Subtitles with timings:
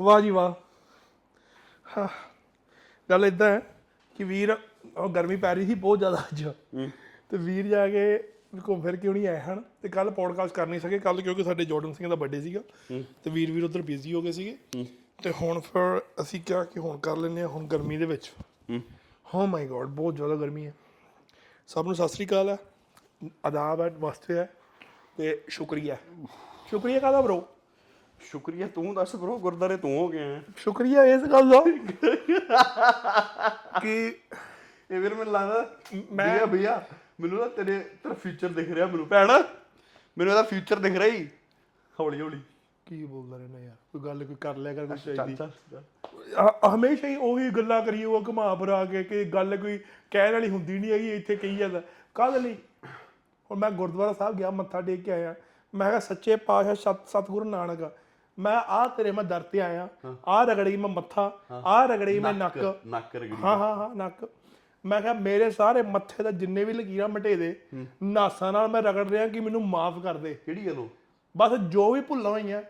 [0.00, 2.08] ਵਾਹ ਜੀ ਵਾਹ।
[3.10, 3.60] ਗੱਲ ਇਦਾਂ ਹੈ
[4.16, 4.58] ਕਿ ਵੀਰ
[4.96, 6.44] ਉਹ ਗਰਮੀ ਪੈ ਰਹੀ ਸੀ ਬਹੁਤ ਜ਼ਿਆਦਾ ਅੱਜ।
[7.30, 8.32] ਤੇ ਵੀਰ ਜਾ ਕੇ
[8.68, 11.64] ਘੁੰਮ ਫਿਰ ਕੇ ਨਹੀਂ ਆਏ ਹਨ। ਤੇ ਕੱਲ ਪੋਡਕਾਸਟ ਕਰ ਨਹੀਂ ਸਕੇ ਕੱਲ ਕਿਉਂਕਿ ਸਾਡੇ
[11.64, 12.60] ਜੋਰਡਨ ਸਿੰਘ ਦਾ ਬਰਥਡੇ ਸੀਗਾ।
[13.24, 14.58] ਤੇ ਵੀਰ ਵੀਰ ਉਧਰ ਬਿਜ਼ੀ ਹੋ ਗਏ ਸੀਗੇ।
[15.22, 18.32] ਤੇ ਹੁਣ ਫਿਰ ਅਸੀਂ ਕਿਹਾ ਕਿ ਹੁਣ ਕਰ ਲੈਂਦੇ ਹਾਂ ਹੁਣ ਗਰਮੀ ਦੇ ਵਿੱਚ।
[19.34, 20.74] ਹੋ। ਮਾਈ ਗॉड ਬਹੁਤ ਜ਼ਿਆਦਾ ਗਰਮੀ ਹੈ।
[21.66, 22.56] ਸਭ ਨੂੰ ਸਤਿ ਸ੍ਰੀ ਅਕਾਲ ਹੈ।
[23.46, 24.50] ਆਦਾਬ ਹੈ ਨਮਸਤੇ ਹੈ।
[25.16, 25.96] ਤੇ ਸ਼ੁਕਰੀਆ।
[26.70, 27.40] ਸ਼ੁਕਰੀਆ ਕਾਹਦਾ ਬ్రో
[28.30, 31.60] ਸ਼ੁਕਰੀਆ ਤੂੰ ਦੱਸ ਬ్రో ਗੁਰਦਾਰੇ ਤੂੰ ਹੋ ਗਿਆ। ਸ਼ੁਕਰੀਆ ਇਸ ਗੱਲ ਦਾ।
[33.82, 34.16] ਕਿ
[34.90, 35.76] ਇਹ ਵੀਰ ਮੈਨੂੰ ਲੱਗਦਾ
[36.12, 36.84] ਮੈਂ- ਭਈਆ ਭਈਆ
[37.20, 39.42] ਮੈਨੂੰ ਨਾ ਤੇਰੇ ਤੇਰਾ ਫਿਊਚਰ ਦਿਖ ਰਿਹਾ ਮੈਨੂੰ ਭੈਣ।
[40.18, 41.28] ਮੈਨੂੰ ਇਹਦਾ ਫਿਊਚਰ ਦਿਖ ਰਿਹਾ ਹੀ
[42.00, 42.40] ਹੌਲੀ ਹੌਲੀ।
[42.86, 45.36] ਕੀ ਬੋਲਦਾ ਰਹਿਣਾ ਯਾਰ ਕੋਈ ਗੱਲ ਕੋਈ ਕਰ ਲਿਆ ਕਰ ਚੱਲ ਚਾਹੀਦੀ।
[46.74, 49.80] ਹਮੇਸ਼ਾ ਹੀ ਉਹੀ ਗੱਲਾਂ ਕਰੀਏ ਉਹ ਘੁਮਾ ਫਰਾ ਕੇ ਕਿ ਗੱਲ ਕੋਈ
[50.10, 51.82] ਕਹਿਣ ਵਾਲੀ ਹੁੰਦੀ ਨਹੀਂ ਹੈਗੀ ਇੱਥੇ ਕਹੀ ਜਾਂਦਾ।
[52.14, 52.56] ਕਾਹਦੇ ਲਈ
[53.50, 55.34] ਹੁਣ ਮੈਂ ਗੁਰਦੁਆਰਾ ਸਾਹਿਬ ਗਿਆ ਮੱਥਾ ਟੇਕ ਕੇ ਆਇਆ।
[55.74, 57.92] ਮੈਂ ਕਿਹਾ ਸੱਚੇ ਪਾਤਸ਼ਾਹ ਸਤ ਸਤਿਗੁਰੂ ਨਾਨਕ
[58.38, 59.88] ਮੈਂ ਆ ਤੇਰੇ ਮੈਂ ਦਰ ਤੇ ਆਇਆ
[60.28, 61.30] ਆ ਰਗੜੀ ਮੈਂ ਮੱਥਾ
[61.64, 64.28] ਆ ਰਗੜੀ ਮੈਂ ਨੱਕ ਨੱਕ। ਰਗੜੀ। ਹਾਂ ਹਾਂ ਹਾਂ ਨੱਕ।
[64.84, 67.54] ਮੈਂ ਕਿਹਾ ਮੇਰੇ ਸਾਰੇ ਮੱਥੇ ਦਾ ਜਿੰਨੇ ਵੀ ਲਕੀਰਾਂ ਮਟੇ ਦੇ
[68.02, 70.88] ਨਾਸਾਂ ਨਾਲ ਮੈਂ ਰਗੜ ਰਿਹਾ ਕਿ ਮੈਨੂੰ ਮਾਫ ਕਰ ਦੇ। ਕਿਹੜੀ ਗੱਲੋਂ?
[71.36, 72.62] ਬਸ ਜੋ ਵੀ ਭੁੱਲਾਂ ਹੋਈਆਂ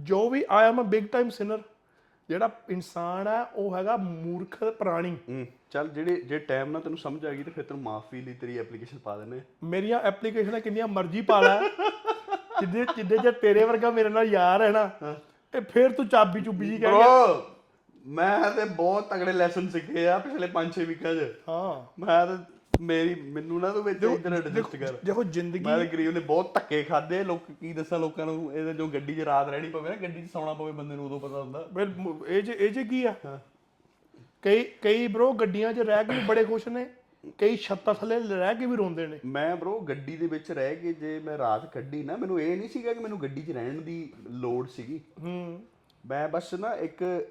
[0.00, 1.60] ਜੋ ਵੀ am a big time sinner
[2.28, 7.30] ਜਿਹੜਾ ਇਨਸਾਨ ਹੈ ਉਹ ਹੈਗਾ ਮੂਰਖ ਪ੍ਰਾਣੀ। ਚੱਲ ਜਿਹੜੇ ਜੇ ਟਾਈਮ ਨਾਲ ਤੈਨੂੰ ਸਮਝ ਆ
[7.30, 11.40] ਗਈ ਤੇ ਫਿਰ ਤੈਨੂੰ ਮਾਫੀ ਲਈ ਤੇਰੀ ਐਪਲੀਕੇਸ਼ਨ ਪਾ ਦੇਣੇ ਮੇਰੀਆਂ ਐਪਲੀਕੇਸ਼ਨਾਂ ਕਿੰਨੀਆਂ ਮਰਜ਼ੀ ਪਾ
[11.40, 11.58] ਲੈ।
[12.60, 14.90] ਜਿੱਦੇ ਜਿੱਦੇ ਜੇ ਤੇਰੇ ਵਰਗਾ ਮੇਰੇ ਨਾਲ ਯਾਰ ਹੈ ਨਾ
[15.54, 17.40] ਤੇ ਫਿਰ ਤੂੰ ਚਾਬੀ ਚੁੱਬੀ ਜੀ ਕਹਿ ਗਿਆ ਬ్రో
[18.12, 22.36] ਮੈਂ ਤੇ ਬਹੁਤ ਤਗੜੇ ਲੈਸਨ ਸਿੱਖੇ ਆ ਪਿਛਲੇ 5-6 ਵੀਕਾਂ 'ਚ। ਹਾਂ। ਮੈਂ ਤੇ
[22.80, 26.52] ਮੇਰੀ ਮੈਨੂੰ ਨਾ ਤੂੰ ਵਿੱਚ ਇਧਰ ਐਡਜਸਟ ਕਰ। ਦੇਖੋ ਜ਼ਿੰਦਗੀ ਮੈਂ ਤੇ ਗਰੀਬ ਨੇ ਬਹੁਤ
[26.54, 29.96] ਧੱਕੇ ਖਾਦੇ ਲੋਕ ਕੀ ਦੱਸਾਂ ਲੋਕਾਂ ਨੂੰ ਇਹਦੇ ਜੋ ਗੱਡੀ 'ਚ ਰਾਤ ਰਹਿਣੀ ਪਵੇ ਨਾ
[29.96, 32.84] ਗੱਡੀ 'ਚ ਸੌਣਾ ਪਵੇ ਬੰਦੇ ਨੂੰ ਉਦੋਂ ਪਤਾ ਹੁੰਦਾ। ਫਿਰ ਮ- ਇਹ ਜੇ ਇਹ ਜੇ
[32.84, 33.14] ਕੀ ਆ?
[34.42, 36.86] ਕਈ ਕਈ ਬ్రో ਗੱਡੀਆਂ 'ਚ ਰਹਿ ਕੇ ਵੀ ਬੜੇ ਖੁਸ਼ ਨੇ
[37.38, 40.92] ਕਈ ਛੱਤਾਂ ਥੱਲੇ ਰਹਿ ਕੇ ਵੀ ਰੋਂਦੇ ਨੇ। ਮੈਂ ਬ్రో ਗੱਡੀ ਦੇ ਵਿੱਚ ਰਹਿ ਕੇ
[40.92, 44.12] ਜੇ ਮੈਂ ਰਾਤ ਕੱਢੀ ਨਾ ਮੈਨੂੰ ਇਹ ਨਹੀਂ ਸੀਗਾ ਕਿ ਮੈਨੂੰ ਗੱਡੀ 'ਚ ਰਹਿਣ ਦੀ
[44.30, 45.66] ਲੋੜ ਸੀਗੀ। ਹੂੰ।
[46.06, 47.28] ਮੈਂ ਬਸ ਨਾ ਇੱਕ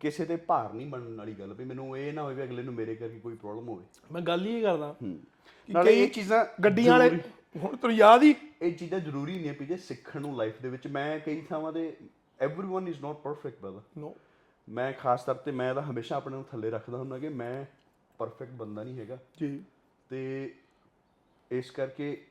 [0.00, 2.74] ਕਿਸੇ ਤੇ ਭਾਰ ਨਹੀਂ ਬਣਨ ਵਾਲੀ ਗੱਲ ਵੀ ਮੈਨੂੰ ਇਹ ਨਾ ਹੋਵੇ ਵੀ ਅਗਲੇ ਨੂੰ
[2.74, 5.20] ਮੇਰੇ ਕਰਕੇ ਕੋਈ ਪ੍ਰੋਬਲਮ ਹੋਵੇ। ਮੈਂ ਗੱਲ ਹੀ ਇਹ ਕਰਦਾ। ਹੂੰ।
[5.70, 7.10] ਨਾਲੇ ਇਹ ਚੀਜ਼ਾਂ ਗੱਡੀਆਂ ਵਾਲੇ
[7.56, 10.86] ਹੁਣ ਤੈਨੂੰ ਯਾਦ ਹੀ ਇਹ ਚੀਜ਼ਾਂ ਜ਼ਰੂਰੀ ਨਹੀਂ ਹੈ ਪੀਜੇ ਸਿੱਖਣ ਨੂੰ ਲਾਈਫ ਦੇ ਵਿੱਚ।
[10.86, 11.96] ਮੈਂ ਕਈ ਥਾਵਾਂ ਤੇ
[12.46, 14.16] everyone is not perfect brother no
[14.68, 17.64] ਮੈਂ ਖਾਸ ਤੌਰ ਤੇ ਮੈਂ ਤਾਂ ਹਮੇਸ਼ਾ ਆਪਣੇ ਨੂੰ ਥੱਲੇ ਰੱਖਦਾ ਹੁੰਦਾ ਕਿ ਮੈਂ
[18.18, 19.64] ਪਰਫੈਕਟ ਬੰਦਾ ਨਹੀਂ ਹੈਗਾ। ਜੀ।
[20.08, 20.54] ਤੇ
[21.50, 22.26] ਇਸ ਕਰਕੇ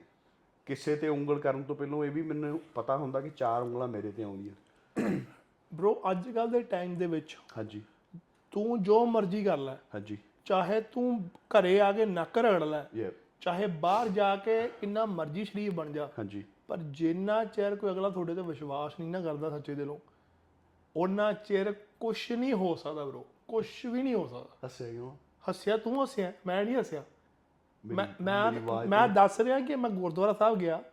[0.65, 4.11] ਕਿਸੇ ਤੇ ਉਂਗਲ ਕਰਨ ਤੋਂ ਪਹਿਲਾਂ ਇਹ ਵੀ ਮੈਨੂੰ ਪਤਾ ਹੁੰਦਾ ਕਿ ਚਾਰ ਉਂਗਲਾਂ ਮੇਰੇ
[4.11, 4.55] ਤੇ ਆਉਂਦੀਆਂ।
[5.73, 7.81] ਬ్రో ਅੱਜ ਕੱਲ ਦੇ ਟਾਈਮ ਦੇ ਵਿੱਚ ਹਾਂਜੀ।
[8.51, 13.11] ਤੂੰ ਜੋ ਮਰਜ਼ੀ ਕਰ ਲੈ। ਹਾਂਜੀ। ਚਾਹੇ ਤੂੰ ਘਰੇ ਆ ਕੇ ਨੱਕ ਰਗੜ ਲੈ।
[13.41, 18.09] ਚਾਹੇ ਬਾਹਰ ਜਾ ਕੇ ਕਿੰਨਾ ਮਰਜ਼ੀ ਸ਼ਰੀਫ ਬਣ ਜਾ। ਹਾਂਜੀ। ਪਰ ਜਿੰਨਾ ਚਿਰ ਕੋਈ ਅਗਲਾ
[18.09, 19.99] ਤੁਹਾਡੇ ਤੇ ਵਿਸ਼ਵਾਸ ਨਹੀਂ ਨਾ ਕਰਦਾ ਸੱਚੇ ਦਿਲੋਂ
[20.97, 25.11] ਉਹਨਾਂ ਚਿਰ ਕੁਝ ਨਹੀਂ ਹੋ ਸਕਦਾ ਬ్రో ਕੁਝ ਵੀ ਨਹੀਂ ਹੋ ਸਕਦਾ। ਹੱਸਿਆ ਕਿਉਂ?
[25.49, 27.03] ਹੱਸਿਆ ਤੂੰ ਹੱਸਿਆ ਮੈਂ ਨਹੀਂ ਹੱਸਿਆ।
[27.85, 28.51] ਮੈਂ ਮੈਂ
[28.87, 30.83] ਮੈਂ ਦੱਸ ਰਿਹਾ ਕਿ ਮੈਂ ਗੁਰਦੁਆਰਾ ਸਾਹਿਬ ਗਿਆ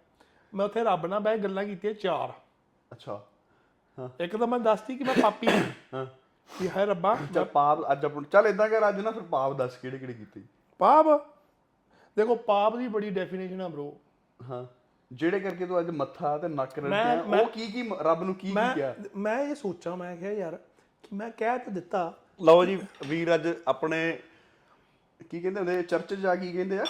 [0.54, 2.32] ਮੈਂ ਉੱਥੇ ਰੱਬ ਨਾਲ ਬਹਿ ਗੱਲਾਂ ਕੀਤੀਆਂ ਚਾਰ।
[2.92, 3.26] ਅੱਛਾ।
[4.20, 5.62] ਇੱਕ ਤਾਂ ਮੈਂ ਦੱਸਤੀ ਕਿ ਮੈਂ ਪਾਪੀ ਹਾਂ।
[5.94, 6.06] ਹਾਂ।
[6.58, 9.76] ਕਿ ਹੈ ਰੱਬਾ ਚੱਲ ਪਾਪ ਅੱਜ ਆਪਣ ਚੱਲ ਇਦਾਂ ਕਰ ਅੱਜ ਨਾ ਫਿਰ ਪਾਪ ਦੱਸ
[9.76, 10.42] ਕਿਹੜੇ ਕਿਹੜੇ ਕੀਤੇ।
[10.78, 11.06] ਪਾਪ?
[12.16, 13.90] ਦੇਖੋ ਪਾਪ ਦੀ ਬੜੀ ਡੈਫੀਨੇਸ਼ਨ ਆ ਬ్రో
[14.50, 14.66] ਹਾਂ।
[15.12, 18.52] ਜਿਹੜੇ ਕਰਕੇ ਤੂੰ ਅੱਜ ਮੱਥਾ ਤੇ ਨੱਕ ਮੈਂ- ਉਹ ਕੀ ਕੀ ਰੱਬ ਨੂੰ ਕੀ ਕੀ
[18.52, 18.94] ਮੈਂ ਕਿਹਾ?
[19.16, 20.56] ਮੈਂ ਇਹ ਸੋਚਾਂ ਮੈਂ ਕਿਹਾ ਯਾਰ
[21.02, 24.18] ਕਿ ਮੈਂ ਕਹਿ ਤਾਂ ਦਿੱਤਾ। ਲਓ ਜੀ ਵੀਰ ਅੱਜ ਆਪਣੇ
[25.30, 26.84] ਕੀ ਕਹਿੰਦੇ ਹੁੰਦੇ ਚਰਚ ਜਾ ਕੀ ਕਹਿੰਦੇ ਆ?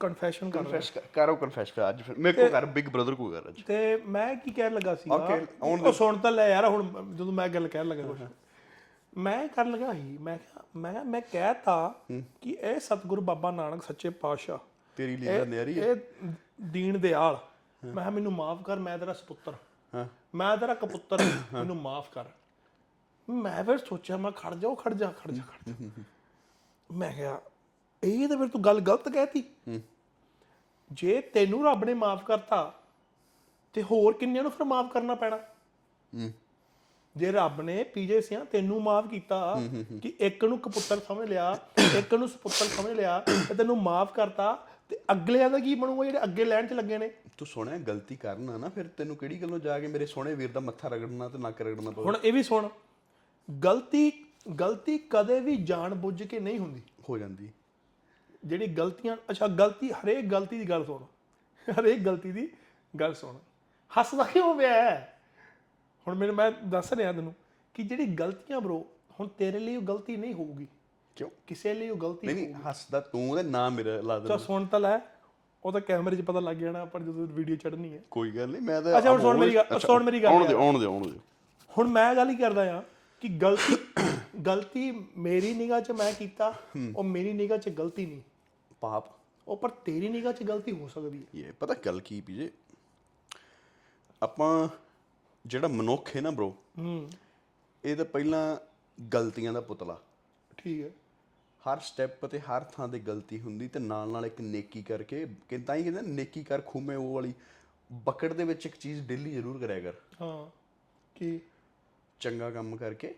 [0.00, 3.30] ਕਨਫੈਸ਼ਨ ਕਰ ਰਿਹਾ ਕਨਫੈਸ ਕਰੋ ਕਨਫੈਸ ਕਰ ਅੱਜ ਫਿਰ ਮੇਰੇ ਕੋ ਕਰ ਬਿਗ ਬ੍ਰਦਰ ਕੋ
[3.30, 7.14] ਕਰ ਅੱਜ। ਤੇ ਮੈਂ ਕੀ ਕਹਿਣ ਲੱਗਾ ਸੀ Okay, ਉਹ ਸੁਣ ਤਾਂ ਲੈ ਯਾਰ ਹੁਣ
[7.14, 8.20] ਜਦੋਂ ਮੈਂ ਗੱਲ ਕਹਿਣ ਲੱਗਾ ਕੁਝ
[9.16, 11.94] ਮੈਂ ਕਰਨ ਲੱਗਾ ਸੀ ਮੈਂ ਕਿਹਾ ਮੈਂ ਕਿਹਾ ਮੈਂ ਕਹਿਤਾ
[12.40, 14.58] ਕਿ ਇਹ ਸਤਿਗੁਰੂ ਬਾਬਾ ਨਾਨਕ ਸੱਚੇ ਪਾਤਸ਼ਾਹ।
[14.96, 15.96] ਤੇਰੀ ਲੀਲਾ ਨਿਆਰੀ ਹੈ ਇਹ
[16.62, 17.38] ਦੀਨ ਦਿਆਲ।
[17.84, 19.54] ਮੈਂ ਕਿਹਾ ਮੈਨੂੰ ਮਾਫ ਕਰ ਮੈਂ ਤੇਰਾ ਸਪੁੱਤਰ।
[19.94, 22.24] ਹਾਂ। ਮੈਂ ਤੇਰਾ ਕਪੁੱਤਰ ਮੈਨੂੰ ਮਾਫ ਕਰ।
[23.28, 25.88] ਮੈਂ ਫਿਰ ਸੋਚਿਆ ਮੈਂ ਖੜ ਜਾ ਉਹ ਖੜ ਜਾ ਖੜ ਜਾ ਖੜ ਜਾ।
[26.90, 27.40] ਮੈਂ ਕਿਹਾ
[28.02, 29.44] ਇਹ ਤਾਂ ਫਿਰ ਤੂੰ ਗੱਲ ਗਲਤ ਕਹਿਤੀ।
[30.90, 32.72] ਜੇ ਤੈਨੂੰ ਰੱਬ ਨੇ ਮਾਫ ਕਰਤਾ
[33.74, 35.38] ਤੇ ਹੋਰ ਕਿੰਨਿਆਂ ਨੂੰ ਫਿਰ ਮਾਫ ਕਰਨਾ ਪੈਣਾ?
[37.16, 39.38] ਜੇ ਰੱਬ ਨੇ ਪੀਜੇ ਸਿਆਂ ਤੈਨੂੰ ਮਾਫ ਕੀਤਾ
[40.02, 41.56] ਕਿ ਇੱਕ ਨੂੰ ਕਪੁੱਤਰ ਸਮਝ ਲਿਆ
[41.98, 44.52] ਇੱਕ ਨੂੰ ਸੁਪੁੱਤਰ ਸਮਝ ਲਿਆ ਤੇ ਤੈਨੂੰ ਮਾਫ ਕਰਤਾ
[44.88, 47.08] ਤੇ ਅਗਲਿਆਂ ਦਾ ਕੀ ਬਣੂਗਾ ਜਿਹੜੇ ਅੱਗੇ ਲੈਣ 'ਚ ਲੱਗੇ ਨੇ?
[47.38, 50.60] ਤੂੰ ਸੋਹਣਾ ਗਲਤੀ ਕਰਨਾ ਨਾ ਫਿਰ ਤੈਨੂੰ ਕਿਹੜੀ ਗੱਲੋਂ ਜਾ ਕੇ ਮੇਰੇ ਸੋਹਣੇ ਵੀਰ ਦਾ
[50.60, 52.68] ਮੱਥਾ ਰਗੜਨਾ ਤੇ ਨੱਕ ਰਗੜਨਾ ਪਵੇ ਹੁਣ ਇਹ ਵੀ ਸੁਣ
[53.48, 54.10] ਗਲਤੀ
[54.54, 57.50] ਗਲਤੀ ਕਦੇ ਵੀ ਜਾਣ ਬੁੱਝ ਕੇ ਨਹੀਂ ਹੁੰਦੀ। ਹੋ ਜਾਂਦੀ।
[58.44, 61.04] ਜਿਹੜੀ ਗਲਤੀਆਂ ਅੱਛਾ ਗਲਤੀ ਹਰੇਕ ਗਲਤੀ ਦੀ ਗੱਲ ਸੁਣ।
[61.80, 62.48] ਹਰੇਕ ਗਲਤੀ ਦੀ
[63.00, 63.36] ਗੱਲ ਸੁਣ।
[64.00, 65.00] ਹੱਸਦਾ ਕਿਉਂ ਪਿਆ?
[66.08, 67.34] ਹੁਣ ਮੈਨੂੰ ਮੈਂ ਦੱਸ ਰਿਹਾ ਤੈਨੂੰ
[67.74, 68.78] ਕਿ ਜਿਹੜੀ ਗਲਤੀਆਂ ਬ్రో
[69.20, 70.66] ਹੁਣ ਤੇਰੇ ਲਈ ਉਹ ਗਲਤੀ ਨਹੀਂ ਹੋਊਗੀ।
[71.16, 71.30] ਕਿਉਂ?
[71.46, 74.80] ਕਿਸੇ ਲਈ ਉਹ ਗਲਤੀ ਨਹੀਂ ਹੱਸਦਾ ਤੂੰ ਉਹਦੇ ਨਾਂ ਮੇਰਾ ਲਾ ਦੇ ਤਾਂ ਸੁਣ ਤਾਂ
[74.80, 74.98] ਲੈ।
[75.64, 78.62] ਉਹ ਤਾਂ ਕੈਮਰੇ 'ਚ ਪਤਾ ਲੱਗ ਜਾਣਾ ਪਰ ਜਦੋਂ ਵੀਡੀਓ ਚੜਨੀ ਹੈ। ਕੋਈ ਗੱਲ ਨਹੀਂ
[78.62, 81.10] ਮੈਂ ਤਾਂ ਅੱਛਾ, ਹੁਣ ਸੁਣ ਮੇਰੀ ਗੱਲ- ਸੁਣ ਮੇਰੀ ਗੱਲ ਆਉਣ ਦੇ ਆਉਣ ਦੇ ਆਉਣ
[81.10, 81.18] ਦੇ
[81.78, 82.82] ਹੁਣ ਮੈਂ ਗੱਲ ਹੀ ਕਰਦਾ ਆ
[83.20, 83.76] ਕਿ ਗਲਤੀ
[84.46, 86.54] ਗਲਤੀ ਮੇਰੀ ਨਿਗਾਹ 'ਚ ਮੈਂ ਕੀਤਾ
[86.96, 88.22] ਉਹ ਮੇਰੀ ਨਿਗਾਹ 'ਚ ਗਲਤੀ ਨਹੀਂ।
[88.80, 89.04] ਪਾਪ।
[89.48, 92.50] ਉਹ ਪਰ ਤੇਰੀ ਨਿਗਾਹ 'ਚ ਗਲਤੀ ਹੋ ਸਕਦੀ ਹੈ। ਇਹ ਪਤਾ ਗੱਲ ਕੀ ਪੀਜੇ
[94.22, 94.68] ਆਪਾਂ
[95.46, 97.10] ਜਿਹੜਾ ਮਨੁੱਖ ਹੈ ਨਾ ਬ్రో ਹੂੰ।
[97.84, 98.56] ਇਹ ਤਾਂ ਪਹਿਲਾਂ
[99.14, 100.02] ਗਲਤੀਆਂ ਦਾ ਪੁਤਲਾ।
[100.56, 100.90] ਠੀਕ ਹੈ।
[101.64, 105.58] ਹਰ ਸਟੈਪ ਤੇ ਹਰ ਥਾਂ ਤੇ ਗਲਤੀ ਹੁੰਦੀ ਤੇ ਨਾਲ ਨਾਲ ਇੱਕ ਨੇਕੀ ਕਰਕੇ ਕਿ
[105.58, 107.34] ਤਾਂ ਹੀ ਕਹਿੰਦੇ ਨੇਕੀ ਕਰ ਖੂਮੇ ਉਹ ਵਾਲੀ
[107.92, 110.50] ਬਕਟ ਦੇ ਵਿੱਚ ਇੱਕ ਚੀਜ਼ ਡੇਲੀ ਜ਼ਰੂਰ ਕਰਿਆ ਕਰ। ਹਾਂ
[111.18, 111.40] ਕੀ
[112.20, 113.14] ਚੰਗਾ ਕੰਮ ਕਰਕੇ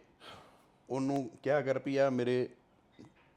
[0.91, 2.49] ਉਹਨੂੰ ਕਿਹਾ ਕਰ ਵੀ ਆ ਮੇਰੇ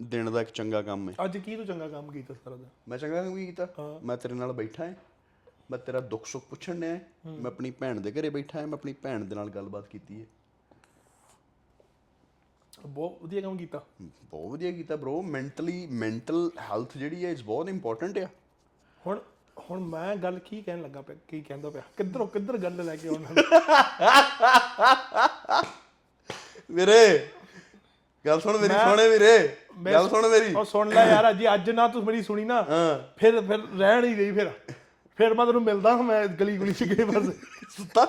[0.01, 2.65] ਦਿਨ ਦਾ ਇੱਕ ਚੰਗਾ ਕੰਮ ਹੈ। ਅੱਜ ਕੀ ਤੂੰ ਚੰਗਾ ਕੰਮ ਕੀਤਾ ਸਾਰਾ ਦਿਨ?
[2.87, 4.93] ਮੈਂ ਚੰਗਾ ਕੰਮ ਕੀ ਕੀਤਾ। ਮੈਂ ਤੇਰੇ ਨਾਲ ਬੈਠਾ ਹਾਂ।
[5.71, 8.93] ਮੈਂ ਤੇਰਾ ਦੁੱਖ ਸੁੱਖ ਪੁੱਛਣ ਹਾਂ। ਮੈਂ ਆਪਣੀ ਭੈਣ ਦੇ ਘਰੇ ਬੈਠਾ ਹਾਂ। ਮੈਂ ਆਪਣੀ
[8.93, 10.25] ਭੈਣ ਦੇ ਨਾਲ ਗੱਲਬਾਤ ਕੀਤੀ ਹੈ।
[12.87, 17.69] ਬਹੁਤ ਵਧੀਆ ਕੰਮ ਕੀਤਾ। ਬਹੁਤ ਵਧੀਆ ਕੀਤਾ ਬ్రో ਮੈਂਟਲੀ ਮੈਂਟਲ ਹੈਲਥ ਜਿਹੜੀ ਹੈ ਇਸ ਬਹੁਤ
[17.69, 18.27] ਇੰਪੋਰਟੈਂਟ ਆ।
[19.07, 19.19] ਹੁਣ
[19.69, 21.81] ਹੁਣ ਮੈਂ ਗੱਲ ਕੀ ਕਹਿਣ ਲੱਗਾ ਪਿਆ ਕੀ ਕਹਿੰਦਾ ਪਿਆ?
[21.97, 23.27] ਕਿੱਧਰੋਂ ਕਿੱਧਰ ਗੱਲ ਲੈ ਕੇ ਆਉਣਾ
[26.71, 27.27] ਵੀਰੇ
[28.25, 29.37] ਗੱਲ ਸੁਣ ਮੇਰੀ ਸੋਹਣੇ ਵੀਰੇ
[29.85, 32.99] ਗੱਲ ਸੁਣ ਮੇਰੀ। ਉਹ ਸੁਣ ਲੈ ਯਾਰ ਜੀ ਅੱਜ ਨਾ ਤੂੰ ਮੇਰੀ ਸੁਣੀ ਨਾ ਹਾਂ।
[33.17, 34.49] ਫਿਰ ਫਿਰ ਰਹਿਣ ਹੀ ਗਈ ਫਿਰ।
[35.17, 37.25] ਫਿਰ ਮੈਂ ਤੈਨੂੰ ਮਿਲਦਾ ਮੈਂ ਗਲੀ ਗੁਲੀ ਚ ਗਏ ਬਸ।
[37.77, 38.05] ਸੁੱਤਾ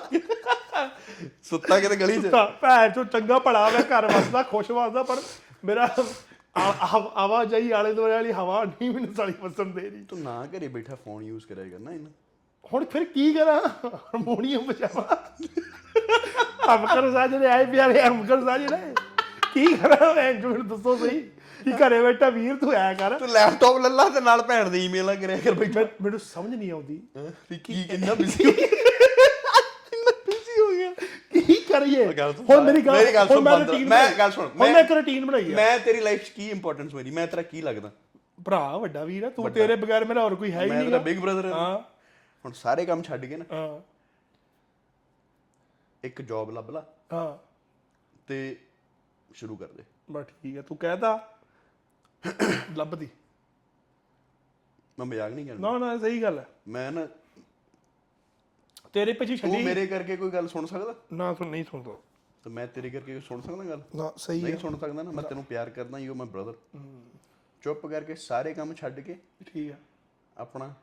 [1.43, 2.27] ਸੁੱਤਾ ਕਿਤੇ ਗਲੀ 'ਚ?
[2.27, 5.21] ਤਾਂ ਭੈਣ ਚੋ ਚੰਗਾ ਭਲਾ ਮੈਂ ਘਰ ਵਸਦਾ ਖੁਸ਼ ਵਸਦਾ ਪਰ
[5.65, 5.89] ਮੇਰਾ
[6.57, 10.45] ਆ- ਆ- ਆਵਾਜਾਈ ਆਲੇ ਦੁਆਲੇ ਵਾਲੀ ਹਵਾ ਨਹੀਂ ਮੈਨੂੰ ਸਾਲੀ ਵਸਣ ਦੇ ਰਹੀ। ਤੂੰ ਨਾ
[10.45, 12.09] ਘਰੇ ਬੈਠਾ ਫੋਨ ਯੂਜ਼ ਕਰਿਆ ਕਰਨਾ ਇਹਨਾਂ।
[12.73, 13.61] ਹੁਣ ਫਿਰ ਕੀ ਕਰਾਂ?
[13.85, 15.33] ਹਾਰਮੋਨੀਅਮ ਵਜਾਵਾ।
[16.75, 18.77] ਹਮਕਰ ਸਾਜਰੇ ਆਏ ਪਿਆਰੇ ਹਮਕਰ ਸਾਜਰੇ
[19.53, 20.33] ਕੀ ਕਰਾਂ ਮੈਂ?
[20.33, 21.19] ਮੈਨੂੰ ਦੱਸੋ ਸਹੀ।
[21.63, 24.85] ਕੀ ਘਰੇ ਬੈਠਾ ਵੀਰ ਤੂੰ ਆਇਆ ਕਰ। ਤੂੰ ਲੈਪਟਾਪ ਲੈ ਲਾ ਤੇ ਨਾਲ ਭੈਣ ਦੀ
[24.85, 27.01] ਈਮੇਲਾਂ ਕਰਿਆ ਕਰ ਮੈਂ- ਮੈਨੂੰ ਸਮਝ ਨਹੀਂ ਆਉਂਦੀ।
[27.51, 30.91] ਵੀ ਕੀ ਕਿੰਨਾ ਬਿਜ਼ੀ ਹੋ ਗਿਆ। ਕਿੰਨਾ ਬਿਜ਼ੀ ਹੋ ਗਿਆ।
[31.41, 32.05] ਕੀ ਕਰੀਏ?
[32.49, 35.55] ਹੁਣ ਮੇਰੀ ਗੱਲ ਹੁਣ ਮੈਂ routine ਮੈਂ। ਗੱਲ ਸੁਣ, ਮੈਂ- ਮੈਂ ਇੱਕ ਰੁਟੀਨ ਬਣਾਈ ਆ।
[35.55, 37.11] ਮੈਂ ਤੇਰੀ ਲਾਈਫ 'ਚ ਕੀ ਇੰਪੋਰਟੈਂਸ ਮੇਰੀ?
[37.11, 37.91] ਮੈਂ ਤੇਰਾ ਕੀ ਲੱਗਦਾ?
[38.45, 40.97] ਭਰਾ ਵੱਡਾ ਵੀਰ ਆ ਤੂੰ ਤੇਰੇ ਬਗੈਰ ਮੇਰਾ ਹੋਰ ਕੋਈ ਹੈ ਹੀ ਮੈਂ ਨਹੀਂ ਤੇਰਾ
[40.97, 41.92] ਬਿਗ ਬ੍ਰਦਰ ਹਾਂ।
[42.45, 43.81] ਹੁਣ ਸਾਰੇ ਕੰਮ ਛੱਡ ਕੇ ਨਾ। ਹਾਂ।
[46.03, 47.37] ਇੱਕ ਜੌਬ ਲੱਭ ਲਾ। ਹਾਂ।
[48.27, 48.57] ਤੇ
[49.33, 51.37] ਸ਼ੁਰੂ ਕਰ ਦੇ। ਬਸ ਠੀਕ ਹੈ ਤੂੰ ਕਹਿਦਾ
[52.77, 53.07] ਲੱਭਦੀ।
[54.97, 57.07] ਮੈਂ ਮਜ਼ਾਕ ਨਹੀਂ ਕਰਦਾ। ਨਾ ਨਾ ਸਹੀ ਗੱਲ ਹੈ ਮੈਂ ਨਾ
[58.93, 60.95] ਤੇਰੇ ਪਿੱਛੇ ਤੂੰ ਛੱਡੀ ਮੇਰੇ ਕਰਕੇ ਕੋਈ ਗੱਲ ਸੁਣ ਸਕਦਾ?
[61.13, 61.95] ਨਾ ਸੁਣ ਨਹੀਂ ਸੁਣਦਾ
[62.43, 63.81] ਤੇ। ਮੈਂ ਤੇਰੇ ਕਰਕੇ ਸੁਣ ਸਕਦਾ ਗੱਲ?
[63.95, 66.53] ਨਾ ਸਹੀ ਨਹੀਂ ਸੁਣ ਸਕਦਾ ਨਾ ਮੈਂ ਤੈਨੂੰ ਪਿਆਰ ਕਰਦਾ ਯੂ ਮਾਈ ਬ੍ਰਦਰ
[67.63, 69.79] ਚੁੱਪ ਕਰਕੇ ਸਾਰੇ ਕੰਮ ਛੱਡ ਕੇ ਠੀਕ ਹੈ
[70.37, 70.73] ਆਪਣਾ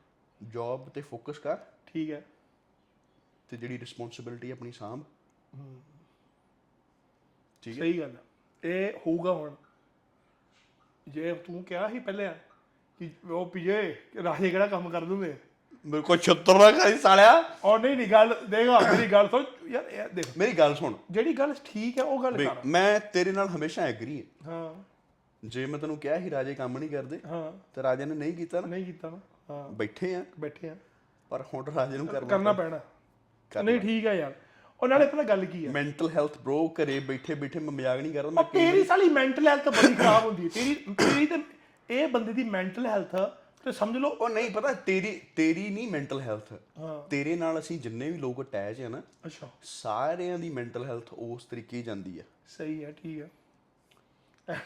[0.43, 1.57] ਜੌਬ ਤੇ ਫੋਕਸ ਕਰ।
[1.87, 2.25] ਠੀਕ ਹੈ।
[3.49, 5.03] ਤੇ ਜਿਹੜੀ ਰਿਸਪੌਂਸਿਬਿਲਟੀ ਆਪਣੀ ਸਾਂਭ।
[7.61, 8.21] ਠੀਕ ਹੈ। ਸਹੀ ਗੱਲ ਹੈ।
[8.69, 9.55] ਇਹ ਹੋਊਗਾ ਹੁਣ।
[11.07, 12.29] ਜੇ ਤੂੰ ਕਿਹਾ ਸੀ ਪਹਿਲੇ
[12.99, 15.37] ਕਿ ਉਹ ਪੀਏ ਰਾਜੇ ਕਿਹੜਾ ਕੰਮ ਕਰ ਦਿੰਦੇ?
[15.85, 19.83] ਮੇਰੇ ਕੋਲ ਛੱਤਰ ਨਾ ਖਾਈ ਸਾਲਿਆ। ਔਰ ਨਹੀਂ ਨਹੀਂ ਗੱਲ ਦੇਖਾ ਮੇਰੀ ਗੱਲ ਸੁਣ। ਯਾਰ
[19.83, 23.47] ਇਹ ਦੇਖ। ਮੇਰੀ ਗੱਲ ਸੁਣ। ਜਿਹੜੀ ਗੱਲ ਠੀਕ ਹੈ ਉਹ ਗੱਲ ਕਰ। ਮੈਂ ਤੇਰੇ ਨਾਲ
[23.47, 24.83] ਹਮੇਸ਼ਾ ਐਗਰੀ ਹਾਂ। ਹਾਂ।
[25.45, 28.61] ਜੇ ਮੈਂ ਤੈਨੂੰ ਕਿਹਾ ਸੀ ਰਾਜੇ ਕੰਮ ਨਹੀਂ ਕਰਦੇ ਹਾਂ। ਤੇ ਰਾਜੇ ਨੇ ਨਹੀਂ ਕੀਤਾ
[28.61, 29.19] ਨਾ। ਨਹੀਂ ਕੀਤਾ ਨਾ।
[29.51, 30.75] ਹਾਂ। ਬੈਠੇ ਆ। ਬੈਠੇ ਆ।
[31.29, 32.79] ਪਰ ਹੁਣ ਰਾਜੇ ਨੂੰ ਕਰਨਾ ਕਰਨਾ ਪੈਣਾ।
[33.63, 34.33] ਨਹੀਂ ਠੀਕ ਹੈ ਯਾਰ।
[34.83, 38.13] ਉਹ ਨਾਲੇ ਪਤਾ ਗੱਲ ਕੀ ਹੈ ਮੈਂਟਲ ਹੈਲਥ ਬ్రో ਘਰੇ ਬੈਠੇ ਬੈਠੇ ਮੈਂ ਮਜ਼ਾਕ ਨਹੀਂ
[38.13, 41.35] ਕਰਦਾ ਮੈਂ ਤੇਰੀ ਸਾਲੀ ਮੈਂਟਲ ਹੈਲਥ ਬੜੀ ਖਰਾਬ ਹੁੰਦੀ ਹੈ। ਤੇਰੀ ਤੇਰੀ ਤੇ
[41.89, 43.15] ਇਹ ਬੰਦੇ ਦੀ ਮੈਂਟਲ ਹੈਲਥ
[43.63, 47.79] ਤੇ ਸਮਝ ਲਓ ਉਹ ਨਹੀਂ ਪਤਾ ਤੇਰੀ ਤੇਰੀ ਨਹੀਂ ਮੈਂਟਲ ਹੈਲਥ ਹਾਂ। ਤੇਰੇ ਨਾਲ ਅਸੀਂ
[47.79, 52.23] ਜਿੰਨੇ ਵੀ ਲੋਕ ਅਟੈਚ ਆ ਨਾ ਅੱਛਾ। ਸਾਰਿਆਂ ਦੀ ਮੈਂਟਲ ਹੈਲਥ ਉਸ ਤਰੀਕੇ ਜਾਂਦੀ ਆ।
[52.47, 53.29] ਸਹੀ ਹੈ ਠੀਕ ਹੈ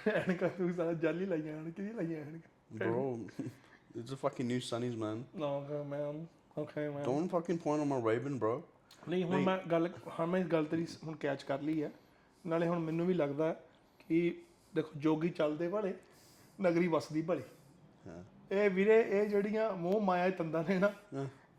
[0.07, 2.39] ਐਨਕਾਂ ਤੂੰ ਸਾਰਾ ਜਾਲੀ ਲਾਈਆਂ ਹਨ ਕਿਹਦੀ ਲਾਈਆਂ ਹਨ
[2.77, 3.17] bro
[3.95, 5.24] it's a fucking new sunnies man.
[5.36, 6.25] ਨਾ ma'am
[6.57, 8.62] okay ma'am don't fucking point on my raven bro.
[9.09, 9.89] ਨਹੀਂ ਹੁਣ ਮੈਂ ਗੱਲ
[10.19, 11.92] ਹਾਂ ਮੈਂ ਇਸ ਗੱਲ ਤੇਰੀ ਹੁਣ ਕੈਚ ਕਰ ਲਈ ਹੈ।
[12.45, 13.56] ਨਾਲੇ ਹੁਣ ਮੈਨੂੰ ਵੀ ਲੱਗਦਾ
[14.00, 14.36] ਕਿ
[14.75, 15.94] ਦੇਖੋ ਜੋਗੀ ਚੱਲਦੇ ਭਲੇ
[16.62, 17.42] ਨਗਰੀ ਵਸਦੀ ਭਲੀ।
[18.07, 20.91] ਹਾਂ। ਇਹ ਵੀਰੇ ਇਹ ਜਿਹੜੀਆਂ ਮੋਹ ਮਾਇਆ ਤੰਦਾਂ ਨੇ ਨਾ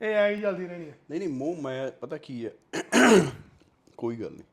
[0.02, 2.50] ਇਹ ਐਂ ਹੀ ਚੱਲਦੀ ਰਹਿਣੀ ਹੈ ਨਹੀਂ ਨਹੀਂ ਮੋਹ ਮੈਂ ਪਤਾ ਕੀ ਹੈ?
[3.96, 4.44] ਕੋਈ ਗੱਲ ਨਹੀਂ।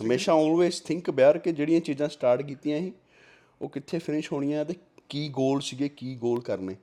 [0.00, 2.92] ਹਮੇਸ਼ਾ ਆਲਵੇਸ ਥਿੰਕ ਬਿਆਰ ਕਿ ਜਿਹੜੀਆਂ ਚੀਜ਼ਾਂ ਸਟਾਰਟ ਕੀਤੀਆਂ ਸੀ
[3.60, 4.74] ਉਹ ਕਿੱਥੇ ਫਿਨਿਸ਼ ਹੋਣੀਆਂ ਤੇ
[5.08, 6.76] ਕੀ ਗੋਲ ਸੀਗੇ ਕੀ ਗੋਲ ਕਰਨੇ।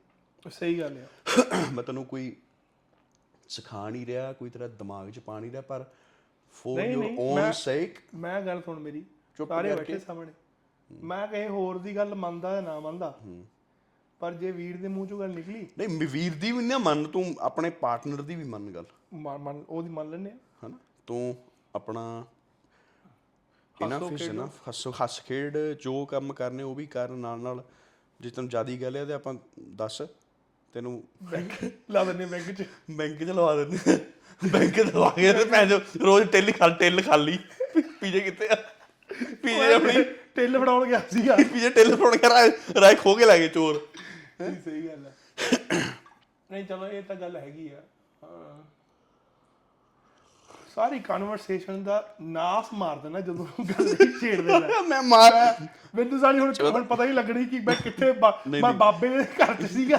[0.52, 2.36] ਸਹੀ ਗੱਲ ਆ। ਮੈਂ ਤੈਨੂੰ ਕੋਈ
[3.50, 5.86] ਸਿਖਾ ਨਹੀਂ ਰਿਹਾ ਕੋਈ ਤੇਰਾ ਦਿਮਾਗ 'ਚ ਪਾ ਨਹੀਂ ਰਿਹਾ ਪਰ
[6.52, 9.06] ਫੋਰ ਨਹੀਂ, ਯੂਰ ਓਨ ਸੇਕ ਮੈਂ ਗੱਲ ਸੁਣ ਮੇਰੀ।
[9.50, 10.32] ਸਾਰੇ। ਬੈਠੇ ਸਾਹਮਣੇ।
[11.04, 13.20] ਮੈਂ ਕਹੇ ਹੋਰ ਦੀ ਗੱਲ ਮੰਨਦਾ ਜਾਂ ਨਾ ਮੰਨਦਾ
[14.20, 17.36] ਪਰ ਜੇ ਵੀਰ ਦੇ ਮੂੰਹ ਚੋਂ ਗੱਲ ਨਿਕਲੀ ਨਹੀਂ ਵੀਰ ਦੀ ਵੀ ਨਾ ਮੰਨ ਤੂੰ
[17.40, 20.78] ਆਪਣੇ ਪਾਰਟਨਰ ਦੀ ਵੀ ਮੰਨ ਗੱਲ। ਮੰਨ- ਉਹਦੀ ਮੰਨ ਲੈਨੇ ਆ। ਹਨਾ?
[21.08, 21.36] ਤੂੰ
[21.76, 22.26] ਆਪਣਾ
[23.82, 27.64] ਇਹਨਾਂ ਫਿਸ ਨਾ ਹੱਸ ਹੱਸ ਖੇਡ ਜੋ ਕੰਮ ਕਰਨੇ ਉਹ ਵੀ ਕਰਨ ਨਾਲ ਨਾਲ
[28.22, 30.02] ਜੇ ਤੈਨੂੰ ਜਿਆਦੀ ਗੱਲ ਹੈ ਤੇ ਆਪਾਂ ਦੱਸ।
[30.74, 31.52] ਤੈਨੂੰ ਬੈਂਕ
[31.92, 33.98] ਲਾ ਦਿੰਨੇ ਬੈਂਕ 'ਚ। ਬੈਂਕ 'ਚ ਲਵਾ ਦਿੰਦੇ
[34.42, 37.38] ਬੈਂਕ 'ਚ ਲਵਾ ਕੇ ਤੇ ਭੈਣ ਚੋ ਰੋਜ਼ ਟਿੱਲ ਖਾ ਟਿੱਲ ਖਾਲੀ।
[38.02, 38.56] ਪੀਜੇ ਕਿੱਥੇ ਆ?
[39.44, 40.04] ਪੀਜੇ ਆਪਣੀ।
[40.36, 43.88] ਟਿੱਲ ਫੜਾਉਣ ਗਿਆ ਸੀਗਾ। ਪੀਜੇ ਟਿੱਲ ਫੜ ਕੇ ਰਾਏ ਰਾਏ ਖੋ ਕੇ ਲੈ ਗਏ ਚੋਰ।
[44.66, 45.14] ਸਹੀ ਗੱਲ ਹੈ
[46.50, 47.82] ਨਹੀਂ ਚਲੋ ਇਹ ਤਾਂ ਗੱਲ ਹੈਗੀ ਆ।
[48.24, 48.64] ਹਾਂ।
[50.80, 55.34] ਸਾਰੀ ਕਨਵਰਸੇਸ਼ਨ ਦਾ ਨਾਸ ਮਾਰ ਦੇਣਾ ਜਦੋਂ ਗੱਲ ਛੇੜ ਦੇਣਾ ਮੈਂ ਮਾਰ
[55.96, 58.12] ਮੈਨੂੰ ਸਾਰੀ ਹੁਣ ਹੁਣ ਪਤਾ ਹੀ ਲੱਗਣੀ ਕਿ ਮੈਂ ਕਿੱਥੇ
[58.48, 59.98] ਮੈਂ। ਬਾਬੇ ਦੇ ਘਰ 'ਚ ਸੀਗਾ।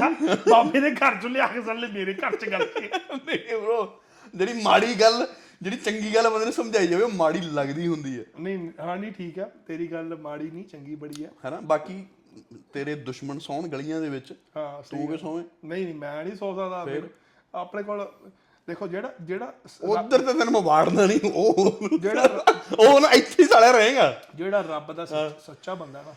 [0.50, 2.66] ਬਾਬੇ ਦੇ ਘਰ 'ਚੋਂ ਲਿਆ ਕੇ ਸਾਲੇ ਮੇਰੇ ਘਰ 'ਚ ਗੱਲ
[3.16, 3.87] ਨਹੀਂ bro
[4.34, 5.26] ਜਿਹੜੀ ਮਾੜੀ ਗੱਲ
[5.62, 9.12] ਜਿਹੜੀ ਚੰਗੀ ਗੱਲ ਬੰਦੇ ਨੂੰ ਸਮਝਾਈ ਜਾਵੇ ਉਹ ਮਾੜੀ ਲੱਗਦੀ ਹੁੰਦੀ ਹੈ। ਨਹੀਂ ਹਾਂ ਨਹੀਂ
[9.12, 12.04] ਠੀਕ ਆ ਤੇਰੀ ਗੱਲ ਮਾੜੀ ਨਹੀਂ ਚੰਗੀ ਬੜੀ ਆ ਹੈਨਾ ਬਾਕੀ
[12.72, 15.44] ਤੇਰੇ ਦੁਸ਼ਮਣ ਸੌਣ ਗਲੀਆਂ ਦੇ ਵਿੱਚ। ਹਾਂ ਤੂੰ ਕਿ ਸੌਵੇਂ?
[15.64, 17.08] ਨਹੀਂ ਨਹੀਂ ਮੈਂ ਨਹੀਂ ਸਕਦਾ। ਫਿਰ
[17.54, 18.12] ਆਪਣੇ ਕੋਲ
[18.70, 22.44] ਦੇਖੋ ਜਿਹੜਾ ਜਿਹੜਾ ਉਧਰ ਤਾਂ ਤੈਨੂੰ ਮੈਂ ਵਾੜਨਾ ਨਹੀਂ ਉਹ ਜਿਹੜਾ
[22.78, 26.14] ਉਹ ਨਾ ਇੱਥੇ ਹੀ ਸਾਲਿਆ ਰਹੇਗਾ। ਜਿਹੜਾ ਰੱਬ ਦਾ ਸੱਚ- ਸੱਚਾ ਬੰਦਾ ਨਾ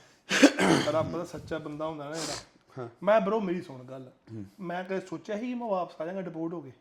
[0.91, 4.11] ਰੱਬ ਦਾ ਸੱਚਾ ਬੰਦਾ ਹੁੰਦਾ ਨਾ ਜਿਹੜਾ ਮੈਂ ਬ్రో ਮੇਰੀ ਸੁਣ ਗੱਲ।
[4.59, 6.71] ਮੈਂ ਕਦੇ ਸੋਚਿਆ ਸੀ ਕਿ ਮੈਂ ਵਾਪਸ ਆ ਜਾਵਾਂਗਾ ਡਿਪੋਰਟ ਹੋ ਕੇ?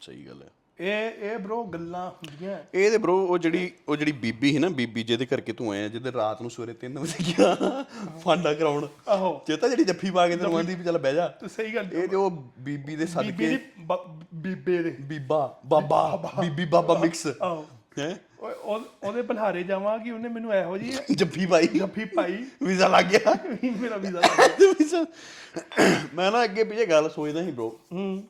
[0.00, 0.48] ਸਹੀ ਗੱਲ ਹੈ।
[0.80, 4.68] ਇਹ ਇਹ ਬ్రో ਗੱਲਾਂ ਹੁੰਦੀਆਂ। ਇਹ ਤੇ bro ਉਹ ਜਿਹੜੀ ਉਹ ਜਿਹੜੀ ਬੀਬੀ ਸੀ ਨਾ
[4.68, 7.84] ਬੀਬੀ ਜਿਹਦੇ ਕਰਕੇ ਤੂੰ ਆਇਆ ਜਿਹਦੇ ਰਾਤ ਨੂੰ ਸਵੇਰੇ 3 ਵਜੇ ਗਿਆ
[8.20, 11.48] ਫਾਂਡਾ ਕਰਾਉਣ। ਆਹੋ। ਚੇਤਾ ਜਿਹੜੀ ਜੱਫੀ ਪਾ ਕੇ ਤੈਨੂੰ ਆਂਦੀ ਵੀ ਚੱਲ ਬਹਿ ਜਾ। ਤੇ
[11.48, 16.22] ਸਹੀ ਗੱਲ ਇਹ ਤੇ ਉਹ ਬੀਬੀ ਦੇ ਬੀਬੀ ਸਦਕੇ ਦੀ ਬ- ਬੀਬੇ ਦੇ। ਬੀਬਾ ਬਾਬਾ
[16.40, 17.66] ਬੀਬੀ। ਬਾਬਾ ਮਿਕਸ ਆਹੋ।
[17.98, 18.20] ਹੈ?
[18.40, 22.88] ਓਏ ਉਹ- ਉਹਦੇ ਭਲਹਾਰੇ ਜਾਵਾਂ ਕਿ ਉਹਨੇ ਮੈਨੂੰ ਇਹੋ ਜੀ ਜੱਫੀ ਪਾਈ। ਜੱਫੀ ਪਾਈ। ਵੀਜ਼ਾ
[22.88, 23.34] ਲੱਗ ਗਿਆ।
[23.80, 25.06] ਮੇਰਾ ਵੀਜ਼ਾ ਲੱਗ ਗਿਆ। ਵੀਜ਼ਾ
[26.14, 28.24] ਮੈਂ ਨਾ ਅੱਗੇ ਪਿੱਛੇ ਗੱਲ ਸੋਚਦਾ ਸੀ bro ਹੂੰ।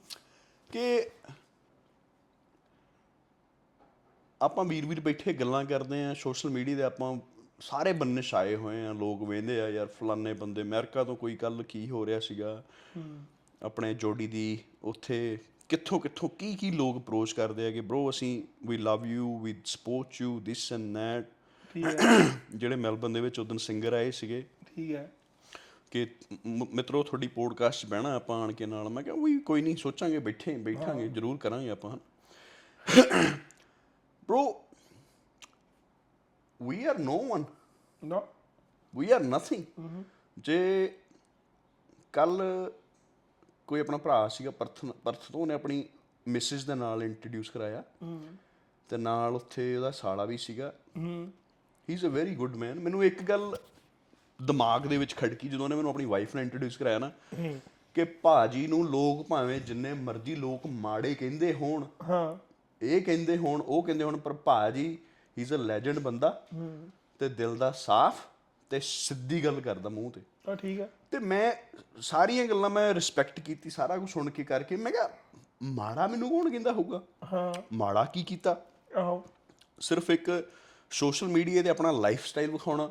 [0.73, 1.07] ਕਿ
[4.43, 7.17] ਆਪਾਂ ਵੀਰ ਵੀਰ ਬੈਠੇ ਗੱਲਾਂ ਕਰਦੇ ਆ ਸੋਸ਼ਲ ਮੀਡੀਆ ਦੇ ਆਪਾਂ
[7.61, 11.63] ਸਾਰੇ ਬੰਨੇ ਛਾਏ ਹੋਏ ਆ ਲੋਕ ਵੇਂਦੇ ਆ ਯਾਰ ਫਲਾਨੇ ਬੰਦੇ ਅਮਰੀਕਾ ਤੋਂ ਕੋਈ ਕੱਲ
[11.63, 12.65] ਕੀ ਹੋ ਰਿਹਾ ਸੀਗਾ?
[13.63, 15.39] ਆਪਣੇ ਜੋਡੀ ਦੀ ਉੱਥੇ
[15.69, 19.55] ਕਿੱਥੋਂ ਕਿੱਥੋਂ ਕੀ ਕੀ ਲੋਕ ਅਪਰੋਚ ਕਰਦੇ ਆ ਕਿ bro ਅਸੀਂ ਵੀ love you we
[19.65, 21.31] support you this and ਹੈ।
[22.55, 25.13] ਜਿਹੜੇ ਮੈਲਬਨ ਦੇ ਵਿੱਚ ਉਦੋਂ ਸਿੰਗਰ ਆਏ ਸੀਗੇ। ਠੀਕ ਹੈ।
[25.91, 26.07] ਕਿ
[26.47, 30.19] ਮਿੱਤਰੋ ਤੁਹਾਡੀ ਪੋਡਕਾਸਟ 'ਚ ਬਹਿਣਾ ਆਪਾਂ ਆਣ ਕੇ ਨਾਲ। ਮੈਂ ਕਿਹਾ ਵੀ ਕੋਈ ਨਹੀਂ ਸੋਚਾਂਗੇ
[30.19, 31.97] ਬੈਠੇ ਬੈਠਾਂਗੇ ਜ਼ਰੂਰ ਕਰਾਂਗੇ ਆਪਾਂ।
[34.31, 34.43] Bro
[36.61, 37.45] we are no one.
[38.05, 38.23] ਨਾ
[38.95, 39.63] we are nothing.
[40.39, 40.93] ਜੇ
[42.13, 42.43] ਕੱਲ
[43.67, 45.89] ਕੋਈ ਆਪਣਾ ਭਰਾ ਸੀਗਾ ਪਰਥ ਪਰਥ ਤੋਂ ਉਹਨੇ ਆਪਣੀ
[46.29, 47.83] ਮਿਸਿਸ ਦੇ ਨਾਲ ਇੰਟਰੋਡਿਊਸ ਕਰਾਇਆ।
[48.89, 51.33] ਤੇ ਨਾਲ ਉੱਥੇ ਉਹਦਾ ਸਾਲਾ ਵੀ ਸੀਗਾ। ਹੂੰ
[51.89, 53.57] he is a very good man ਮੈਨੂੰ ਇੱਕ ਗੱਲ
[54.43, 57.11] ਦਿਮਾਗ ਦੇ ਵਿੱਚ ਖੜਕੀ ਜਦੋਂ ਉਹਨੇ ਮੈਨੂੰ ਆਪਣੀ ਵਾਈਫ ਨਾਲ ਇੰਟਰੋਡਿਊਸ ਕਰਾਇਆ ਨਾ
[57.95, 63.61] ਕਿ ਭਾਜੀ ਨੂੰ ਲੋਕ ਭਾਵੇਂ ਜਿੰਨੇ ਮਰਜ਼ੀ ਲੋਕ ਮਾੜੇ ਕਹਿੰਦੇ ਹੋਣ ਹਾਂ। ਇਹ ਕਹਿੰਦੇ ਹੋਣ
[63.61, 66.47] ਉਹ ਕਹਿੰਦੇ ਹੋਣ ਪਰ ਭਾਜੀ ਹੀ ਇਜ਼ ਅ ਲੈਜੈਂਡ ਬੰਦਾ
[67.19, 68.21] ਤੇ ਦਿਲ ਦਾ ਸਾਫ਼
[68.71, 71.53] ਤੇ ਸਿੱਧੀ ਗੱਲ ਕਰਦਾ ਮੂੰਹ ਤੇ। ਆ ਠੀਕ ਹੈ ਤੇ ਮੈਂ
[72.01, 75.11] ਸਾਰੀਆਂ ਗੱਲਾਂ ਮੈਂ ਰਿਸਪੈਕਟ ਕੀਤੀ ਸਾਰਾ ਕੁਝ ਸੁਣ ਕੇ ਕਰਕੇ ਮੈਂ ਕਿਹਾ
[75.63, 77.03] ਮਾੜਾ ਮੈਨੂੰ ਕੌਣ ਕਹਿੰਦਾ ਹੋਊਗਾ?
[77.33, 78.57] ਹਾਂ। ਮਾੜਾ ਕੀ ਕੀਤਾ?
[78.97, 79.25] ਆਹੋ।
[79.81, 80.51] ਸਿਰਫ ਇੱਕ
[80.91, 82.91] ਸੋਸ਼ਲ ਮੀਡੀਆ ਤੇ ਆਪਣਾ ਲਾਈਫ ਸਟਾਈਲ ਵਿਖਾਉਣਾ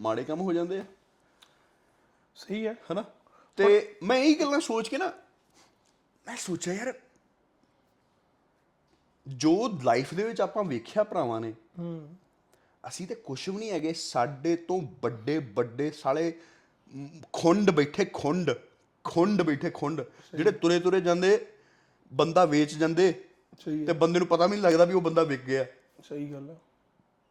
[0.00, 0.84] ਮਾੜੇ ਕੰਮ ਹੋ ਜਾਂਦੇ ਆ।
[2.36, 3.04] ਸਹੀ ਹੈ ਹਨਾ?
[3.56, 5.12] ਤੇ ਮੈਂ ਇਹ ਗੱਲਾਂ ਸੋਚ ਕੇ ਨਾ
[6.26, 6.92] ਮੈਂ ਸੋਚਿਆ ਯਾਰ
[9.28, 11.52] ਜੋ ਲਾਈਫ ਦੇ ਵਿੱਚ ਆਪਾਂ ਵੇਖਿਆ ਭਰਾਵਾਂ ਨੇ
[12.88, 16.38] ਅਸੀਂ ਤੇ ਕੁਝ ਵੀ ਨਹੀਂ ਹੈਗੇ ਸਾਡੇ ਤੋਂ ਵੱਡੇ ਵੱਡੇ ਸਾਲੇ
[17.32, 18.50] ਖੁੰਡ ਬੈਠੇ ਖੁੰਡ
[19.04, 20.02] ਖੁੰਡ ਬੈਠੇ ਖੁੰਡ
[20.34, 21.46] ਜਿਹੜੇ ਤੁਰੇ ਤੁਰੇ ਜਾਂਦੇ
[22.12, 23.24] ਬੰਦਾ ਵੇਚ ਜਾਂਦੇ
[23.64, 25.66] ਸਹੀ ਤੇ ਬੰਦੇ ਨੂੰ ਪਤਾ ਵੀ ਨਹੀਂ ਲੱਗਦਾ ਵੀ ਉਹ ਬੰਦਾ ਵਿਕ ਗਿਆ।
[26.08, 26.56] ਸਹੀ ਗੱਲ ਹੈ।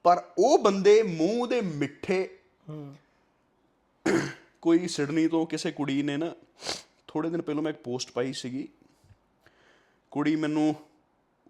[0.03, 2.37] ਪਰ ਉਹ ਬੰਦੇ ਮੂੰਹ ਦੇ ਮਿੱਠੇ
[2.69, 2.95] ਹੂੰ।
[4.61, 6.35] ਕੋਈ ਸਿਡਨੀ ਤੋਂ ਕਿਸੇ ਕੁੜੀ ਨੇ ਨਾ
[7.07, 8.67] ਥੋੜੇ ਦਿਨ ਪਹਿਲਾਂ ਮੈਂ ਇੱਕ ਪੋਸਟ ਪਾਈ ਸੀਗੀ।
[10.11, 10.75] ਕੁੜੀ ਮੈਨੂੰ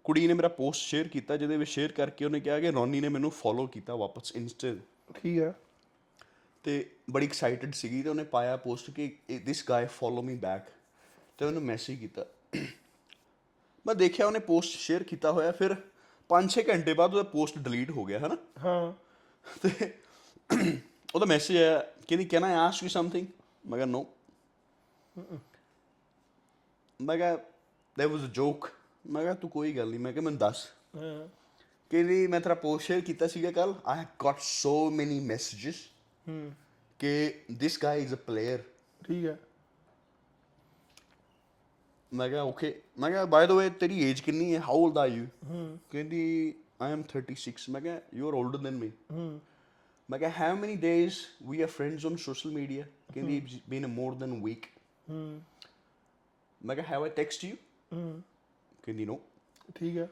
[0.04, 3.08] ਕੁੜੀ ਨੇ ਮੇਰਾ ਪੋਸਟ ਸ਼ੇਅਰ ਕੀਤਾ ਜਿਹਦੇ ਵਿੱਚ ਸ਼ੇਅਰ ਕਰਕੇ ਉਹਨੇ ਕਿਹਾ ਕਿ ਰੌਨੀ ਨੇ
[3.08, 4.74] ਮੈਨੂੰ ਫੋਲੋ ਕੀਤਾ ਵਾਪਸ ਇੰਸਟਾ
[5.14, 5.54] ਠੀਕ ਹੈ।
[6.62, 10.66] ਤੇ ਬੜੀ ਐਕਸਾਈਟਡ ਸੀਗੀ ਤੇ ਉਹਨੇ ਪਾਇਆ ਪੋਸਟ ਕਿ ਦਿਸ ਗਾਇ ਫੋਲੋ ਮੀ ਬੈਕ
[11.38, 12.26] ਤੇ ਉਹਨੇ ਮੈਸੇਜ ਕੀਤਾ।
[13.86, 15.76] ਮੈਂ ਦੇਖਿਆ ਉਹਨੇ ਪੋਸਟ ਸ਼ੇਅਰ ਕੀਤਾ ਹੋਇਆ ਫਿਰ
[16.30, 18.36] 5-6 ਘੰਟੇ ਬਾਅਦ ਉਹਦਾ ਪੋਸਟ ਡਿਲੀਟ ਹੋ ਗਿਆ ਹਨਾ?
[18.64, 18.92] ਹਾਂ।
[19.62, 19.98] ਤੇ
[21.14, 23.26] ਉਹਦਾ ਮੈਸੇਜ ਆਇਆ ਕਹਿੰਦੀ can I ask you something
[23.66, 24.06] ਮੈਂ ਕਿਹਾ ਨੋ
[27.02, 27.34] ਮੈਂ ਕਿਹਾ
[27.96, 28.73] there was a joke.
[29.06, 31.28] ਮੈਂ ਕਿਹਾ ਤੂੰ ਕੋਈ ਗੱਲ ਨਹੀਂ ਮੈਂ ਕਿਹਾ ਮੈਨੂੰ ਦੱਸ। ਹਾਂ।
[31.90, 35.74] ਕਹਿੰਦੀ ਮੈਂ ਤੇਰਾ ਪੋਸਟ ਸ਼ੇਅਰ ਕੀਤਾ ਸੀਗਾ ਕੱਲ I have got so many messages
[36.28, 36.52] ਹੂੰ।
[36.98, 38.58] ਕਿ this guy is a player
[39.06, 39.38] ਠੀਕ ਹੈ।
[42.14, 44.60] ਮੈਂ ਕਿਹਾ ਓਕੇ ਮੈਂ ਕਿਹਾ ਬਾਏ ਦ ਵੇ ਤੇਰੀ ਏਜ ਕਿੰਨੀ ਹੈ?
[44.60, 48.76] ਹਾਊ 올ਡ ਆਰ ਯੂ ਹੂੰ। ਕਹਿੰਦੀ ਆਈ ਐਮ 36 ਮੈਂ ਕਿਹਾ you are older than
[48.76, 49.40] me ਹੂੰ।
[50.10, 52.84] ਮੈਂ ਕਿਹਾ how many days we are friends on social media
[53.14, 54.66] ਕਹਿੰਦੀ been a more than week
[55.10, 55.42] ਹੂੰ।
[56.64, 57.56] ਮੈਂ ਕਿਹਾ ਹੈਵ ਆਈ ਟੈਕਸਟ ਯੂ
[57.92, 58.22] ਹੂੰ।
[58.84, 59.20] ਕਹਿੰਦੀ ਨੋ
[59.74, 60.08] ਠੀਕ ਹੈ।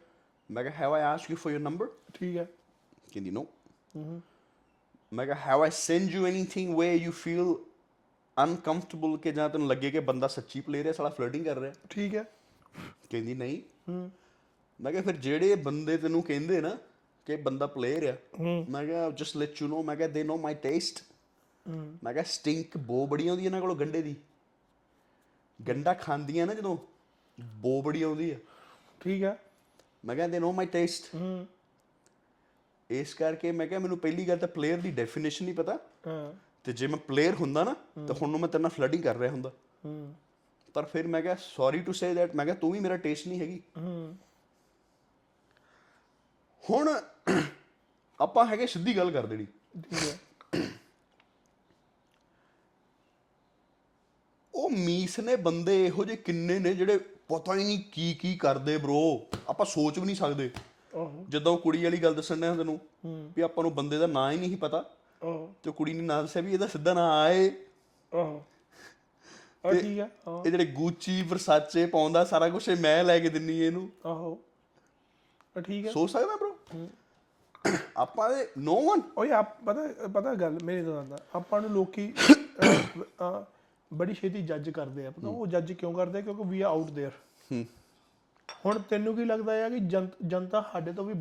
[0.51, 2.47] ਮੈਂ ਕਿਹਾ have I ask you for your number ਠੀਕ ਹੈ।
[3.13, 3.47] ਕਹਿੰਦੀ ਨੋ
[5.13, 7.55] ਮੈਂ ਕਿਹਾ have I send you anything way you feel
[8.37, 11.73] uncomfortable ਕਿ ਜਾਂ ਤੈਨੂੰ ਲੱਗੇ ਕਿ ਬੰਦਾ ਸੱਚੀ ਪਲੇਅਰ ਹੈ ਸਾਲਾ ਫਲਰਟਿੰਗ ਕਰ ਰਿਹਾ?
[11.91, 12.25] ਠੀਕ ਹੈ।
[13.11, 14.11] ਕਹਿੰਦੀ ਨਹੀਂ। ਹੂੰ।
[14.81, 16.79] ਮੈਂ ਕਿਹਾ ਫਿਰ ਜਿਹੜੇ ਬੰਦੇ ਤੈਨੂੰ ਕਹਿੰਦੇ ਨਾ
[17.27, 20.37] ਕਿ ਬੰਦਾ ਪਲੇਅਰ ਆ ਹੂੰ। ਮੈਂ ਕਿਹਾ ਜਸਟ ਲੈਟ ਯੂ ਨੋ ਮੈਂ ਕਿਹਾ ਦੇ ਨੋ
[20.37, 21.03] ਮਾਈ ਟੇਸਟ
[21.67, 24.15] ਹੂੰ। ਮੈਂ ਕਿਹਾ ਸਟਿੰਕ ਬੋ ਬੜੀ ਆਉਂਦੀ ਇਹਨਾਂ ਕੋਲ ਗੰਡੇ ਦੀ।
[25.69, 26.77] ਗੰਡਾ ਖਾਂਦੀਆਂ ਨਾ ਜਦੋਂ
[27.41, 28.37] ਬੋ ਬੜੀ ਆਉਂਦੀ ਆ।
[29.03, 29.39] ਠੀਕ ਹੈ
[30.05, 31.47] ਮੈਂ ਕਿਹਾ ਦੇ ਨੋ ਮਾਈ ਟੇਸਟ ਹੂੰ।
[32.91, 36.33] ਇਸ ਕਰਕੇ ਮੈਂ ਕਿਹਾ ਮੈਨੂੰ ਪਹਿਲੀ ਗੱਲ ਤਾਂ ਪਲੇਅਰ ਦੀ ਡੈਫੀਨੇਸ਼ਨ ਨਹੀਂ ਪਤਾ। ਹਾਂ।
[36.65, 37.75] ਤੇ ਜੇ ਮੈਂ ਪਲੇਅਰ ਹੁੰਦਾ ਨਾ
[38.07, 39.51] ਤਾਂ ਹੁਣ ਨੂੰ ਮੈਂ ਤੇਰੇ ਨਾਲ ਫਲਰਟਿੰਗ ਕਰ ਰਿਹਾ ਹੁੰਦਾ।
[39.85, 40.15] ਹੂੰ।
[40.75, 43.41] ਪਰ ਫਿਰ ਮੈਂ ਕਿਹਾ ਸੌਰੀ ਟੂ ਸੇ ਦੈਟ ਮੈਂ ਕਿਹਾ ਤੂੰ ਵੀ ਮੇਰਾ ਟੇਸਟ ਨਹੀਂ
[43.41, 44.17] ਹੈਗੀ। ਹੂੰ।
[46.65, 46.89] ਹੁਣ
[48.21, 49.47] ਆਪਾਂ ਹੈਗੇ ਸਿੱਧੀ ਗੱਲ ਕਰ ਦੇਣੀ।
[49.83, 50.19] ਠੀਕ ਹੈ
[54.55, 57.01] ਉਹ ਮੀਸ ਨੇ ਬੰਦੇ ਇਹੋ ਜਿਹੇ ਕਿੰਨੇ ਨੇ ਜਿਹੜੇ
[57.33, 60.51] ਪਤਾ ਹੀ ਨਹੀਂ ਕੀ ਕੀ ਕਰਦੇ ਬ్రో ਆਪਾਂ ਸੋਚ ਵੀ ਨਹੀਂ ਸਕਦੇ।
[61.29, 64.37] ਜਦੋਂ ਉਹ ਕੁੜੀ ਵਾਲੀ ਗੱਲ ਦੱਸਣ ਡਿਆ ਤੈਨੂੰ ਵੀ ਆਪਾਂ ਨੂੰ ਬੰਦੇ ਦਾ ਨਾਂ ਹੀ
[64.37, 64.85] ਨਹੀਂ ਪਤਾ।
[65.63, 67.51] ਤੇ ਕੁੜੀ ਨੇ ਨਾਂ ਦੱਸਿਆ ਵੀ ਇਹਦਾ ਸਿੱਧਾ ਨਾਂ ਆਏ
[68.15, 68.43] ਆਹੋ।
[69.67, 70.09] ਆ ਠੀਕ ਆ
[70.47, 74.39] ਇਹ ਜਿਹੜੇ ਗੂਚੀ ਵਰਸਾਚੇ ਪਾਉਂਦਾ ਸਾਰਾ ਕੁਝ ਇਹ ਮੈਂ ਲੈ ਕੇ ਦਿੰਨੀ ਇਹਨੂੰ। ਆਹੋ।
[75.59, 76.87] ਆ ਠੀਕ ਆ। ਸੋਚ ਸਕਦਾ ਬ్రో
[77.97, 82.13] ਆਪਾਂ ਦੇ ਨੋ ਵਨ ਓਏ ਆਪ ਪਤਾ ਪਤਾ ਗੱਲ ਮੇਰੇ ਤੋਂ ਆਂਦਾ ਆਪਾਂ ਨੂੰ ਲੋਕੀ
[83.92, 86.88] ਬੜੀ ਛੇਤੀ ਜੱਜ ਕਰਦੇ ਆ ਪਤਾ ਉਹ ਜੱਜ ਕਿਉਂ ਕਰਦੇ ਆ ਕਿਉਂਕਿ ਵੀ ਆ ਆਊਟ
[86.92, 87.12] देयर
[87.52, 87.66] ਹੂੰ
[88.66, 91.14] ਹੁਣ ਤੈਨੂੰ ਕੀ ਲੱਗਦਾ ਹੈ ਕਿ ਜਨਤ- ਜਨਤਾ ਸਾਡੇ ਤੋਂ ਵੀ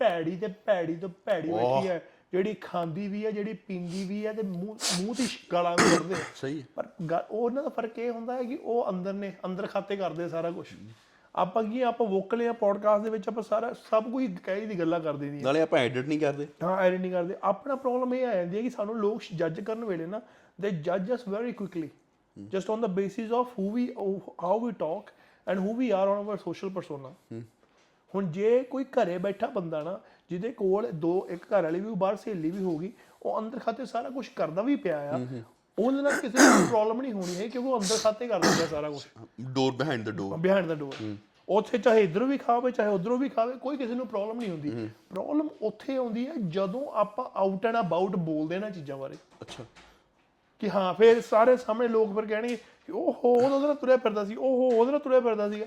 [0.00, 2.00] ਭੈੜੀ ਤੇ ਭੈੜੀ ਤੋਂ ਭੈੜੀ ਬੈਠੀ ਹੈ
[2.32, 6.14] ਜਿਹੜੀ ਖਾਂਦੀ ਵੀ ਹੈ ਜਿਹੜੀ ਪੀਂਦੀ ਵੀ ਹੈ ਤੇ ਮੂੰਹ ਮੂੰਹ ਦੀ ਗਾਲਾਂ ਵੀ ਕੱਢਦੇ
[6.14, 9.32] ਆ ਸਹੀ ਹੈ ਪਰ ਗ- ਉਹਨਾਂ ਦਾ ਫਰਕ ਇਹ ਹੁੰਦਾ ਹੈ ਕਿ ਉਹ ਅੰਦਰ ਨੇ
[9.44, 10.66] ਅੰਦਰ ਖਾਤੇ ਕਰਦੇ ਆ ਸਾਰਾ ਕੁਝ
[11.34, 14.78] ਆਪਾਂ ਕੀ ਆ, ਆਪਾਂ ਵੋਕਲ ਆ ਪੋਡਕਾਸਟ ਦੇ ਵਿੱਚ ਆਪਾਂ ਸਾਰਾ ਸਭ ਕੁਝ ਕਹੀ ਦੀ
[14.78, 18.26] ਗੱਲਾਂ ਕਰਦੇ ਨਹੀਂ ਨਾਲੇ ਆਪਾਂ ਐਡਿਟ ਨਹੀਂ ਕਰਦੇ ਹਾਂ ਐਡਿਟ ਨਹੀਂ ਕਰਦੇ ਆਪਣਾ ਪ੍ਰੋਬਲਮ ਇਹ
[18.26, 20.20] ਆ ਜਾਂਦੀ ਹੈ ਕਿ ਸਾਨੂੰ ਲੋਕ ਜੱਜ ਕਰਨ ਵੇਲੇ ਨਾ
[20.61, 21.89] ਦੇ ਜੱਜ us very quickly
[22.47, 23.93] just on the basis of who we
[24.43, 25.11] how we talk
[25.47, 27.13] and who we are on our social persona
[28.15, 32.15] ਹੁਣ ਜੇ ਕੋਈ ਘਰੇ ਬੈਠਾ ਬੰਦਾ ਨਾ ਜਿਹਦੇ ਕੋਲ ਦੋ ਇੱਕ ਘਰ ਵਾਲੀ ਵੀ ਬਾਹਰ
[32.15, 35.19] ਸਹੇਲੀ ਵੀ ਹੋਗੀ ਉਹ ਅੰਦਰ ਖਾਤੇ ਸਾਰਾ ਕੁਝ ਕਰਦਾ ਵੀ ਪਿਆ ਆ
[35.79, 38.89] ਉਹਦੇ ਨਾਲ ਕਿਸੇ ਨੂੰ ਪ੍ਰੋਬਲਮ ਨਹੀਂ ਹੋਣੀ ਹੈ ਕਿਉਂਕਿ ਉਹ ਅੰਦਰ ਖਾਤੇ ਕਰਦਾ ਪਿਆ ਸਾਰਾ
[38.89, 39.03] ਕੁਝ
[39.41, 41.15] ਡੋਰ ਬਿਹਾਈਂਡ ਦ ਡੋਰ ਬਿਹਾਈਂਡ ਦਾ ਡੋਰ
[41.49, 44.89] ਉੱਥੇ ਚਾਹੇ ਇਧਰੋਂ ਵੀ ਖਾਵੇ ਚਾਹੇ ਉਧਰੋਂ ਵੀ ਖਾਵੇ ਕੋਈ ਕਿਸੇ ਨੂੰ ਪ੍ਰੋਬਲਮ ਨਹੀਂ ਹੁੰਦੀ।
[45.09, 49.63] ਪ੍ਰੋਬਲਮ ਉੱਥੇ ਆਉਂਦੀ ਹੈ ਜਦੋਂ ਆਪਾਂ ਆਊਟ ਐਂਡ ਅਬਾਊਟ ਬੋਲਦੇ ਨਾ ਚੀਜ਼ਾਂ ਬਾਰੇ। ਅੱਛਾ।
[50.59, 54.35] ਕਿ ਹਾਂ ਫਿਰ ਸਾਰੇ ਸਾਹਮਣੇ ਲੋਕ ਫਿਰ ਕਹਿਣਗੇ ਕਿ ਓਹੋ ਉਹਦਾ ਉਹਦੇ ਤੁਰਿਆ ਫਿਰਦਾ ਸੀ
[54.35, 55.63] ਓਹੋ ਉਹਦੇ ਤੁਰਿਆ ਫਿਰਦਾ ਸੀ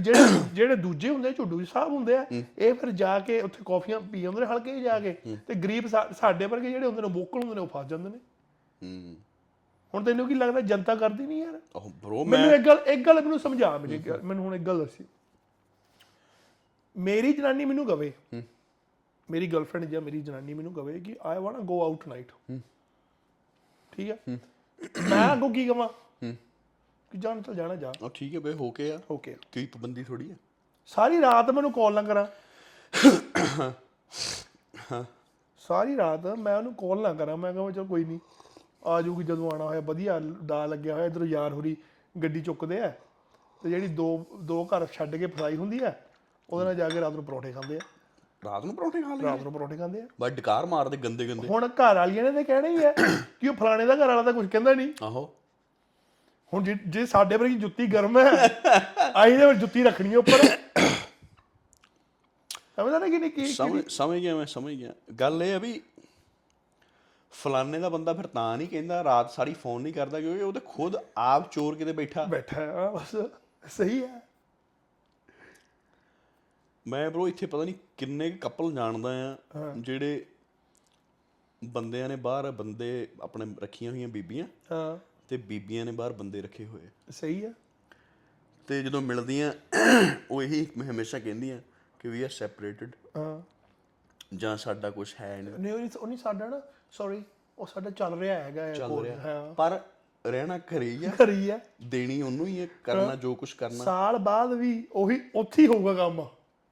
[0.00, 0.20] ਜਿਹੜੇ
[0.52, 2.26] ਜਿਹੜੇ ਦੂਜੇ ਹੁੰਦੇ ਝੁੱਡੂ ਸਾਹਿਬ ਹੁੰਦੇ ਆ
[2.58, 5.16] ਇਹ ਫਿਰ ਜਾ ਕੇ ਉੱਥੇ ਕਾਫੀਆਂ ਪੀ ਆਉਂਦੇ ਨੇ ਹਲਕੇ ਜਾ ਕੇ
[5.46, 8.18] ਤੇ ਗਰੀਬ ਸਾਡੇ ਵਰਗੇ ਜਿਹੜੇ ਹੁੰਦੇ ਨੇ ਵੋਕਲ ਹੁੰਦੇ ਨੇ ਉਹ ਫਸ ਜਾਂਦੇ ਨੇ।
[8.82, 9.16] ਹੂੰ।
[9.94, 11.60] ਹੁਣ ਤੈਨੂੰ ਕੀ ਲੱਗਦਾ ਜਨਤਾ ਕਰਦੀ ਨਹੀਂ ਯਾਰ?
[11.76, 14.78] ਉਹ ਬ్రో ਮੈਂ ਮੈਨੂੰ ਇੱਕ ਗੱਲ ਇੱਕ ਗੱਲ ਮੈਨੂੰ ਸਮਝਾ ਮੈਨੂੰ ਮੈਨੂੰ ਹੁਣ ਇੱਕ ਗੱਲ
[14.78, 15.04] ਦੱਸੀ।
[16.96, 18.12] ਮੇਰੀ ਜਨਾਨੀ ਮੈਨੂੰ ਕਵੇ
[19.30, 22.32] ਮੇਰੀ ਗਰਲਫ੍ਰੈਂਡ ਜਾਂ ਮੇਰੀ ਜਨਾਨੀ ਮੈਨੂੰ ਕਵੇ ਕਿ I want go out night
[23.98, 24.38] ਠੀਕ ਹੈ।
[25.08, 25.88] ਮੈਂ ਅੱਗੋਂ ਕੀ ਕਵਾਂ?
[27.12, 30.04] ਕਿ ਜਾਣ ਚੱਲ ਜਾਣਾ ਜਾ। ਉਹ ਠੀਕ ਹੈ ਬਈ ਹੋ ਕੇ ਆ। ਓਕੇ ਕੀ ਪਾਬੰਦੀ
[30.04, 30.36] ਥੋੜੀ ਹੈ
[30.88, 32.26] ਸਾਰੀ ਰਾਤ ਮੈਨੂੰ ਕਾਲ ਨਾ ਕਰਾਂ।
[35.62, 38.18] ਸਾਰੀ ਰਾਤ ਮੈਂ ਉਹਨੂੰ ਕਾਲ ਨਾ ਕਰਾਂ। ਮੈਂ ਕਹਾਂ ਚਲ ਕੋਈ ਨਹੀਂ
[38.86, 41.76] ਆ ਜਾਊਗੀ ਜਦੋਂ ਆਣਾ ਹੋਇਆ। ਵਧੀਆ ਦਾ ਲੱਗਿਆ ਹੋਇਆ ਇਧਰ ਯਾਰ ਹੋਰੀ
[42.14, 42.92] ਗੱਡੀ ਚੁੱਕਦੇ ਆ।
[43.62, 45.92] ਤੇ ਜਿਹੜੀ ਦੋ ਦੋ ਘਰ ਛੱਡ ਕੇ ਫਸਾਈ ਹੁੰਦੀ ਆ
[46.48, 47.80] ਉਹਦੇ ਨਾਲ ਜਾ ਕੇ ਰਾਤ ਨੂੰ ਪਰੌਂਠੇ ਖਾਂਦੇ ਆ।
[48.44, 51.48] ਰਾਤ ਨੂੰ ਪਰੌਂਠੇ ਖਾ ਲਏ ਰਾਤ ਨੂੰ ਪਰੌਂਠੇ ਖਾਂਦੇ ਆ। ਬਸ ਡਕਾਰ ਮਾਰਦੇ ਗੰਦੇ ਗੰਦੇ।
[51.48, 52.94] ਹੁਣ ਘਰ ਵਾਲੀਆਂ ਨੇ ਤਾਂ ਕਹਿਣਾ ਹੀ ਹੈ
[53.40, 55.34] ਕਿ ਉਹ ਫਲਾਣੇ ਦਾ ਘਰ ਵਾਲਾ ਤਾਂ ਕੁਝ ਕਹਿੰਦਾ ਨਹੀਂ। ਆਹੋ।
[56.54, 58.62] ਹੁਣ ਜੇ- ਜੇ ਸਾਡੇ ਵਰਗੀ ਜੁੱਤੀ ਗਰਮ ਹੈ
[59.14, 60.58] ਆਈ ਦੇ ਵਿੱਚ ਜੁੱਤੀ ਰੱਖਣੀ ਹੈ ਉੱਪਰ।
[62.76, 65.82] ਸਮਝਦਾ ਨਾ ਕਿ ਨਹੀਂ ਕੀ ਸਮਝ ਸਮਝ ਗਿਆ ਮੈਂ ਸਮਝ ਗਿਆ। ਗੱਲ ਇਹ ਆ ਵੀ
[67.32, 70.60] ਫਲਾਣੇ ਦਾ ਬੰਦਾ ਫਿਰ ਤਾਂ ਨਹੀਂ ਕਹਿੰਦਾ ਰਾਤ ਸਾਰੀ ਫੋਨ ਨਹੀਂ ਕਰਦਾ ਕਿਉਂਕਿ ਉਹ ਤੇ
[70.64, 73.16] ਖੁਦ ਆਪ ਚੋਰ ਕਿਤੇ ਬੈਠਾ। ਬੈਠਾ ਹੈ ਬਸ
[73.76, 74.27] ਸਹੀ ਹੈ।
[76.88, 79.36] ਮੈਂ ਬ్రో ਇੱਥੇ ਪਤਾ ਨਹੀਂ ਕਿੰਨੇ ਕਪਲ ਜਾਣਦਾ ਆ
[79.78, 80.26] ਜਿਹੜੇ
[81.64, 84.98] ਬੰਦਿਆਂ ਨੇ ਬਾਹਰ ਬੰਦੇ ਆਪਣੇ ਰੱਖੀਆਂ ਹੋਈਆਂ ਬੀਬੀਆਂ ਹਾਂ।
[85.28, 87.52] ਤੇ ਬੀਬੀਆਂ ਨੇ ਬਾਹਰ ਬੰਦੇ ਰੱਖੇ ਹੋਏ ਸਹੀ ਹੈ
[88.66, 89.52] ਤੇ ਜਦੋਂ ਮਿਲਦੀਆਂ
[90.30, 91.60] ਉਹ ਇਹੀ ਹਮੇਸ਼ਾ ਕਹਿੰਦੀਆਂ
[91.98, 93.42] ਕਿ ਵੀ ਆਰ ਸੈਪਰੇਟਡ ਹਾਂ।
[94.34, 97.22] ਜਾਂ ਸਾਡਾ ਕੁਝ ਹੈ ਨਹੀਂ ਨਹੀਂ ਉਹ ਨਹੀਂ- ਸਾਡਾ ਨਾ ਸੌਰੀ
[97.58, 99.80] ਉਹ ਸਾਡਾ ਚੱਲ ਰਿਹਾ ਹੈਗਾ ਚੱਲ ਰਿਹਾ। ਹਾਂ। ਪਰ
[100.26, 104.18] ਰਹਿਣਾ ਘਰੇ ਹੀ ਆ। ਕਰੀ ਹੈ ਦੇਣੀ ਉਹਨੂੰ ਹੀ ਹੈ ਕਰਨਾ ਜੋ ਕੁਝ ਕਰਨਾ। ਸਾਲ
[104.18, 106.26] ਬਾਅਦ ਵੀ ਉਹੀ ਉੱਥੇ ਹੀ ਹੋਊਗਾ ਕੰਮ।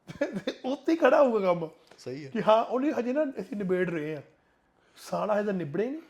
[0.64, 4.16] ਉੱਥੇ ਹੀ ਖੜਾ ਹੋਊਗਾ ਕੰਮ। ਸਹੀ ਹੈ। ਕਿ ਹਾਂ ਉਹਨੇ ਹਜੇ ਨਾ ਅਸੀਂ ਨਿਬੇੜ ਰਹੇ
[4.16, 4.22] ਆ
[4.96, 6.00] ਸਾਲ ਤਾਂ ਨਿਬੜੇ ਨਹੀਂ।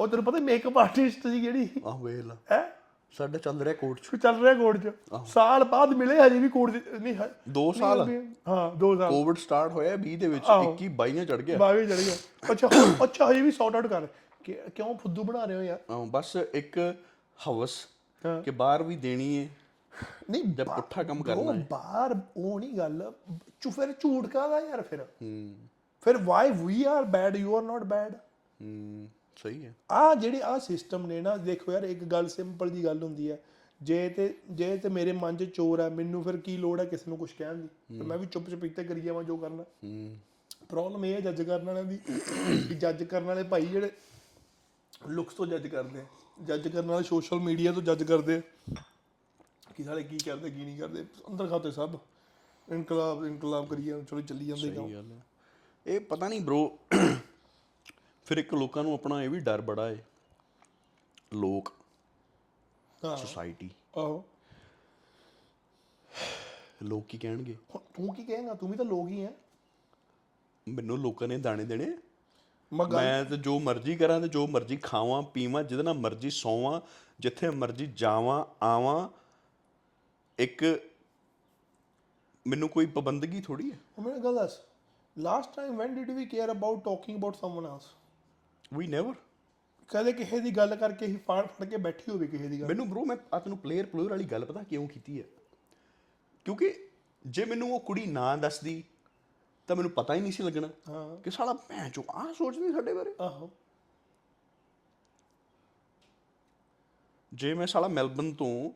[0.00, 2.76] ਉਹ ਤੈਨੂੰ ਪਤਾ ਮੇਕਅਪ ਆਰਟਿਸਟ ਸੀ ਜਿਹੜੀ ਆਹ ਵੇਖ ਲਾ। ਹੈ?
[3.12, 4.92] ਸਾਡਾ ਚੱਲ ਰਿਹਾ ਕੋਰਟ ਚ। ਚੱਲ ਰਿਹਾ ਕੋਰਟ 'ਚ?
[5.26, 9.72] ਸਾਲ ਬਾਅਦ ਮਿਲੇ ਹਜੇ ਵੀ ਕੋਰਟ ਨਹੀਂ ਹ- 2 ਸਾਲ। ਹਾਂ ਦੋ ਸਾਲ। ਕੋਵਿਡ ਸਟਾਰਟ
[9.72, 12.14] ਹੋਇਆ 20 ਦੇ ਵਿੱਚ ਆਹੋ। 21 22 ਚੜ ਗਿਆ। ਬਾਵੇ ਚੜ ਗਿਆ।
[12.52, 12.68] ਅੱਛਾ
[13.04, 14.06] ਅੱਛਾ ਹਜੇ ਵੀ ਸੌਟ ਆਊਟ ਕਰ।
[14.44, 15.78] ਕਿ- ਕਿਉਂ ਫੁੱਦੂ ਬਣਾ ਰਹੇ ਹੋ ਯਾਰ?
[15.90, 16.94] ਆਹ, ਬਸ ਇੱਕ
[17.48, 17.88] ਹਵਸ
[18.26, 19.48] ਹਾਂ। ਕਿ ਬਾਹਰ ਵੀ ਦੇਣੀ ਹੈ
[20.30, 23.12] ਨਹੀਂ ਜਦ ਪੁੱਠਾ ਕੰਮ ਉਹ ਕਰਨਾ ਹੈ। ਬਾਹਰ ਉਹ ਨਹੀਂ ਗੱਲ।
[23.60, 25.00] ਚੁ ਫਿਰ ਝੂਠ ਕਾਦਾ ਯਾਰ ਫਿਰ?
[25.00, 25.54] ਹੂੰ।
[26.04, 28.14] ਫਿਰ why we are bad you are not bad
[28.62, 29.08] ਹੂੰ
[29.42, 33.02] ਸਹੀ ਹੈ। ਆ ਜਿਹੜੇ ਆ ਸਿਸਟਮ ਨੇ ਨਾ ਦੇਖੋ ਯਾਰ ਇੱਕ ਗੱਲ ਸਿੰਪਲ ਜੀ ਗੱਲ
[33.02, 33.38] ਹੁੰਦੀ ਹੈ।
[33.82, 37.04] ਜੇ ਤੇ ਜੇ ਤੇ ਮੇਰੇ ਮਨ 'ਚ ਚੋਰ ਹੈ ਮੈਨੂੰ ਫਿਰ ਕੀ ਲੋੜ ਹੈ ਕਿਸੇ
[37.08, 37.68] ਨੂੰ ਕੁਝ ਕਹਿਣ ਦੀ?
[37.98, 40.16] ਤੇ ਮੈਂ ਵੀ ਚੁੱਪ ਚਪੀਤੇ ਕਰੀ ਜਾਵਾਂ ਜੋ ਕਰਨਾ। ਹੂੰ।
[40.68, 41.96] ਪ੍ਰੋਬਲਮ ਇਹ ਹੈ ਜੱਜ ਕਰਨ ਵਾਲਿਆਂ ਦੀ
[42.68, 43.90] ਕਿ ਜੱਜ ਕਰਨ ਵਾਲੇ ਭਾਈ ਜਿਹੜੇ
[45.06, 46.04] ਲੁਕਸ ਤੋਂ ਜੱਜ ਕਰਦੇ ਆ।
[46.44, 48.40] ਜੱਜ ਕਰਨ ਵਾਲੇ ਸੋਸ਼ਲ ਮੀਡੀਆ ਤੋਂ ਜੱਜ ਕਰਦੇ ਆ।
[49.76, 51.98] ਕਿ ਸਾਲੇ ਕੀ ਕਰਦੇ ਕੀ ਨਹੀਂ ਕਰਦੇ ਅੰਦਰ ਖਾਤੇ ਸਭ।
[52.72, 55.26] ਇਨਕਲਾਬ ਇਨਕਲਾਬ ਕਰੀ ਜਾਂਦੇ ਚਲੋ ਚੱਲੀ ਜਾਂਦੇ ਕੰਮ। ਸਹੀ ਗੱਲ ਹੈ।
[55.86, 56.68] ਇਹ ਪਤਾ ਨਹੀਂ ਬ్రో
[58.24, 60.06] ਫਿਰ ਇੱਕ ਲੋਕਾਂ ਨੂੰ ਆਪਣਾ ਇਹ ਵੀ ਡਰ ਬੜਾ ਹੈ
[61.34, 61.72] ਲੋਕ
[63.04, 64.24] ਹਾਂ। ਸੋਸਾਇਟੀ ਆਹੋ।
[66.82, 67.54] ਲੋਕ ਕੀ ਕਹਿਣਗੇ?
[67.54, 68.54] ਹੁਣ ਤੂੰ ਕੀ ਕਹੇਂਗਾ?
[68.54, 69.32] ਤੂੰ ਵੀ ਤਾਂ ਲੋਕ ਹੀ ਹੈ
[70.68, 71.98] ਮੈਨੂੰ ਲੋਕਾਂ ਨੇ ਦਾਣੇ ਦੇਣੇ।
[72.92, 76.80] ਮੈਂ ਤੇ ਜੋ ਮਰਜ਼ੀ ਕਰਾਂ ਤੇ ਜੋ ਮਰਜ਼ੀ ਖਾਵਾਂ ਪੀਵਾਂ ਜਿਹਦੇ ਨਾਲ ਮਰਜ਼ੀ ਸੌਵਾਂ
[77.20, 79.08] ਜਿੱਥੇ ਮਰਜ਼ੀ ਜਾਵਾਂ ਆਵਾਂ
[80.38, 80.80] ਇੱਕ
[82.46, 83.78] ਮੈਨੂੰ ਕੋਈ ਪਾਬੰਦਗੀ ਥੋੜੀ ਹੈ?
[83.98, 84.60] ਹੁਣ ਮੈਨੂੰ ਗੱਲ ਦੱਸ
[85.18, 87.84] last time when did we care about talking about someone else
[88.74, 89.14] we never
[89.88, 92.88] ਕਦੇ ਕਿਸੇ ਦੀ ਗੱਲ ਕਰਕੇ ਹੀ ਫਾੜ ਫੜ ਕੇ ਬੈਠੀ ਹੋਵੇ ਕਿਸੇ ਦੀ ਗੱਲ। ਮੈਨੂੰ
[92.90, 95.24] ਬ్రో ਮੈਂ ਆ ਤੈਨੂੰ ਪਲੇਅਰ ਪਲੇਅਰ ਵਾਲੀ ਗੱਲ ਪਤਾ ਕਿਉਂ ਕੀਤੀ ਹੈ?
[96.44, 96.88] ਕਿਉਂਕਿ
[97.26, 98.84] ਜੇ ਮੈਨੂੰ ਉਹ ਕੁੜੀ ਨਾ ਦੱਸਦੀ
[99.66, 102.94] ਤਾਂ ਮੈਨੂੰ ਪਤਾ ਹੀ ਨਹੀਂ ਸੀ ਲੱਗਣਾ ਹਾਂ। ਕਿ ਸਾਲਾ ਭੈਣ ਚੋ ਆ ਸੋਚਦੀ ਸਾਡੇ
[102.94, 103.50] ਬਾਰੇ। ਆਹੋ।
[107.34, 108.70] ਜੇ ਮੈਂ ਸਾਲਾ ਮੈਲਬਨ ਤੋਂ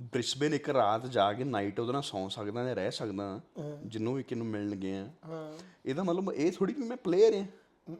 [0.00, 3.40] ਬ੍ਰਿਸਬੇਨ ਇੱਕ ਰਾਤ ਜਾ ਕੇ ਨਾਈਟ ਉਹਦੇ ਨਾਲ ਸੌਂ ਸਕਦਾ ਜਾਂ ਰਹਿ ਸਕਦਾ
[3.86, 5.52] ਜਿੰਨੂੰ ਵੀ ਕਿਨੂੰ ਮਿਲਣ ਗਏ ਆ। ਹਾਂ।
[5.86, 7.96] ਇਹਦਾ ਮਤਲਬ ਇਹ ਥੋੜੀ ਕਿ ਮੈਂ ਪਲੇਅਰ ਹਾਂ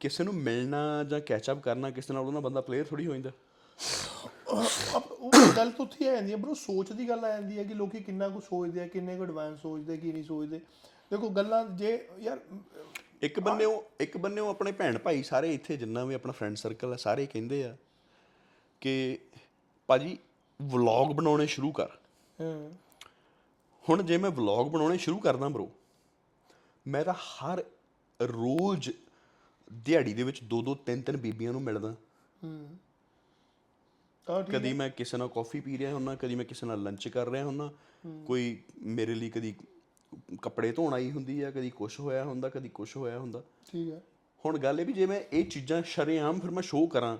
[0.00, 3.30] ਕਿਸੇ ਨੂੰ ਮਿਲਣਾ ਜਾਂ ਕੈਚ ਅਪ ਕਰਨਾ ਕਿਸੇ ਨਾਲ ਉਹਦਾ ਬੰਦਾ ਪਲੇਅਰ ਥੋੜੀ ਹੋ ਜਾਂਦਾ।
[5.10, 7.74] ਉਹ ਗੱਲ ਤਾਂ ਉੱਥੇ ਆ ਜਾਂਦੀ ਹੈ ਬਰੋ ਸੋਚ ਦੀ ਗੱਲ ਆ ਜਾਂਦੀ ਹੈ ਕਿ
[7.74, 10.60] ਲੋਕੀ ਕਿੰਨਾ ਕੁ ਸੋਚਦੇ ਆ ਕਿੰਨੇ ਕੁ ਐਡਵਾਂਸ ਸੋਚਦੇ ਕੀ ਨਹੀਂ ਸੋਚਦੇ।
[11.10, 12.40] ਦੇਖੋ ਗੱਲਾਂ ਜੇ ਯਾਰ
[13.22, 16.56] ਇੱਕ ਬੰਨੇ ਉਹ ਇੱਕ ਬੰਨੇ ਉਹ ਆਪਣੇ ਭੈਣ ਭਾਈ ਸਾਰੇ ਇੱਥੇ ਜਿੰਨਾ ਵੀ ਆਪਣਾ ਫਰੈਂਡ
[16.56, 17.76] ਸਰਕਲ ਹੈ ਸਾਰੇ ਕਹਿੰਦੇ ਆ
[18.82, 19.18] ਕਿ
[19.86, 20.18] ਭਾਜੀ
[20.62, 21.88] ਵਲੌਗ ਬਣਾਉਣੇ ਸ਼ੁਰੂ ਕਰ।
[22.40, 22.70] ਹਾਂ।
[23.88, 25.66] ਹੁਣ ਜੇ ਮੈਂ ਵਲੌਗ ਬਣਾਉਣੇ ਸ਼ੁਰੂ ਕਰਦਾ ਬ్రో
[26.86, 27.64] ਮੈਂ ਤਾਂ ਹਰ
[28.22, 28.90] ਰੋਜ਼
[29.72, 31.96] ਦਿਹਾੜੀ ਦੇ ਵਿੱਚ ਦੋ ਦੋ ਤਿੰਨ ਤਿੰਨ ਬੀਬੀਆਂ ਨੂੰ ਮਿਲਦਾ।
[34.30, 37.08] ਆ ਠੀਕ ਕਦੀ ਮੈਂ ਕਿਸੇ ਨਾਲ ਕਾਫੀ ਪੀ ਰਿਹਾ ਹੁੰਨਾ ਕਦੀ ਮੈਂ ਕਿਸੇ ਨਾਲ ਲੰਚ
[37.08, 37.72] ਕਰ ਰਿਹਾ ਹੁੰਨਾ।
[38.26, 39.54] ਕੋਈ ਮੇਰੇ ਲਈ ਕਦੀ
[40.42, 43.42] ਕੱਪੜੇ ਧੋਣ ਆਈ ਹੁੰਦੀ ਆ ਕਦੀ ਕੁਝ ਹੋਇਆ ਹੁੰਦਾ ਕਦੀ ਕੁਝ ਹੋਇਆ ਹੁੰਦਾ।
[43.72, 44.02] ਠੀਕ ਹੈ।
[44.46, 47.18] ਹੁਣ ਗੱਲ ਇਹ ਵੀ ਜੇ ਮੈਂ ਇਹ ਚੀਜ਼ਾਂ ਸ਼ਰੇਆਮ ਫਿਰ ਮੈਂ ਸ਼ੋਅ ਕਰਾਂ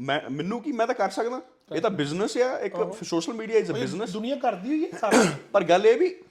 [0.00, 1.42] ਮੈਂ ਮੈਨੂੰ ਕੀ ਮੈਂ ਤਾਂ ਕਰ ਸਕਦਾ?
[1.76, 5.24] ਇਹ ਤਾਂ ਬਿਜ਼ਨਸ ਆ ਇੱਕ social media is a business ਦੁਨੀਆ ਕਰਦੀ ਹੋਈ ਹੈ ਸਾਰਾ।
[5.52, 6.22] ਪਰ ਗੱਲ ਇਹ ਵੀ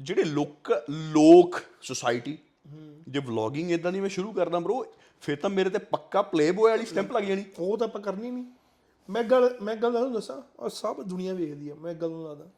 [0.00, 2.38] ਜਿਹੜੇ ਲੋਕ ਲੋਕ ਸੁਸਾਇਟੀ
[3.08, 4.84] ਜੇ ਵਲੌਗਿੰਗ ਇਦਾਂ ਦੀ ਮੈਂ ਸ਼ੁਰੂ ਕਰਦਾ ਬ్రో
[5.20, 8.44] ਫਿਰ ਤਾਂ ਮੇਰੇ ਤੇ ਪੱਕਾ ਪਲੇਬੋਏ ਵਾਲੀ ਸਟੈਂਪ ਲੱਗ ਜਾਣੀ। ਉਹ ਤਾਂ ਆਪਾਂ ਕਰਨੀ ਨਹੀਂ।
[9.10, 12.48] ਮੈਂ ਗੱਲ ਮੈਂ ਗੱਲ ਤੁਹਾਨੂੰ ਦੱਸਾਂ ਔਰ ਸਭ ਦੁਨੀਆ ਵੇਖਦੀ ਆ ਮੈਂ ਗੱਲ ਨੂੰ ਦੱਸਦਾ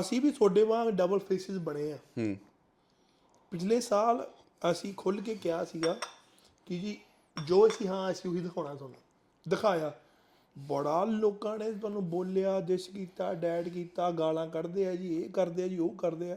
[0.00, 2.36] ਅਸੀਂ ਵੀ ਤੁਹਾਡੇ ਵਾਂਗ ਡਬਲ ਫੇਸਿਸ ਬਣੇ ਆ। ਹੂੰ।
[3.50, 4.30] ਪਿਛਲੇ ਸਾਲ
[4.62, 5.96] ਅਸੀਂ ਖੁੱਲ ਕੇ ਕਿਹਾ ਸੀਗਾ
[6.66, 6.96] ਕਿ ਜੀ
[7.36, 8.96] ਜੋ ਅਸੀਂ ਹਾਂ ਅਸੀਂ ਉਹੀ ਦਿਖਾਉਣਾ ਤੁਹਾਨੂੰ।
[9.46, 9.92] ਦਿਖਾਇਆ।
[10.56, 15.62] ਬੜਾ ਲੋਕਾਂ ਨੇ ਤੁਹਾਨੂੰ ਬੋਲਿਆ ਦਿਸ ਕੀਤਾ ਡੈਡ ਕੀਤਾ ਗਾਲਾਂ ਕੱਢਦੇ ਆ ਜੀ ਇਹ ਕਰਦੇ
[15.62, 16.36] ਆ ਜੀ ਉਹ ਕਰਦੇ ਆ।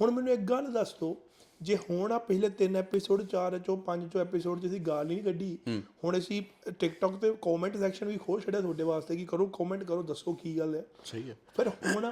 [0.00, 1.16] ਹੁਣ ਮੈਨੂੰ ਇੱਕ ਗੱਲ ਦੱਸ ਦਿਓ
[1.60, 5.22] ਜੇ ਹੁਣ ਆ ਪਿਛਲੇ ਤਿੰਨ ਐਪੀਸੋਡ ਚਾਰ ਚੋਂ ਪੰਜ ਚੋਂ ਐਪੀਸੋਡ 'ਚ ਅਸੀਂ ਗਾਲ ਨਹੀਂ
[5.22, 5.58] ਕੱਢੀ
[6.04, 6.42] ਹੁਣ ਅਸੀਂ
[6.78, 10.58] ਟਿਕਟੌਕ ਤੇ ਕਮੈਂਟ ਸੈਕਸ਼ਨ ਵੀ ਖੋਲ ਛੱਡਿਆ ਤੁਹਾਡੇ ਵਾਸਤੇ ਕਿ ਕਰੋ ਕਮੈਂਟ ਕਰੋ ਦੱਸੋ ਕੀ
[10.58, 12.08] ਗੱਲ ਹੈ ਸਹੀ ਹੈ ਫਿਰ ਹੁਣ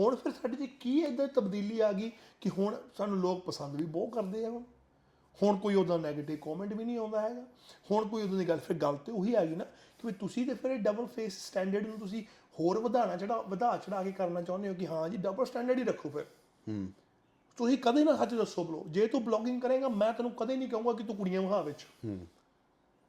[0.00, 3.84] ਹੁਣ ਫਿਰ ਸਾਡੇ 'ਚ ਕੀ ਇਦਾਂ ਤਬਦੀਲੀ ਆ ਗਈ ਕਿ ਹੁਣ ਸਾਨੂੰ ਲੋਕ ਪਸੰਦ ਵੀ
[3.84, 4.62] ਬਹੁਤ ਕਰਦੇ ਆ ਹੁਣ?
[5.42, 7.42] ਹੁਣ ਕੋਈ ਉਹਦਾ 네ਗੇਟਿਵ ਕਮੈਂਟ ਵੀ ਨਹੀਂ ਆਉਂਦਾ ਹੈਗਾ।
[7.90, 10.46] ਹੁਣ ਕੋਈ ਉਦੋਂ ਦੀ ਗੱਲ ਫਿਰ ਗੱਲ ਤੇ ਉਹੀ ਆ ਗਈ ਨਾ ਕਿ ਵੀ ਤੁਸੀਂ
[10.46, 12.22] ਤੇ ਫਿਰ ਡਬਲ ਫੇਸ ਸਟੈਂਡਰਡ ਨੂੰ ਤੁਸੀਂ
[12.60, 15.84] ਹੋਰ ਵਧਾਣਾ ਚੜਾ ਵਧਾ ਚੜਾ ਕੇ ਕਰਨਾ ਚਾਹੁੰਦੇ ਹੋ ਕਿ ਹਾਂ ਜੀ ਡਬਲ ਸਟੈਂਡਰਡ ਹੀ
[15.84, 16.26] ਰੱਖੋ ਫਿਰ।
[16.68, 16.88] ਹੂੰ।
[17.56, 20.92] ਤੁਸੀਂ ਕਦੇ ਨਾ ਸੱਚ ਦੱਸੋ ਬਲੋ ਜੇ ਤੂੰ ਬਲੌਗਿੰਗ ਕਰੇਗਾ ਮੈਂ ਤੈਨੂੰ ਕਦੇ ਨਹੀਂ ਕਹੂੰਗਾ
[20.92, 21.86] ਕਿ ਤੂੰ ਕੁੜੀਆਂ ਵਿਖਾ ਵਿੱਚ।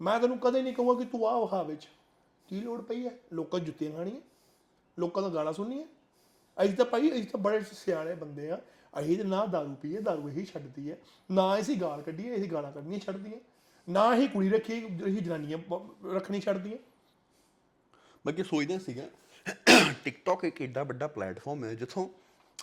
[0.02, 1.88] ਮੈਂ ਤੈਨੂੰ ਕਦੇ ਨਹੀਂ ਕਹੂੰਗਾ ਕਿ ਤੂੰ ਆਹ ਵਿਖਾ ਵਿੱਚ।
[2.48, 3.20] ਕੀ ਲੋੜ ਪਈ ਹੈ?
[3.34, 4.22] ਲੋਕਾਂ ਜੁੱਤੀਆਂ ਖਾਣੀਆਂ?
[5.00, 5.86] ਲੋਕਾਂ ਦਾ ਗਾਣਾ ਸੁਣਨੀਆਂ?
[6.64, 8.62] ਅਸੀਂ ਤਾਂ ਭਾਈ ਅਸੀਂ ਤਾਂ ਬੜੇ ਸਿਆਣੇ ਬੰਦੇ ਆ।
[9.00, 10.98] ਅਸੀਂ ਤੇ ਨਾ ਦਾਰੂ ਪੀਏ ਦਾਰੂ ਹੀ ਛੱਡਦੀ ਹੈ।
[11.32, 13.40] ਨਾ ਅਸੀਂ ਗਾਲ ਕੱਢੀਏ ਅਸੀਂ ਗਾਲਾਂ ਕੱਢਣੀਆਂ ਛੱਡਦੀਆਂ।
[13.90, 16.78] ਨਾ ਹੀ ਕੁੜੀ ਰੱਖੀ ਅਸੀਂ ਜਨਾਨੀਆਂ ਪ- ਰੱਖਣੀ ਛੱਡਦੀਆਂ।
[18.26, 19.10] ਮੈਂ ਕੀ ਸੋਚਦਾ ਸੀਗਾ
[20.04, 22.10] ਟਿਕਟੌਕ ਇੱਕ ਏਡਾ ਵੱਡਾ ਪਲੇਟਫਾਰਮ ਹੈ ਜਿੱਥੋਂ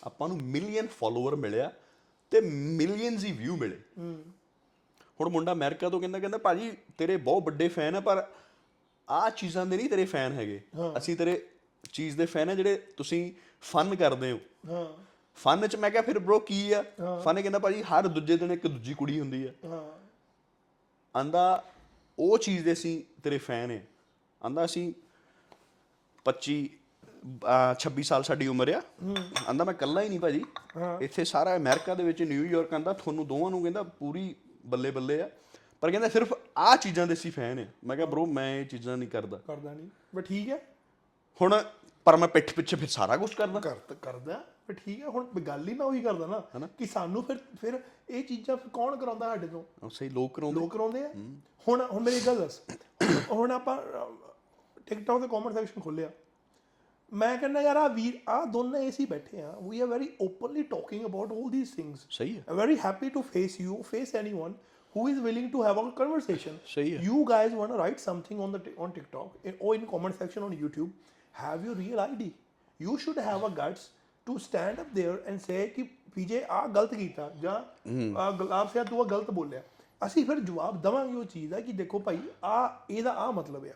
[0.04, 1.72] ਆਪਾਂ ਨੂੰ ਮਿਲੀਅਨ ਫਾਲੋਅਰ ਮਿਲਿਆ
[2.30, 3.80] ਤੇ ਮਿਲੀਅਨਸ ਹੀ ਵਿਊ ਮਿਲੇ।
[5.20, 8.28] ਹੁਣ ਮੁੰਡਾ ਅਮਰੀਕਾ ਤੋਂ ਕਹਿੰਦਾ ਕਹਿੰਦਾ ਭਾਜੀ ਤੇਰੇ ਬਹੁਤ ਵੱਡੇ ਫੈਨ ਆ ਪਰ
[9.10, 10.60] ਆਹ ਚੀਜ਼ਾਂ ਦੇ ਨਹੀਂ ਤੇਰੇ ਫੈਨ ਹੈਗੇ।
[10.98, 11.46] ਅਸੀਂ ਤੇਰੇ
[11.92, 14.38] ਚੀਜ਼ ਦੇ ਫੈਨ ਆ ਜਿਹੜੇ ਤੁਸੀਂ ਫਨ ਕਰਦੇ ਹੋ।
[14.70, 15.02] ਹਾਂ।
[15.36, 16.84] ਫਨ ਚ ਮੈਂ ਕਿਹਾ ਫਿਰ bro ਕੀ ਆ?
[17.24, 19.92] ਫਨ ਕਹਿੰਦਾ ਭਾਜੀ ਹਰ ਦੂਜੇ ਦਿਨ ਇੱਕ ਦੂਜੀ ਕੁੜੀ ਹੁੰਦੀ ਆ। ਹਾਂ।
[21.18, 21.64] ਆਂਦਾ
[22.18, 23.86] ਉਹ ਚੀਜ਼ ਦੇ ਅਸੀਂ ਤੇਰੇ ਫੈਨ ਹੈ
[24.44, 24.92] ਆਂਦਾ ਅਸੀਂ
[26.24, 26.68] 25
[27.44, 28.82] ਅਹ 26 ਸਾਲ ਸਾਡੀ ਉਮਰ ਆ।
[29.48, 30.44] ਆਂਦਾ ਮੈਂ ਇਕੱਲਾ ਹੀ ਨਹੀਂ ਭਾਜੀ।
[31.00, 34.34] ਇੱਥੇ ਸਾਰਾ ਅਮਰੀਕਾ ਦੇ ਵਿੱਚ ਨਿਊਯਾਰਕ ਆਂਦਾ ਤੁਹਾਨੂੰ ਦੋਵਾਂ ਨੂੰ ਕਹਿੰਦਾ ਪੂਰੀ
[34.66, 35.30] ਬੱਲੇ ਬੱਲੇ ਆ।
[35.80, 38.96] ਪਰ ਕਹਿੰਦਾ ਸਿਰਫ ਆਹ ਚੀਜ਼ਾਂ ਦੇ ਅਸੀਂ ਫੈਨ ਆ। ਮੈਂ ਕਿਹਾ ਬ్రో ਮੈਂ ਇਹ ਚੀਜ਼ਾਂ
[38.96, 40.58] ਨਹੀਂ ਕਰਦਾ। ਕਰਦਾ ਨਹੀਂ। ਬਟ ਠੀਕ ਹੈ
[41.40, 41.62] ਹੁਣ
[42.04, 45.68] ਪਰ ਮੈਂ ਪਿੱਠ ਪਿੱਛੇ ਫਿਰ ਸਾਰਾ ਕੁਝ ਕਰਦਾ। ਕਰ ਕਰਦਾ। ਪਰ ਠੀਕ ਹੈ ਹੁਣ ਗੱਲ
[45.68, 49.46] ਹੀ ਮੈਂ ਉਹੀ ਕਰਦਾ ਨਾ ਕਿ ਸਾਨੂੰ ਫਿਰ ਫਿਰ ਇਹ ਚੀਜ਼ਾਂ ਫਿਰ ਕੌਣ ਕਰਾਉਂਦਾ ਸਾਡੇ
[49.46, 49.62] ਤੋਂ?
[49.82, 51.10] ਉਹ ਸਹੀ ਲੋਕ ਕਰਾਉਂਦੇ। ਲੋਕ ਕਰਾਉਂਦੇ ਆ।
[51.68, 52.60] ਹੁਣ ਹੁਣ ਮੇਰੀ ਗੱਲ ਦੱਸ।
[53.30, 53.76] ਹੁਣ ਆਪਾਂ
[54.86, 56.10] ਟਿਕਟੌਕ ਤੇ ਕਮੈਂਟ ਸੈਕਸ਼ਨ ਖੋਲਿਆ
[57.12, 61.04] ਮੈਂ ਕਹਿੰਦਾ ਯਾਰ ਆ ਵੀਰ ਆ ਦੋਨੇ ਏਸੀ ਬੈਠੇ ਆ। We are very openly talking
[61.04, 62.06] about all these things.
[62.10, 64.56] ਸਹੀ ਹੈ। I'm very happy to face you, face anyone
[64.94, 66.56] who is willing to have a conversation.
[66.66, 70.18] ਸਹੀ ਹੈ। You guys want to write something on the on TikTok or in comment
[70.22, 70.90] section on YouTube.
[71.38, 72.34] Have your real ID.
[72.80, 73.90] You should have a guts
[74.26, 75.82] to stand up there and say ਕਿ
[76.14, 77.54] ਪੀਜੇ ਆ ਗਲਤ ਕੀਤਾ ਜਾਂ
[78.18, 79.62] ਆ ਗੁਲਾਬ ਸਿਆ ਤੂੰ ਆ ਗਲਤ ਬੋਲਿਆ
[80.00, 83.72] ਅਸੀਂ ਫਿਰ ਜਵਾਬ ਦਵਾਂਗੇ ਉਹ ਚੀਜ਼ ਦਾ ਕਿ ਦੇਖੋ ਭਾਈ ਆ ਇਹਦਾ ਆ ਮਤਲਬ ਆ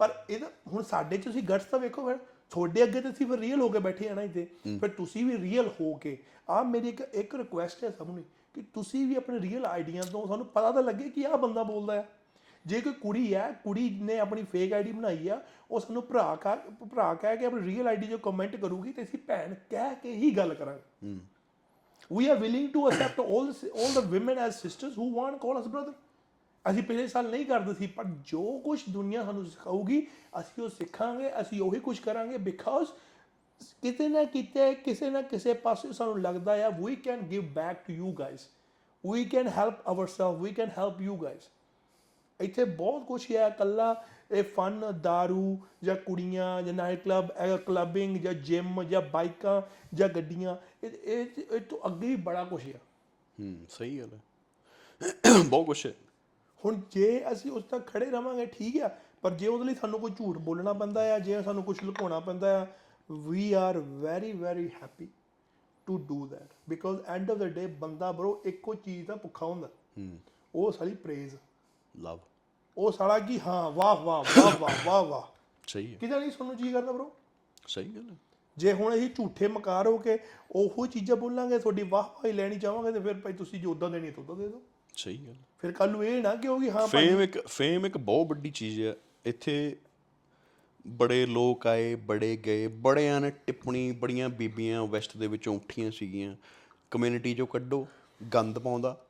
[0.00, 2.18] ਪਰ ਇਹਦਾ ਹੁਣ ਸਾਡੇ ਚ ਤੁਸੀਂ ਗਟਸ ਤਾਂ ਵੇਖੋ ਫਿਰ
[2.52, 4.46] ਤੁਹਾਡੇ ਅੱਗੇ ਤੇ ਅਸੀਂ ਫਿਰ ਰੀਅਲ ਹੋ ਕੇ ਬੈਠੇ ਆ ਨਾ ਇੱਥੇ
[4.80, 6.16] ਫਿਰ ਤੁਸੀਂ ਵੀ ਰੀਅਲ ਹੋ ਕੇ
[6.50, 10.26] ਆ ਮੇਰੀ ਇੱਕ ਇੱਕ ਰਿਕੁਐਸਟ ਹੈ ਸਭ ਨੂੰ ਕਿ ਤੁਸੀਂ ਵੀ ਆਪਣੇ ਰੀਅਲ ਆਈਡੀਆਂ ਤੋਂ
[10.26, 12.08] ਸਾਨੂੰ ਪਤਾ ਤਾਂ ਲੱਗੇ ਕਿ ਆਹ ਬੰਦਾ ਬੋਲਦਾ ਹੈ
[12.66, 16.54] ਜੇ ਕੋਈ ਕੁੜੀ ਹੈ ਕੁੜੀ ਨੇ ਆਪਣੀ ਫੇਕ ਆਈਡੀ ਬਣਾਈ ਆ ਉਹ ਸਾਨੂੰ ਭਰਾ ਕਾ
[16.90, 20.30] ਭਰਾ ਕਹਿ ਕੇ ਆਪਣੀ ਰੀਅਲ ਆਈਡੀ ਜੋ ਕਮੈਂਟ ਕਰੂਗੀ ਤੇ ਅਸੀਂ ਭੈਣ ਕਹਿ ਕੇ ਹੀ
[20.36, 21.18] ਗੱਲ ਕਰਾਂਗੇ।
[22.10, 23.50] we are willing to accept all
[23.82, 25.92] all the women as sisters who want to call us brother.
[26.70, 30.00] ਅਸੀਂ ਪਿਛਲੇ ਸਾਲ ਨਹੀਂ ਕਰਦੇ ਸੀ ਪਰ ਜੋ ਕੁਝ ਦੁਨੀਆ ਸਾਨੂੰ ਸਿਖਾਊਗੀ
[30.40, 32.88] ਅਸੀਂ ਉਹ ਸਿੱਖਾਂਗੇ ਅਸੀਂ ਉਹੀ ਕੁਝ ਕਰਾਂਗੇ ਬਿਕਾਜ਼
[33.82, 37.96] ਕਿਤੇ ਨਾ ਕਿਤੇ ਕਿਸੇ ਨਾ ਕਿਸੇ ਪਾਸੇ ਸਾਨੂੰ ਲੱਗਦਾ ਆ we can give back to
[38.00, 38.44] you guys.
[39.04, 41.48] We can help ourselves we can help you guys.
[42.40, 48.34] ਇੱਥੇ ਬਹੁਤ ਕੁਝ ਹੈ ਕੱਲਾ ਇਹ ਫਨ दारू ਜਾਂ ਕੁੜੀਆਂ ਜਾਂ ਨਾਈਟ ਕਲੱਬ ਕਲੱਬਿੰਗ ਜਾਂ
[48.34, 49.62] ਜਿਮ ਜਾਂ ਬਾਈਕਾਂ
[49.94, 52.80] ਜਾਂ ਗੱਡੀਆਂ ਇਹ ਇਹ ਤੋਂ ਅੱਗੇ ਵੀ ਬੜਾ ਕੁਝ ਹੈ
[53.40, 54.20] ਹੂੰ ਸਹੀ ਗੱਲ ਹੈ।
[55.48, 55.92] ਬਹੁਤ ਕੁਛ ਹੈ।
[56.64, 58.90] ਹੁਣ ਜੇ ਅਸੀਂ ਉਸ ਤੱਕ ਖੜੇ ਰਵਾਂਗੇ ਠੀਕ ਆ
[59.22, 62.62] ਪਰ ਜੇ ਉਹਦੇ ਲਈ ਸਾਨੂੰ ਕੋਈ ਝੂਠ ਬੋਲਣਾ ਪੈਂਦਾ ਆ ਜੇ ਸਾਨੂੰ ਕੁਝ ਲੁਕਾਉਣਾ ਪੈਂਦਾ
[62.62, 62.66] ਆ
[63.10, 65.08] we are very very happy
[65.86, 69.68] to do that because end of the day ਬੰਦਾ ਬਰੋ ਇੱਕੋ ਚੀਜ਼ ਦਾ ਭੁੱਖਾ ਹੁੰਦਾ।
[69.98, 70.18] ਹੂੰ।
[70.54, 71.36] ਉਹ ਸਾਲੀ ਪ੍ਰੇਜ਼
[71.96, 72.18] ਲਵ
[72.76, 75.22] ਉਹ ਸਾਲਾ ਕੀ ਹਾਂ ਵਾਹ ਵਾਹ ਵਾਹ ਵਾਹ ਵਾਹ ਵਾਹ।
[75.66, 77.12] ਸਹੀ ਹੈ। ਕਿਦਾਂ ਨਹੀਂ ਸਾਨੂੰ ਜੀ ਕਰਦਾ ਬਰੋ
[77.66, 78.16] ਸਹੀ ਗੱਲ ਹੈ।
[78.56, 80.18] ਜੇ ਹੁਣ ਅਸੀਂ ਝੂਠੇ ਮਕਾਰ ਹੋ ਕੇ
[80.50, 84.10] ਉਹੋ ਚੀਜ਼ਾਂ ਬੋਲਾਂਗੇ ਤੁਹਾਡੀ ਵਾਹ ਵਾਹੀ ਲੈਣੀ ਚਾਹਾਂਗੇ ਤੇ ਫਿਰ ਭਾਈ ਤੁਸੀਂ ਜੋ ਉਦਾਂ ਦੇਣੀ
[84.10, 84.62] ਤਾਂ ਉਦਾਂ ਦੇ ਦਿਓ।
[84.96, 87.98] ਸਹੀ ਗੱਲ ਫਿਰ ਕੱਲ ਨੂੰ ਇਹ ਨਾ ਕਿ ਹੋਗੀ ਹਾਂ ਭਾਈ। ਫੇਮ ਇੱਕ ਫੇਮ ਇੱਕ
[87.98, 89.76] ਬਹੁਤ ਵੱਡੀ ਚੀਜ਼ ਹੈ। ਇੱਥੇ
[90.86, 96.36] ਬੜੇ ਲੋਕ ਆਏ ਬੜੇ ਗਏ ਬੜਿਆਂ ਨੇ ਟਿੱਪਣੀ ਬੜੀਆਂ ਬੀਬੀਆਂ ਵੈਸਟ ਦੇ ਵਿੱਚੋਂ ਉੱਠੀਆਂ ਸੀਗੀਆਂ।
[96.90, 97.86] ਕਮਿਊਨਿਟੀ ਚੋਂ ਕੱਢੋ
[98.34, 99.04] ਗੰਦ ਪਾਉਂਦਾ।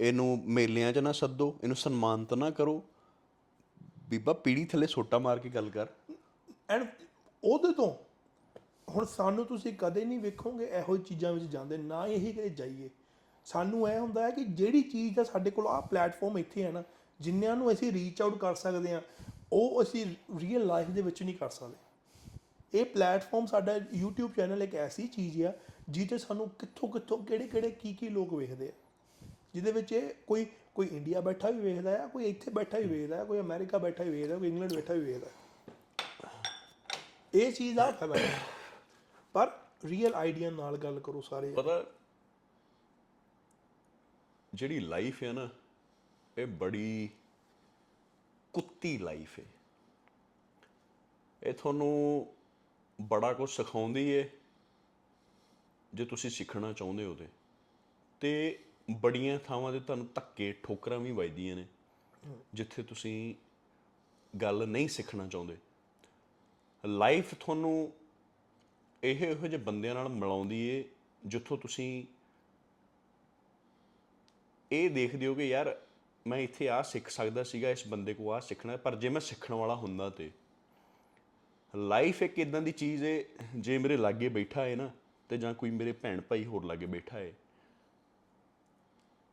[0.00, 2.82] ਇਹਨੂੰ ਮੇਲਿਆਂ 'ਚ ਨਾ ਸੱਦੋ ਇਹਨੂੰ ਸਨਮਾਨਿਤ ਨਾ ਕਰੋ।
[4.06, 5.86] ਬੀਬਾ ਪੀੜੀ ਥੱਲੇ ਸੋਟਾ ਮਾਰ ਕੇ ਗੱਲ ਕਰ।
[6.70, 6.86] ਐਂਡ
[7.42, 7.90] ਉਹਦੇ ਤੋਂ
[8.88, 12.48] ਹੁਣ ਸਾਨੂੰ ਤੁਸੀਂ ਕਦੇ ਨਹੀਂ ਵੇਖੋਗੇ ਇਹੋ ਜਿਹੀ ਚੀਜ਼ਾਂ ਵਿੱਚ ਜਾਂਦੇ, ਨਾ ਹੀ ਇਹੀ ਕਦੇ
[12.50, 12.90] ਜਾਈਏ।
[13.46, 16.82] ਸਾਨੂੰ ਇਹ ਹੁੰਦਾ ਹੈ ਕਿ ਜਿਹੜੀ ਚੀਜ਼ ਦਾ ਸਾਡੇ ਕੋਲ ਆ ਪਲੇਟਫਾਰਮ ਇੱਥੇ ਹੈ ਨਾ,
[17.20, 19.00] ਜਿੰਨਿਆਂ ਨੂੰ ਅਸੀਂ ਰੀਚ ਆਊਟ ਕਰ ਸਕਦੇ ਹਾਂ,
[19.52, 20.06] ਉਹ ਅਸੀਂ
[20.38, 25.42] ਰੀਅਲ ਲਾਈਫ ਦੇ ਵਿੱਚ ਨਹੀਂ ਕਰ ਸਕਦੇ। ਇਹ ਪਲੇਟਫਾਰਮ ਸਾਡਾ YouTube ਚੈਨਲ ਇੱਕ ਐਸੀ ਚੀਜ਼
[25.42, 25.52] ਆ,
[25.90, 28.72] ਜਿਹਦੇ ਸਾਨੂੰ ਕਿੱਥੋਂ ਕਿੱਥੋਂ ਕਿਹੜੇ ਕਿਹੜੇ ਕੀ ਕੀ ਲੋਕ ਵੇਖਦੇ ਆ।
[29.54, 33.20] ਜਿਹਦੇ ਵਿੱਚ ਇਹ ਕੋਈ ਕੋਈ ਇੰਡੀਆ ਬੈਠਾ ਵੀ ਵੇਖਦਾ ਆ, ਕੋਈ ਇੱਥੇ ਬੈਠਾ ਵੀ ਵੇਖਦਾ
[33.20, 35.30] ਆ, ਕੋਈ ਅਮਰੀਕਾ ਬੈਠਾ ਵੀ ਵੇਖਦਾ, ਕੋਈ ਇੰਗਲੈਂਡ ਬੈਠਾ ਵੀ ਵੇਖਦਾ।
[37.34, 38.40] ਇਹ ਚੀਜ਼ ਆ ਫਾਇਦਾ ਹੈ।
[39.34, 39.50] ਪਰ
[39.84, 41.84] ਰੀਅਲ ਆਈਡੀਆ ਨਾਲ ਗੱਲ ਕਰੋ ਸਾਰੇ ਪਤਾ,
[44.54, 45.48] ਜਿਹੜੀ ਲਾਈਫ ਹੈ ਨਾ,
[46.38, 47.08] ਇਹ ਬੜੀ
[48.52, 49.44] ਕੁੱਤੀ ਲਾਈਫ ਹੈ
[51.42, 52.34] ਇਹ ਤੁਹਾਨੂੰ
[53.00, 54.30] ਬੜਾ ਕੁਝ ਸਿਖਾਉਂਦੀ ਏ,
[55.94, 57.26] ਜੇ ਤੁਸੀਂ ਸਿੱਖਣਾ ਚਾਹੁੰਦੇ ਹੋ ਤੇ।
[58.20, 61.66] ਤੇ ਬੜੀਆਂ ਥਾਵਾਂ ਤੇ ਤੁਹਾਨੂੰ ਧੱਕੇ, ਠੋਕਰਾਂ ਵੀ ਵੱਜਦੀਆਂ ਨੇ,
[62.54, 63.34] ਜਿੱਥੇ ਤੁਸੀਂ
[64.34, 65.56] ਗੱਲ ਨਹੀਂ ਸਿੱਖਣਾ ਚਾਹੁੰਦੇ।
[66.84, 67.92] ਲਾਈਫ ਤੁਹਾਨੂੰ
[69.02, 70.84] ਇਹ ਇਹੋ ਜਿਹੇ ਬੰਦਿਆਂ ਨਾਲ ਮਿਲਾਉਂਦੀ ਏ,
[71.26, 72.04] ਜਿੱਥੋਂ ਤੁਸੀਂ
[74.70, 75.76] ਇਹ ਦੇਖਦੇ ਹੋ ਕਿ ਯਾਰ,
[76.26, 79.54] ਮੈਂ ਇੱਥੇ ਆ ਸਿੱਖ ਸਕਦਾ ਸੀਗਾ, ਇਸ ਬੰਦੇ ਕੋ ਆ ਸਿੱਖਣਾ, ਪਰ ਜੇ ਮੈਂ ਸਿੱਖਣ
[79.54, 80.30] ਵਾਲਾ ਹੁੰਦਾ ਤੇ।
[81.74, 83.24] ਲਾਈਫ ਇੱਕ ਇਦਾਂ ਦੀ ਚੀਜ਼ ਏ,
[83.56, 84.90] ਜੇ ਮੇਰੇ ਲਾਗੇ ਬੈਠਾ ਏ ਨਾ,
[85.28, 87.32] ਤੇ ਜਾਂ ਕੋਈ ਮੇਰੇ ਭੈਣ ਭਾਈ ਹੋਰ ਲਾਗੇ ਬੈਠਾ ਏ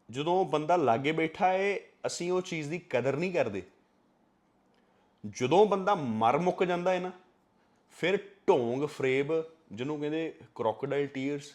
[0.10, 3.62] ਜਦੋਂ ਬੰਦਾ ਲਾਗੇ ਬੈਠਾ ਏ ਅਸੀਂ ਉਹ ਚੀਜ਼ ਦੀ ਕਦਰ ਨਹੀਂ ਕਰਦੇ।
[5.26, 7.12] ਜਦੋਂ ਬੰਦਾ ਮਰ ਮੁੱਕ ਜਾਂਦਾ ਏ ਨਾ
[8.00, 9.32] ਫਿਰ ਢੋਂਗ ਫਰੇਬ
[9.72, 11.54] ਜਿਹਨੂੰ ਕਹਿੰਦੇ ਕ੍ਰੋਕੋਡਾਈਲ ਟੀਅਰਸ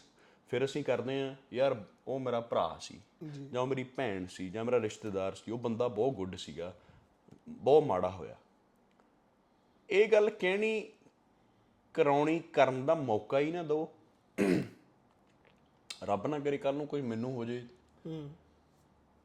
[0.49, 2.99] ਫਿਰ ਅਸੀਂ ਕਰਦੇ ਆ ਯਾਰ ਉਹ ਮੇਰਾ ਭਰਾ ਸੀ
[3.51, 6.73] ਜਾਂ। ਮੇਰੀ ਭੈਣ ਸੀ ਜਾਂ ਮੇਰਾ ਰਿਸ਼ਤੇਦਾਰ ਸੀ ਉਹ ਬੰਦਾ ਬਹੁਤ ਗੁੱਡ ਸੀਗਾ
[7.49, 8.35] ਬਹੁਤ ਮਾੜਾ ਹੋਇਆ।
[9.89, 10.89] ਇਹ ਗੱਲ ਕਹਿਣੀ
[11.93, 13.87] ਕਰਾਉਣੀ ਕਰਨ ਦਾ ਮੌਕਾ ਹੀ ਨਾ ਦਿਓ।
[16.03, 17.63] ਰੱਬ ਨਾ ਕਰੇ ਕੱਲ ਨੂੰ ਕੋਈ ਮੈਨੂੰ ਹੋ ਜੇ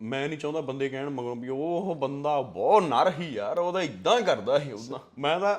[0.03, 4.21] ਮੈਂ ਨਹੀਂ ਚਾਹੁੰਦਾ ਬੰਦੇ ਕਹਿਣ ਮਗਰੋਂ ਵੀ ਉਹ ਬੰਦਾ ਬਹੁਤ ਨਰ ਹੀ ਯਾਰ ਉਹਦਾ ਇਦਾਂ
[4.21, 5.59] ਕਰਦਾ ਸੀ ਉਹਦਾ। ਮੈਂ ਤਾਂ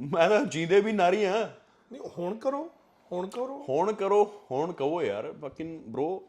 [0.00, 1.56] ਮੈਂ ਤਾਂ ਜੀਂਦੇ ਵੀ ਨਾਰੀ ਆ।
[1.92, 2.70] ਨਹੀਂ ਹੁਣ ਕਰੋ
[3.12, 6.20] ਹੁਣ ਕਰੋ। ਹੁਣ ਕਰੋ ਹੁਣ ਕਹੋ ਯਾਰ ਫਕਿੰਗ ਬ్రో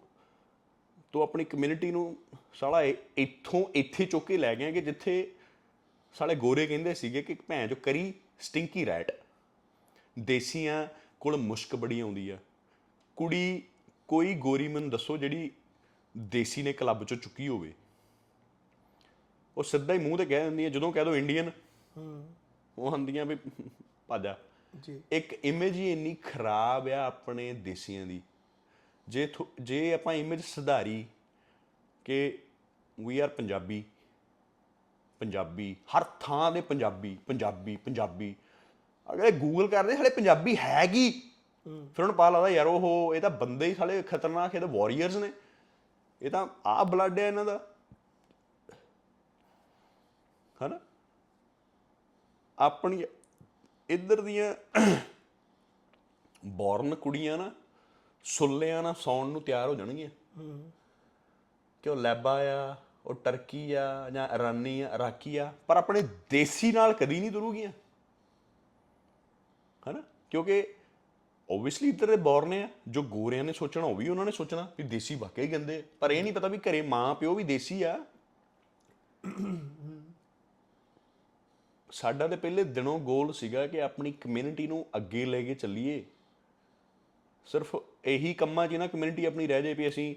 [1.11, 2.17] ਤੂੰ ਆਪਣੀ ਕਮਿਊਨਿਟੀ ਨੂੰ
[2.53, 2.81] ਸਾਲਾ
[3.17, 5.35] ਇੱਥੋਂ ਇੱਥੇ ਚੁੱਕ ਕੇ ਲੈ ਗਿਆ ਕਿ ਜਿੱਥੇ
[6.13, 9.11] ਸਾਲੇ ਗੋਰੇ ਕਹਿੰਦੇ ਸੀਗੇ ਕਿ ਭੈਣ ਜੋ ਕਰੀ ਸਟਿੰਕੀ ਰੈਟ
[10.19, 10.87] ਦੇਸੀਆਂ
[11.19, 12.37] ਕੋਲ ਮੁਸ਼ਕ ਬੜੀ ਆਉਂਦੀ ਆ।
[13.15, 13.63] ਕੁੜੀ
[14.07, 15.51] ਕੋਈ ਗੋਰੀ ਮੈਨੂੰ ਦੱਸੋ ਜਿਹੜੀ
[16.17, 17.73] ਦੇਸੀ ਨੇ ਕਲੱਬ ਚੋਂ ਚੁੱਕੀ ਹੋਵੇ।
[19.57, 21.51] ਉਹ ਸਿੱਧਾ ਹੀ ਮੂੰਹ ਤੇ ਕਹਿ ਦਿੰਦੀ ਆ ਜਦੋਂ ਕਹਿ ਦੋ ਇੰਡੀਅਨ
[22.77, 23.37] ਉਹ ਆਂਦੀਆਂ ਵੀ
[24.07, 24.37] ਭਾਜਾ।
[24.83, 28.21] ਜੀ। ਇੱਕ ਇਮੇਜ ਹੀ ਇੰਨੀ ਖਰਾਬ ਆ ਆਪਣੇ ਦੇਸੀਆਂ ਦੀ।
[29.07, 31.05] ਜੇ ਜੇ ਆਪਾਂ ਇਮੇਜ ਸੁਧਾਰੀ
[32.05, 32.37] ਕਿ
[32.99, 33.83] ਵੀ ਆਰ ਪੰਜਾਬੀ
[35.19, 38.35] ਪੰਜਾਬੀ ਹਰ ਥਾਂ ਦੇ ਪੰਜਾਬੀ ਪੰਜਾਬੀ ਪੰਜਾਬੀ।
[39.13, 41.09] ਅਗਰ ਗੂਗਲ ਕਰਦੇ ਹਲੇ ਪੰਜਾਬੀ ਹੈ। ਕੀ
[41.65, 45.15] ਫਿਰ ਉਹਨੂੰ ਪਤਾ ਲੱਗਦਾ ਯਾਰ ਉਹ ਇਹ ਤਾਂ ਬੰਦੇ ਹੀ ਸਾਲੇ ਖਤਰਨਾਕ ਇਹ ਤਾਂ ਵਾਰੀਅਰਸ
[45.15, 45.31] ਨੇ।
[46.21, 47.67] ਇਹ ਤਾਂ ਆ ਬਲੱਡ ਹੈ ਇਹਨਾਂ ਦਾ।
[50.65, 50.79] ਹਨਾ?
[52.59, 53.05] ਆਪਣੀ
[53.89, 54.55] ਇੱਧਰ ਦੀਆਂ
[56.45, 57.51] ਬੌਰਨ ਕੁੜੀਆਂ ਨਾ
[58.23, 60.09] ਸੁੱਲਿਆਂ ਨਾਲ ਸੌਣ ਨੂੰ ਤਿਆਰ ਹੋ ਜਾਣਗੀਆਂ।
[61.83, 62.75] ਕਿ ਉਹ ਲੈਬਾ ਆ,
[63.05, 67.71] ਉਹ ਟਰਕੀ ਆ, ਜਾਂ ਇਰਾਨੀ ਆ, ਇਰਾਕੀ ਆ, ਪਰ ਆਪਣੇ ਦੇਸੀ ਨਾਲ ਕਦੀ ਨਹੀਂ ਤੁਰੂਗੀਆਂ।
[69.89, 70.03] ਹਨਾ?
[70.29, 70.73] ਕਿਉਂਕਿ
[71.49, 74.83] ਓਬਵੀਅਸਲੀ ਇੱਧਰ ਦੇ ਬੌਰਨ ਆ, ਜੋ ਗੋਰਿਆਂ ਨੇ ਸੋਚਣਾ, ਉਹ ਵੀ ਉਹਨਾਂ ਨੇ ਸੋਚਣਾ ਵੀ
[74.83, 77.97] ਦੇਸੀ ਵਾਕਈ ਗੰਦੇ ਆ। ਪਰ ਇਹ ਨਹੀਂ ਪਤਾ ਵੀ ਘਰੇ ਮਾਂ ਪਿਓ ਵੀ ਦੇਸੀ ਆ
[81.89, 86.03] ਸਾਡਾ ਤੇ ਪਹਿਲੇ ਦਿਨੋਂ ਗੋਲ ਸੀਗਾ ਕਿ ਆਪਣੀ ਕਮਿਊਨਿਟੀ ਨੂੰ ਅੱਗੇ ਲੈ ਕੇ ਚੱਲੀਏ
[87.47, 90.15] ਸਿਰਫ ਇਹੀ ਕੰਮਾਂ 'ਚ ਹੀ ਨਾ ਕਮਿਊਨਿਟੀ ਆਪਣੀ ਰਹਿ ਜਾਏ ਵੀ ਅਸੀਂ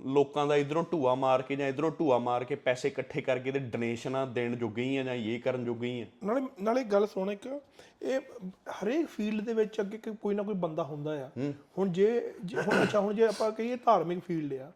[0.00, 3.58] ਲੋਕਾਂ ਦਾ ਇਧਰੋਂ ਢੂਆ ਮਾਰ ਕੇ ਜਾਂ ਇਧਰੋਂ ਢੂਆ ਮਾਰ ਕੇ ਪੈਸੇ ਇਕੱਠੇ ਕਰਕੇ ਤੇ
[3.58, 7.30] ਡੋਨੇਸ਼ਨਾਂ ਦੇਣ ਜੋਗੇ ਹੀ ਆ ਜਾਂ ਇਹ ਕਰਨ ਜੋਗੇ ਹੀ ਆ ਨਾਲੇ ਨਾਲੇ ਗੱਲ ਸੁਣ
[7.32, 7.46] ਇੱਕ
[8.02, 8.20] ਇਹ
[8.72, 11.30] ਹਰੇਕ ਫੀਲਡ ਦੇ ਵਿੱਚ ਅੱਗੇ ਕੋਈ- ਕੋਈ ਨਾ ਕੋਈ ਬੰਦਾ ਹੁੰਦਾ ਆ
[11.78, 12.08] ਹੁਣ ਜੇ
[12.44, 14.70] ਜੇ- ਹੁਣ ਅੱਛਾ ਹੁਣ ਜੇ ਆਪਾਂ ਕਹੀਏ ਧਾਰਮਿਕ ਫੀਲਡ ਆ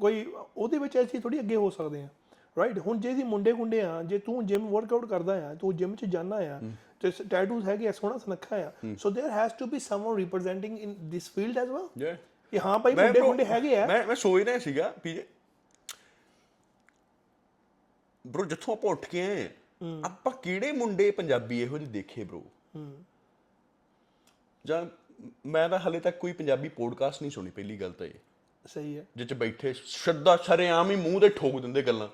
[0.00, 0.24] ਕੋਈ
[0.56, 2.08] ਉਹਦੇ ਵਿੱਚ ਅਸੀਂ ਥੋੜੀ ਅੱਗੇ ਹੋ ਸਕਦੇ ਆ
[2.56, 5.94] ਰਾਈਟ ਹੁਣ ਜੇ ਅਸੀਂ ਮੁੰਡੇ ਗੁੰਡੇ ਆ ਜੇ ਤੂੰ ਜਿਮ ਵਰਕਆਊਟ ਕਰਦਾ ਆ ਤੂੰ ਜਿਮ
[5.96, 6.60] 'ਚ ਜਾਂਦਾ ਆ
[7.00, 10.94] ਤੇ ਟੈਟੂਸ ਹੈਗੇ ਆ ਸੋਹਣਾ ਸੁਨੱਖਾ ਆ so there has to be someone representing in
[11.10, 12.14] this field as well ਜੇ
[12.51, 15.27] ਕਿ ਹਾਂ ਭਾਈ ਮੁੰਡੇ ਮੁੰਡੇ ਹੈਗੇ ਆ। ਮੈਂ ਮੈਂ ਸੋਚ ਰਿਹਾ ਸੀਗਾ ਪੀਜੇ
[18.27, 19.49] ਬ్రో ਜਿੱਥੋਂ ਆਪਾਂ ਉੱਠ ਕੇ ਆਏ
[20.05, 22.41] ਆਪਾਂ ਕਿਹੜੇ ਮੁੰਡੇ ਪੰਜਾਬੀ ਇਹੋ ਜਿਹੇ ਦੇਖੇ ਬ్రో
[24.65, 24.85] ਜਾਂ
[25.45, 28.13] ਮੈਂ ਤਾਂ ਹਲੇ ਤੱਕ ਕੋਈ ਪੰਜਾਬੀ ਪੋਡਕਾਸਟ ਨਹੀਂ ਸੁਣੀ ਪਹਿਲੀ ਗੱਲ ਤਾਂ ਇਹ।
[28.67, 32.09] ਸਹੀ ਹੈ। ਜਿੱਚ ਬੈਠੇ ਸ਼ਰਦਾ ਸ਼ਰੇਆਮ ਹੀ ਮੂੰਹ ਤੇ ਠੋਕ ਦਿੰਦੇ ਗੱਲਾਂ।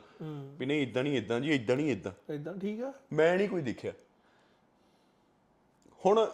[0.58, 3.62] ਵੀ ਨਹੀਂ ਇਦਾਂ ਨਹੀਂ ਇਦਾਂ ਜੀ ਇਦਾਂ ਨਹੀਂ ਇਦਾਂ ਇਦਾਂ ਠੀਕ ਆ। ਮੈਂ ਨਹੀਂ ਕੋਈ
[3.62, 3.94] ਦੇਖਿਆ।
[6.06, 6.32] ਹੁਣ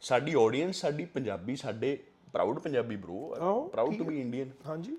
[0.00, 4.96] ਸਾਡੀ ਆਡੀਅנס ਸਾਡੀ ਪੰਜਾਬੀ ਸਾਡੇ proud Punjabi bro proud to be Indian ਹਾਂਜੀ।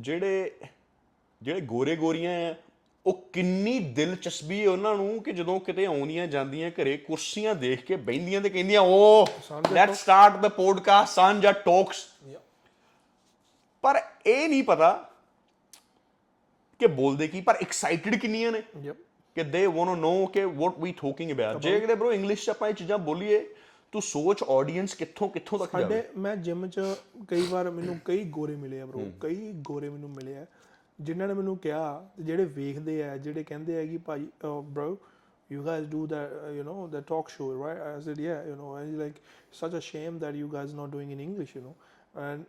[0.00, 0.50] ਜਿਹੜੇ
[1.42, 2.54] ਜਿਹੜੇ ਗੋਰੇ ਗੋਰੀਆਂ ਆ
[3.06, 7.96] ਉਹ ਕਿੰਨੀ ਦਿਲਚਸਪੀ ਹੈ ਉਹਨਾਂ ਨੂੰ ਕਿ ਜਦੋਂ ਕਿਤੇ ਆਉਂਦੀਆਂ ਜਾਂਦੀਆਂ ਘਰੇ ਕੁਰਸੀਆਂ ਦੇਖ ਕੇ
[7.96, 9.26] ਬੈੰਦੀਆਂ ਤੇ ਕਹਿੰਦੀਆਂ ਓ
[9.72, 12.06] let's start the podcast Sanjha talks
[13.84, 15.10] ਪਰ ਇਹ ਨਹੀਂ ਪਤਾ
[16.80, 18.62] ਕਿ ਬੋਲਦੇ ਕੀ ਪਰ ਐਕਸਾਈਟਿਡ ਕਿੰਨੀਆਂ ਨੇ
[19.36, 22.50] ਕਿ ਦੇ ਵਾਂਟ ਟੂ ਨੋ ਕਿ ਵਾਟ ਵੀ ਟਾਕਿੰਗ ਅਬਾਊਟ ਜੇ ਕਿਤੇ ਬ్రో ਇੰਗਲਿਸ਼ ਚ
[22.50, 23.46] ਆਪਾਂ ਇਹ ਚੀਜ਼ਾਂ ਬੋਲੀਏ
[23.92, 25.84] ਤੂੰ ਸੋਚ ਆਡੀਅנס ਕਿੱਥੋਂ ਕਿੱਥੋਂ ਤੱਕ ਜਾਵੇ?
[25.84, 26.80] ਸਾਡੇ ਮੈਂ ਜਿਮ 'ਚ
[27.28, 30.46] ਕਈ ਵਾਰ ਮੈਨੂੰ ਕਈ ਗੋਰੇ ਮਿਲੇ ਆ ਬ్రో ਕਈ ਗੋਰੇ ਮੈਨੂੰ ਮਿਲੇ ਆ
[31.00, 34.96] ਜਿਨ੍ਹਾਂ ਨੇ ਮੈਨੂੰ ਕਿਹਾ ਜਿਹੜੇ ਵੇਖਦੇ ਆ ਜਿਹੜੇ ਕਹਿੰਦੇ ਆ ਕਿ ਭਾਈ bro
[35.54, 37.80] you guys do that uh, you know the talk show right?
[37.88, 39.18] I said yeah you know and like
[39.58, 41.74] such a shame that you guys not doing in english you know.
[42.24, 42.44] And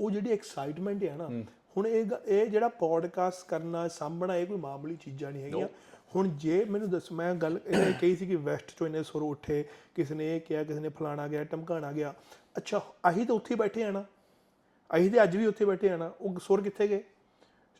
[0.00, 1.28] ਉਹ ਜਿਹੜੀ excitement ਹੈ ਨਾ
[1.76, 5.68] ਹੁਣ ਇਹ ਇਹ ਜਿਹੜਾ podcast ਕਰਨਾ ਸਾਂਭਣਾ ਇਹ ਕੋਈ ਮਾਮੂਲੀ ਚੀਜ਼ਾਂ ਨਹੀਂ ਹੈਗੀਆਂ।
[6.16, 9.64] ਹੁਣ ਜੇ ਮੈਨੂੰ ਦੱਸ ਮੈਂ ਗੱਲ ਇਹ ਕਹੀ ਸੀ ਕਿ ਵੈਸਟ ਚੋਂ ਇਹਨੇ ਸੁਰ ਉੱਠੇ
[9.94, 12.14] ਕਿਸੇ ਨੇ ਇਹ ਕਿਹਾ ਕਿਸੇ ਨੇ ਫਲਾਣਾ ਗਿਆ ਟਮਕਾਣਾ ਗਿਆ।
[12.56, 14.04] ਅੱਛਾ ਅਸੀਂ ਤਾਂ ਉੱਥੇ ਬੈਠੇ ਆ ਨਾ।
[14.96, 17.04] ਅਸੀਂ ਤੇ ਅੱਜ ਵੀ ਉੱਥੇ ਬੈਠੇ ਆ ਨਾ। ਉਹ ਸੁਰ ਕਿੱਥੇ ਗਏ?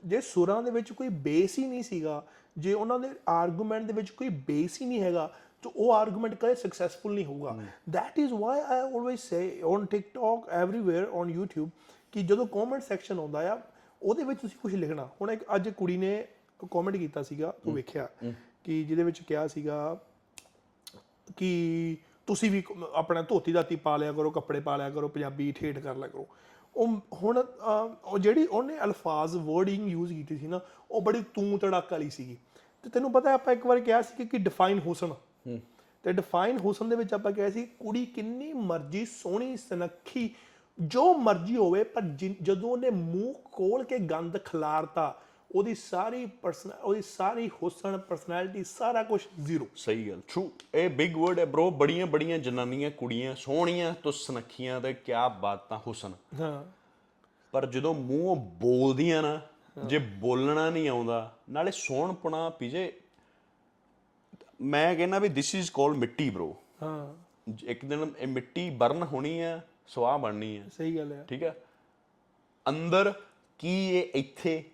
[0.04, 2.26] ਜੇ ਸੁਰਾਂ ਦੇ ਵਿੱਚ ਕੋਈ ਬੇਸ ਹੀ ਨਹੀਂ ਸੀਗਾ
[2.58, 5.32] ਜੇ ਉਹਨਾਂ ਦੇ ਆਰਗੂਮੈਂਟ ਦੇ ਵਿੱਚ ਕੋਈ ਬੇਸ ਹੀ ਨਹੀਂ ਹੈਗਾ
[5.62, 7.58] ਤਾਂ ਉਹ ਆਰਗੂਮੈਂਟ ਕਦੇ ਸਕਸੈਸਫੁਲ ਨਹੀਂ ਹੋਊਗਾ।
[7.90, 11.70] that is why i always say on tiktok everywhere on youtube
[12.12, 13.60] ਕਿ ਜਦੋਂ ਕਮੈਂਟ ਸੈਕਸ਼ਨ ਆਉਂਦਾ ਆ
[14.02, 16.26] ਉਹਦੇ ਵਿੱਚ ਤੁਸੀਂ ਕੁਝ ਲਿਖਣਾ। ਹੁਣ ਇੱਕ ਅੱਜ ਕੁੜੀ ਨੇ
[16.66, 18.08] ਕਮੈਂਟ ਕੀਤਾ ਸੀਗਾ ਤੂੰ ਵੇਖਿਆ
[18.64, 20.00] ਕਿ ਜਿਹਦੇ ਵਿੱਚ ਕਿਹਾ ਸੀਗਾ
[21.36, 21.96] ਕਿ
[22.26, 22.62] ਤੁਸੀਂ ਵੀ
[22.94, 26.28] ਆਪਣਾ ਧੋਤੀ ਦਾਤੀ ਪਾ ਲਿਆ ਕਰੋ ਕੱਪੜੇ ਪਾ ਲਿਆ ਕਰੋ ਪੰਜਾਬੀ ਠੇਠ ਕਰ ਲਿਆ ਕਰੋ।
[26.76, 27.44] ਉਹ ਹੁਣ
[28.04, 32.36] ਉਹ ਜਿਹੜੀ ਉਹਨੇ ਅਲਫਾਜ਼ ਵਰਡਿੰਗ ਯੂਜ਼ ਕੀਤੀ ਸੀ ਨਾ ਉਹ ਬੜੀ ਤੂੰ ਤੜਾਕ ਵਾਲੀ ਸੀਗੀ।
[32.82, 35.14] ਤੇ ਤੈਨੂੰ ਪਤਾ ਆਪਾਂ ਇੱਕ ਵਾਰ ਕਿਹਾ ਸੀ ਕਿ ਡਿਫਾਈਨ ਹੁਸਨ।
[36.02, 40.34] ਤੇ ਡਿਫਾਈਨ ਹੁਸਨ ਦੇ ਵਿੱਚ ਆਪਾਂ ਕਿਹਾ ਸੀ ਕੁੜੀ ਕਿੰਨੀ ਮਰਜ਼ੀ ਸੋਹਣੀ ਸੁਨੱਖੀ
[40.80, 42.02] ਜੋ ਮਰਜ਼ੀ ਹੋਵੇ ਪਰ
[42.42, 45.22] ਜਦੋਂ ਉਹਨੇ ਮੂੰਹ ਖੋਲ ਕੇ ਗੰਦ ਖਿਲਾਰਤਾ
[45.54, 51.16] ਉਹਦੀ ਸਾਰੀ ਪਰਸਨ ਉਹਦੀ ਸਾਰੀ ਹੁਸਨ ਪਰਸਨੈਲਿਟੀ ਸਾਰਾ ਕੁਝ ਜ਼ੀਰੋ ਸਹੀ ਗੱਲ ਟਰੂ ਇਹ ਬਿਗ
[51.16, 56.64] ਵਰਡ ਹੈ ਬ్రో ਬੜੀਆਂ ਬੜੀਆਂ ਜਨਾਨੀਆਂ ਕੁੜੀਆਂ ਸੋਹਣੀਆਂ ਤੋਂ ਸੁਨੱਖੀਆਂ ਤੇ ਕਿਆ ਬਾਤਾਂ ਹੁਸਨ। ਹਾਂ।
[57.52, 59.40] ਪਰ ਜਦੋਂ ਮੂੰਹ ਬੋਲਦੀਆਂ ਨਾ
[59.86, 62.92] ਜੇ ਬੋਲਣਾ ਨਹੀਂ ਆਉਂਦਾ ਨਾਲੇ ਸੋਹਣਪਣਾ ਪੀਜੇ
[64.60, 66.48] ਮੈਂ ਕਹਿੰਦਾ ਵੀ this is called mitti bro
[66.82, 67.14] ਹਾਂ।
[67.66, 71.56] ਇੱਕ ਦਿਨ ਇਹ ਮਿੱਟੀ ਬਰਨ ਹੋਣੀ ਆ ਸਵਾਹ ਬਣਨੀ ਆ। ਸਹੀ ਗੱਲ ਹੈ। ਠੀਕ ਹੈ
[72.68, 73.14] ਅੰਦਰ
[73.58, 74.64] ਕੀ ਇਹ ਇੱਥੇ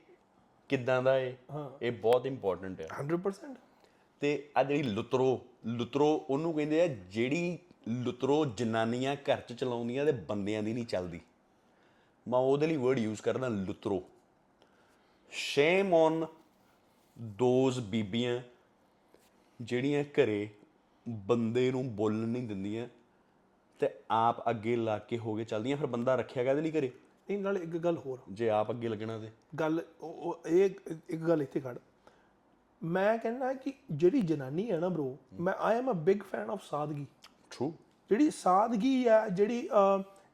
[0.71, 1.35] ਕਿੱਦਾਂ ਦਾ ਏ
[1.83, 3.57] ਇਹ ਬਹੁਤ ਇੰਪੋਰਟੈਂਟ ਹੈ। 100%
[4.21, 10.13] ਤੇ ਆ ਜਿਹੜੀ ਲੁਤਰੋ ਲੁਤਰੋ ਉਹਨੂੰ ਕਹਿੰਦੇ ਆ ਜਿਹੜੀ ਲੁਤਰੋ ਜਨਾਨੀਆਂ ਘਰ ਚ ਚਲਾਉਂਦੀਆਂ ਤੇ
[10.13, 11.21] ਬੰਦਿਆਂ ਦੀ ਨਹੀਂ ਚੱਲਦੀ।
[12.29, 14.03] ਮੈਂ ਉਹਦੇ ਲਈ ਵਰਡ ਯੂਜ਼ ਕਰਦਾ ਲੁਤਰੋ।
[15.31, 16.27] ਸ਼ੇਮ ਔਨ
[17.19, 18.41] ਦੋਜ਼ ਬੀਬੀਆਂ
[19.61, 20.49] ਜਿਹੜੀਆਂ ਘਰੇ
[21.09, 22.89] ਬੰਦੇ ਨੂੰ ਬੋਲਣ ਨਹੀਂ ਦਿੰਦੀਆਂ
[23.81, 26.91] ਤੇ ਆਪ ਅੱਗੇ ਲਾ ਕੇ ਹੋ ਕੇ ਚੱਲਦੀਆਂ ਫਿਰ ਬੰਦਾ ਰੱਖਿਆ ਕਾਹਦੇ ਲਈ ਘਰੇ?
[27.31, 30.71] ਇਹ ਨਾਲ ਇੱਕ ਗੱਲ ਹੋਰ ਜੇ ਆਪ ਅੱਗੇ ਲੱਗਣਾ ਤੇ। ਗੱਲ ਉਹ ਇਹ
[31.09, 31.79] ਇੱਕ ਗੱਲ ਇੱਥੇ ਖੜ।
[32.83, 35.09] ਮੈਂ ਕਹਿੰਦਾ ਕਿ ਜਿਹੜੀ ਜਨਾਨੀ ਹੈ ਨਾ ਬ్రో
[35.41, 37.07] ਮੈਂ I am a big fan of sadgi.
[37.51, 37.73] True
[38.11, 39.69] ਜਿਹੜੀ ਸਾਦਗੀ ਆ ਜਿਹੜੀ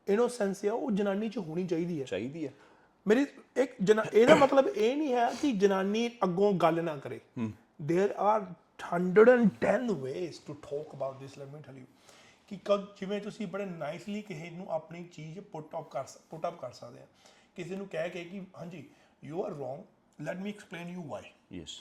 [0.08, 2.52] ਇਨੋਸੈਂਸ ਆ ਉਹ ਜਨਾਨੀ 'ਚ ਹੋਣੀ ਚਾਹੀਦੀ ਹੈ ਚਾਹੀਦੀ ਹੈ
[3.06, 3.74] ਮੇਰੀ ਇੱਕ
[4.14, 7.20] ਇਹਦਾ ਮਤਲਬ ਇਹ ਨਹੀਂ ਹੈ ਕਿ ਜਨਾਨੀ ਅੱਗੋਂ ਗੱਲ ਨਾ ਕਰੇ।
[7.86, 8.46] There are
[8.96, 11.95] 110 ways to talk about this let me tell you
[12.48, 16.60] ਕਿ ਕਦ ਜਿਵੇਂ ਤੁਸੀਂ ਬੜੇ ਨਾਈਸਲੀ ਕਿਸੇ ਨੂੰ ਆਪਣੀ ਚੀਜ਼ ਪੁੱਟ ਅਪ ਕਰ ਪੁੱਟ ਅਪ
[16.60, 17.06] ਕਰ ਸਕਦੇ ਆ।
[17.56, 18.88] ਕਿਸੇ ਨੂੰ ਕਹਿ ਕੇ ਕਿ ਹਾਂਜੀ
[19.24, 21.78] you are wrong let me explain you why yes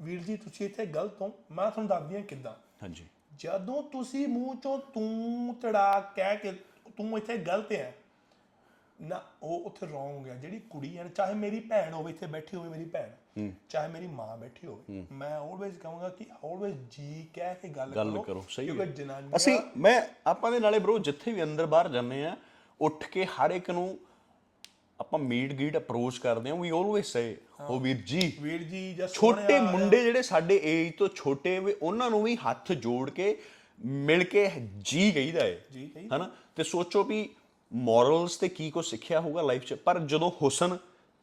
[0.00, 3.06] ਵੀਰ ਜੀ ਤੁਸੀਂ ਇੱਥੇ ਗਲਤ ਹੋ ਮੈਂ ਤੁਹਾਨੂੰ ਦੱਸਦੀ ਹਾਂ ਕਿੱਦਾਂ। ਹਾਂਜੀ।
[3.36, 6.52] ਜਦੋਂ ਤੁਸੀਂ ਮੂੰਹ ਚੋਂ ਤੂੰ ਤੜਾ ਕਹਿ ਕੇ
[6.96, 7.94] ਤੂੰ ਇੱਥੇ ਗਲਤ ਹੈ
[9.00, 12.56] ਨਾ ਉਹ ਉੱਥੇ ਰੋਂਗ ਹੋ। ਜਿਹੜੀ ਕੁੜੀ ਹੈ ਨਾ, ਚਾਹੇ ਮੇਰੀ ਭੈਣ ਹੋਵੇ ਇੱਥੇ ਬੈਠੀ
[12.56, 13.08] ਹੋਵੇ ਮੇਰੀ ਭੈਣ
[13.68, 18.12] ਚਾਹੇ ਮੇਰੀ ਮਾਂ ਬੈਠੀ ਹੋਵੇ ਮੈਂ ਆਲਵੇਜ਼ ਕਹਾਂਗਾ ਕਿ ਆਲਵੇਜ਼ ਜੀ ਕਹਿ ਕੇ ਗੱਲ ਕਰੋ
[18.12, 21.66] ਗੱਲ ਕਰੋ ਸਹੀ ਕਿਉਂਕਿ ਹੈ। ਜਨਾਨੀ ਅਸੀਂ ਮੈਂ ਆਪਾਂ ਦੇ ਨਾਲੇ ਬ్రో ਜਿੱਥੇ ਵੀ ਅੰਦਰ
[21.66, 22.36] ਬਾਹਰ ਜਾਂਦੇ ਆ
[22.80, 23.98] ਉੱਠ ਕੇ ਹਰ ਇੱਕ ਨੂੰ
[25.00, 27.38] ਆਪਾਂ ਮੀਟ ਗੀਟ ਅਪਰੋਚ ਕਰਦੇ ਆ ਵੀ ਆਲਵੇਸ ਸੇ
[27.68, 32.10] ਉਹ ਵੀਰ ਜੀ ਵੀਰ ਜੀ ਜਾਂ ਛੋਟੇ ਮੁੰਡੇ ਜਿਹੜੇ ਸਾਡੇ ਏਜ ਤੋਂ ਛੋਟੇ ਵੀ ਉਹਨਾਂ
[32.10, 33.42] ਨੂੰ ਵੀ ਹੱਥ ਜੋੜ ਕੇ
[33.84, 36.30] ਮਿਲ ਕੇ ਜੀ ਕਹੀਦਾ ਏ। ਜੀ ਕਹੀਦਾ। ਹਨਾ?
[36.56, 37.30] ਤੇ ਸੋਚੋ ਵੀ
[37.72, 39.74] ਮੋਰਲਸ ਤੇ ਕੀ ਕੋ ਸਿੱਖਿਆ ਹੋਊਗਾ ਲਾਈਫ 'ਚ?
[39.74, 40.78] ਪਰ ਜਦੋਂ ਹੁਸਨ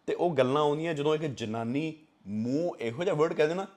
[0.07, 1.93] ਤੇ ਉਹ ਗੱਲਾਂ ਆਉਂਦੀਆਂ ਜਦੋਂ ਇੱਕ ਜਨਾਨੀ
[2.27, 3.67] ਮੂੰਹ ਇਹੋ ਜਿਹਾ ਵਰਡ ਕਹਿ ਦੇਣਾ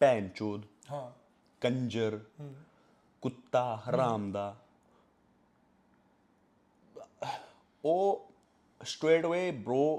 [0.00, 0.62] ਭੈਣ ਚੋਦ
[0.92, 1.10] ਹਾਂ।
[1.60, 2.20] ਕੰਜਰ
[3.22, 4.56] ਕੁੱਤਾ ਹਰਾਮ ਦਾ
[7.84, 8.30] ਉਹ
[8.84, 9.98] ਸਟ੍ਰੇਟ ਅਵੇ ਬ్రో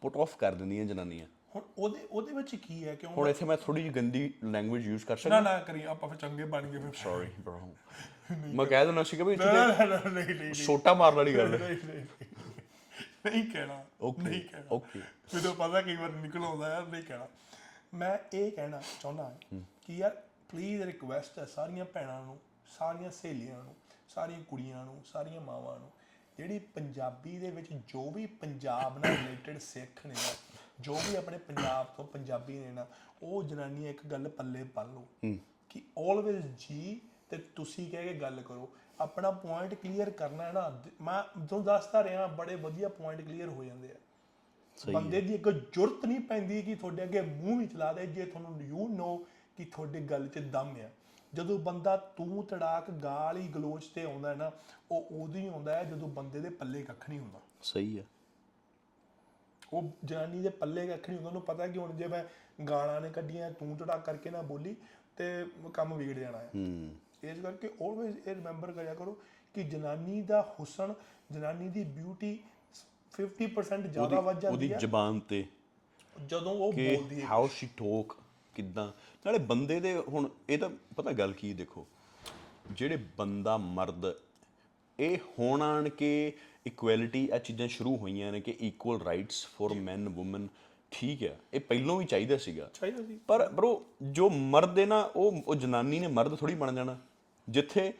[0.00, 3.56] ਪੁੱਟ ਆਫ ਕਰ ਦਿੰਦੀਆਂ ਜਨਾਨੀਆਂ। ਹੁਣ ਉਹਦੇ ਉਹਦੇ ਵਿੱਚ ਕੀ ਹੈ ਕਿਉਂ ਹੁਣ ਇੱਥੇ ਮੈਂ
[3.56, 6.78] ਥੋੜੀ ਜਿਹੀ ਗੰਦੀ ਲੈਂਗੁਏਜ ਯੂਜ਼ ਕਰ ਸਕਦਾ। ਨਾ ਨਾ ਕਰੀ ਆਪਾਂ ਫਿਰ ਚੰਗੇ ਬਣ ਗਏ
[6.78, 7.74] ਫਿਰ। ਸੌਰੀ ਬ੍ਰੋ
[8.32, 11.62] ਮੈਂ ਕਹਿ ਦਿੰਦਾ ਸੀ ਕਿ ਵੀ ਨਾ, ਨਾ, ਨਾ, ਨਹੀਂ ਨਹੀਂ ਛੋਟਾ ਮਾਰਨ ਵਾਲੀ ਗੱਲ
[11.62, 11.76] ਹੈ।
[13.26, 13.84] ਨਹੀਂ ਕਹਿਣਾ
[14.18, 15.00] ਨਹੀਂ ਕਹਿਣਾ। okay.
[15.34, 17.28] ਮੈਨੂੰ ਪਤਾ ਕਈ ਵਾਰ ਨਿਕਲ ਆਉਂਦਾ ਯਾਰ ਨਹੀਂ ਕਹਿਣਾ।
[17.94, 22.38] ਮੈਂ ਇਹ ਕਹਿਣਾ ਚਾਹੁੰਦਾ ਹਾਂ ਕਿ ਯਾਰ ਪਲੀਜ਼ ਰਿਕੁਐਸਟ ਹੈ ਸਾਰੀਆਂ ਭੈਣਾਂ ਨੂੰ
[22.78, 23.74] ਸਾਰੀਆਂ ਸਹੇਲੀਆਂ ਨੂੰ
[24.14, 25.90] ਸਾਰੀਆਂ ਕੁੜੀਆਂ ਨੂੰ ਸਾਰੀਆਂ ਮਾਵਾਂ ਨੂੰ
[26.36, 30.14] ਜਿਹੜੀ ਪੰਜਾਬੀ ਦੇ ਵਿੱਚ ਜੋ ਵੀ ਪੰਜਾਬ ਨਾਲ ਰਿਲੇਟਡ ਸਿੱਖ ਨਾ
[30.78, 32.86] ਜੋ ਵੀ ਆਪਣੇ ਪੰਜਾਬ ਤੋਂ ਪੰਜਾਬੀ ਨੇ ਨਾ
[33.22, 35.06] ਉਹ ਜਨਾਨੀਆਂ ਇੱਕ ਗੱਲ ਪੱਲੇ ਪਾ ਲਓ
[35.70, 37.00] ਕਿ ਆਲਵੇਜ਼ ਜੀ
[37.30, 38.68] ਤੇ ਤੁਸੀਂ ਕਹਿ ਕੇ ਗੱਲ ਕਰੋ।
[39.00, 40.68] ਆਪਣਾ ਪੁਆਇੰਟ ਕਲੀਅਰ ਕਰਨਾ ਹੈ ਨਾ
[41.02, 43.96] ਮੈਂ ਤੁਹਾਨੂੰ ਦੱਸਦਾ ਰਿਹਾ ਬੜੇ ਵਧੀਆ ਪੁਆਇੰਟ ਕਲੀਅਰ ਹੋ ਜਾਂਦੇ ਆ।
[44.92, 48.62] ਬੰਦੇ ਦੀ ਇੱਕ ਜੁਰਤ ਨਹੀਂ ਪੈਂਦੀ ਕਿ ਤੁਹਾਡੇ ਅੱਗੇ ਮੂੰਹ ਵੀ ਚਲਾ ਦੇ ਜੇ ਤੁਹਾਨੂੰ
[48.62, 49.16] ਯੂ ਨੋ
[49.56, 50.88] ਕਿ ਤੁਹਾਡੇ ਗੱਲ 'ਚ ਦਮ ਆ।
[51.32, 54.50] ਜਦੋਂ ਬੰਦਾ ਤੂੰ ਤੜਾਕ ਗਾਲ ਹੀ ਗਲੋਚ ਤੇ ਆਉਂਦਾ ਹੈ ਨਾ
[54.90, 58.04] ਉਹ ਉਦੋਂ ਹੀ ਆਉਂਦਾ ਹੈ ਜਦੋਂ ਬੰਦੇ ਦੇ ਪੱਲੇ ਕੱਖ ਨਹੀਂ ਹੁੰਦਾ। ਸਹੀ ਹੈ।
[59.72, 62.24] ਉਹ ਜਨਾਨੀ ਦੇ ਪੱਲੇ ਕੱਖ ਨਹੀਂ ਹੁੰਦਾ ਉਹਨੂੰ ਪਤਾ ਕਿ ਹੁਣ ਜੇ ਮੈਂ
[62.64, 64.76] ਗਾਲਾਂ ਨੇ ਕੱਢੀਆਂ ਤੂੰ ਤੜਾਕ ਕਰਕੇ ਨਾ ਬੋਲੀ
[65.16, 69.22] ਤੇ ਕੰਮ ਵਿਗੜ ਜਾਣਾ ਹੈ। ਹੂੰ। ਇਸ ਕਰਕੇ ਆਲਵੇਜ਼ ਇਹ ਰਿਮੈਂਬਰ ਕਰਿਆ ਕਰੋ
[69.54, 70.94] ਕਿ ਜਨਾਨੀ ਦਾ ਹੁਸਨ
[71.32, 72.44] ਜਨਾਨੀ ਦੀ ਬਿਊਟੀ
[73.12, 75.44] 50% ਜ਼ਿਆਦਾ ਵੱਧ ਉਹਦੀ ਜਾਂਦੀ ਹੈ ਜ਼ਬਾਨ ਤੇ
[76.26, 78.16] ਜਦੋਂ ਉਹ ਬੋਲਦੀ ਹੈ। ਹਾਊ ਸ਼ੀ ਟਾਕ
[78.54, 78.86] ਕਿਦਾਂ।
[79.26, 81.86] ਨਾਲੇ ਬੰਦੇ ਦੇ ਹੁਣ ਇਹ ਤਾਂ ਪਤਾ ਗੱਲ ਕੀ ਦੇਖੋ
[82.70, 84.14] ਜਿਹੜੇ ਬੰਦਾ ਮਰਦ
[85.00, 86.32] ਇਹ ਹੋਣ ਆਣ ਕੇ
[86.66, 90.48] ਇਕੁਐਲਿਟੀ ਆ ਚੀਜ਼ਾਂ ਸ਼ੁਰੂ ਹੋਈਆਂ ਨੇ ਕਿ equal rights for men women
[90.90, 95.10] ਠੀਕ ਹੈ। ਇਹ ਪਹਿਲਾਂ ਵੀ ਚਾਹੀਦਾ ਸੀਗਾ। ਚਾਹੀਦਾ ਸੀ। ਪਰ ਬ్రో ਜੋ ਮਰਦ ਹੈ ਨਾ
[95.16, 96.98] ਉਹ ਉਹ ਜਨਾਨੀ ਨੇ ਮਰਦ ਥੋੜੀ ਬਣ ਜਾਣਾ।
[97.48, 97.94] ਜਿੱਥੇ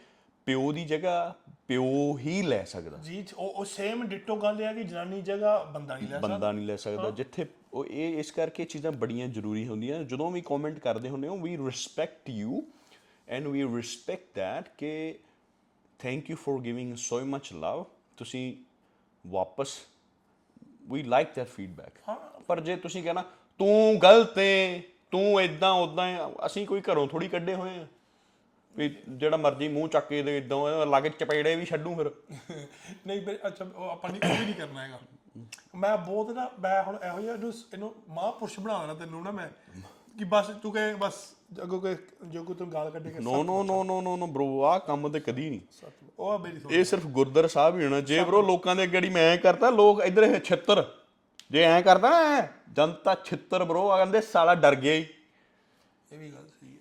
[0.47, 1.35] ਪਿਓ ਦੀ ਜਗ੍ਹਾ
[1.69, 6.09] ਪਿਓ ਹੀ ਲੈ ਸਕਦਾ। ਜੀ ਉਹ ਸੇਮ ਡਿਟੋ ਗੱਲ ਹੈ ਕਿ ਜਨਾਨੀ ਜਗ੍ਹਾ ਬੰਦਾ ਨਹੀਂ
[6.09, 10.05] ਲੈ ਸਕਦਾ। ਬੰਦਾ ਨਹੀਂ ਲੈ ਸਕਦਾ। ਜਿੱਥੇ ਉਹ ਇਹ ਇਸ ਕਰਕੇ ਚੀਜ਼ਾਂ ਬੜੀਆਂ ਜ਼ਰੂਰੀ ਹੁੰਦੀਆਂ
[10.05, 12.63] ਜਦੋਂ ਵੀ ਕਮੈਂਟ ਕਰਦੇ ਹੁੰਦੇ ਹੋ we respect you
[13.29, 15.19] and we respect that ਕਿ
[15.99, 17.85] thank you for giving so much love
[18.23, 18.57] ਤੁਸੀਂ
[19.27, 19.79] ਵਾਪਸ
[20.91, 21.99] ਵੀ ਲਾਈਕ that ਫੀਡਬੈਕ
[22.47, 23.25] ਪਰ ਜੇ ਤੁਸੀਂ ਕਹਿਣਾ
[23.61, 26.07] ਤੂੰ ਗਲਤ ਏ ਤੂੰ ਇਦਾਂ ਉਦਾਂ
[26.47, 27.87] ਅਸੀਂ ਕੋਈ ਘਰੋਂ ਥੋੜੀ ਕੱਢੇ ਹੋਏ ਆ।
[28.77, 32.11] ਵੀ ਜਿਹੜਾ ਮਰਜ਼ੀ ਮੂੰਹ ਚੱਕ ਕੇ ਦੇ ਇਦਾਂ ਲਾ ਕੇ ਚਪੇੜੇ ਵੀ ਛੱਡੂ ਫਿਰ।
[33.07, 34.99] ਨਹੀਂ ਬਈ ਅੱਛਾ ਉਹ ਆਪਾਂ ਨਹੀਂ ਵੀ ਨਹੀਂ ਕਰਨਾ ਹੈਗਾ।
[35.75, 39.49] ਮੈਂ ਬਹੁਤ ਨਾ ਮੈਂ ਹੁਣ ਇਹੋ ਜਿਹਾ ਇਹਨੂੰ ਇਹਨੂੰ ਮਹਾਂਪੁਰਸ਼ ਬਣਾ ਦੇਣਾ ਤੈਨੂੰ ਨਾ ਮੈਂ
[40.19, 41.15] ਕਿ ਬਸ ਤੂੰ ਕਹੇ ਬਸ
[41.63, 41.97] ਅੱਗੋਂ ਕੋਈ
[42.31, 45.09] ਜੋ ਕੋ ਤੁਮ ਗਾਲ ਕੱਢੇ ਕੇ ਨੋ ਨੋ ਨੋ ਨੋ ਨੋ ਨੋ ਬ్రో ਆ ਕੰਮ
[45.13, 45.61] ਤੇ ਕਦੀ ਨਹੀਂ।
[46.19, 49.11] ਉਹ ਮੇਰੀ ਸੋਚ ਇਹ ਸਿਰਫ ਗੁਰਦਰ ਸਾਹਿਬ ਹੀ ਹੋਣਾ। ਜੇ ਬ్రో ਲੋਕਾਂ ਦੇ ਅੱਗੇ ਜਿਹੜੀ
[49.11, 50.85] ਮੈਂ ਕਰਤਾ ਲੋਕ ਇਧਰ ਇਹ ਛਿੱਤਰ।
[51.51, 52.11] ਜੇ ਐ ਕਰਦਾ
[52.73, 55.07] ਜਨਤਾ ਛਿੱਤਰ ਬ్రో ਆ ਕਹਿੰਦੇ ਸਾਲਾ ਡਰ ਗਿਆ ਹੀ
[56.13, 56.79] ਇਹ ਵੀ ਗੱਲ ਸਹੀ ਹੈ।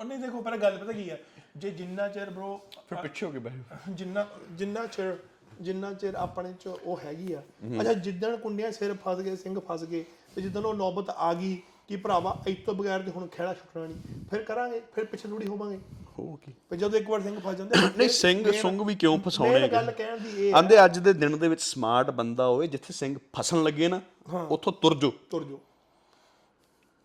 [0.00, 1.18] ਉਹ ਨਹੀਂ ਦੇਖੋ ਪਰ ਗੱਲ ਪਤਾ ਕੀ ਹੈ
[1.56, 2.56] ਜੇ ਜਿੰਨਾ ਚਿਰ ਬ్రో
[2.88, 5.16] ਫਿਰ ਪਿੱਛੇ ਹੋ ਕੇ ਬਹਿ ਜਿੰਨਾ ਜਿੰਨਾ ਚਿਰ
[5.60, 7.40] ਜਿੰਨਾ ਚਿਰ ਆਪਣੇ ਚ ਉਹ ਹੈਗੀ ਆ।
[7.80, 11.56] ਅੱਛਾ ਜਿੱਦਣ ਕੁੰਡਿਆਂ ਸਿਰ ਫਸ ਗਏ ਸਿੰਘ ਫਸ ਗਏ ਤੇ ਜਿੱਦਣ ਉਹ ਨੌਬਤ ਆ ਗਈ
[11.88, 15.46] ਕਿ ਭਰਾਵਾ ਇਸ ਤੋਂ ਬਗੈਰ ਤੇ ਹੁਣ ਖੇੜਾ ਛੁੱਟਣਾ ਨਹੀਂ। ਫਿਰ ਕਰਾਂਗੇ ਫਿਰ ਪਿੱਛੇ ਥੋੜੀ
[15.46, 15.78] ਹੋਵਾਂਗੇ।
[16.18, 19.54] ਹੋ ਕੀ। ਪਰ ਜਦੋਂ ਇੱਕ ਵਾਰ ਸਿੰਘ ਫਸ ਜਾਂਦੇ ਨਹੀਂ ਸਿੰਘ ਸੁੰਗ ਵੀ ਕਿਉਂ ਫਸਾਉਣੇ
[19.54, 19.68] ਹੈਗੇ?
[19.68, 23.18] ਗੱਲ ਕਹਿਣ ਦੀ ਇਹ ਆਂਦੇ ਅੱਜ ਦੇ ਦਿਨ ਦੇ ਵਿੱਚ ਸਮਾਰਟ ਬੰਦਾ ਹੋਵੇ ਜਿੱਥੇ ਸਿੰਘ
[23.36, 24.00] ਫਸਣ ਲੱਗੇ ਨਾ
[24.48, 25.60] ਉੱਥੋਂ ਤੁਰ ਜੋ ਤੁਰ ਜੋ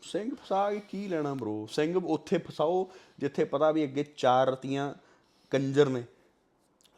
[0.01, 4.93] ਸਿੰਘ ਫਸਾ ਕੇ ਕੀ ਲੈਣਾ ਬ్రో ਸਿੰਘ ਉੱਥੇ ਫਸਾਓ ਜਿੱਥੇ ਪਤਾ ਵੀ ਅੱਗੇ ਚਾਰ ਰਤੀਆਂ
[5.49, 6.03] ਕੰਜਰ ਨੇ।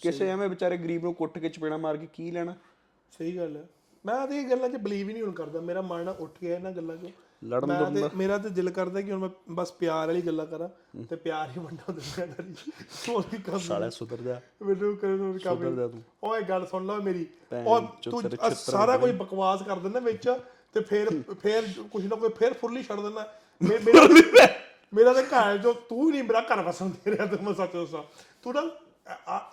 [0.02, 2.56] ਕਿਸੇ ਐਵੇਂ ਵਿਚਾਰੇ ਗਰੀਬ ਨੂੰ ਕੁੱਟ ਕੇ ਚਪੇੜਾ ਮਾਰ ਕੇ ਕੀ ਲੈਣਾ?
[3.12, 3.70] ਸਹੀ ਗੱਲ ਹੈ।
[4.06, 6.72] ਮੈਂ ਤੇ ਇਹ ਗੱਲਾਂ 'ਚ ਬਲੀਵ ਹੀ ਨਹੀਂ ਹੁਣ ਕਰਦਾ। ਮੇਰਾ ਮਨ ਉੱਠ ਗਿਆ ਇਹਨਾਂ
[6.72, 7.10] ਗੱਲਾਂ 'ਚੋਂ।
[7.42, 10.70] ਲੜਨ ਮੈਂ ਤੇ ਮੇਰਾ ਤੇ ਦਿਲ ਕਰਦਾ ਕਿ ਹੁਣ ਮੈਂ ਬਸ ਪਿਆਰ ਵਾਲੀ ਗੱਲਾਂ ਕਰਾਂ
[11.04, 12.54] ਤੇ ਪਿਆਰ ਹੀ ਵੰਡਾ ਦੁਨੀਆਦਾਰੀ
[13.10, 16.66] ਹੋਰ ਕੀ ਕੰਮ ਸਾਲਾ ਸੁਧਰ ਜਾ ਮੈਨੂੰ ਕਰਨ ਨੂੰ ਕੰਮ ਸੁਧਰ ਜਾ ਤੂੰ। ਓਏ ਗੱਲ
[16.66, 17.26] ਸੁਣ ਲੈ ਮੇਰੀ।
[17.66, 18.22] ਉਹ ਤੂੰ
[18.56, 20.30] ਸਾਰਾ ਕੋਈ ਬਕਵਾਸ ਕਰ ਦਿੰਦਾ ਵਿੱਚ
[20.74, 21.10] ਤੇ ਫੇਰ
[21.42, 23.28] ਫੇਰ ਕੁਛ ਨਾ ਕੋਈ ਫੇਰ ਫੁਰਲੀ ਛੱਡ ਦਿੰਦਾ।
[23.62, 24.08] ਮੇਰਾ
[24.94, 28.04] ਮੇਰਾ ਤੇ ਘਰ ਜੋ ਤੂੰ ਨਹੀਂ ਮੇਰਾ ਘਰ ਵਸਣ ਦੇ ਰਿਹਾ ਤੇ ਮੈਂ ਸੱਚ ਦੱਸਾਂ।
[28.44, 28.62] ਤੂੰ ਨਾ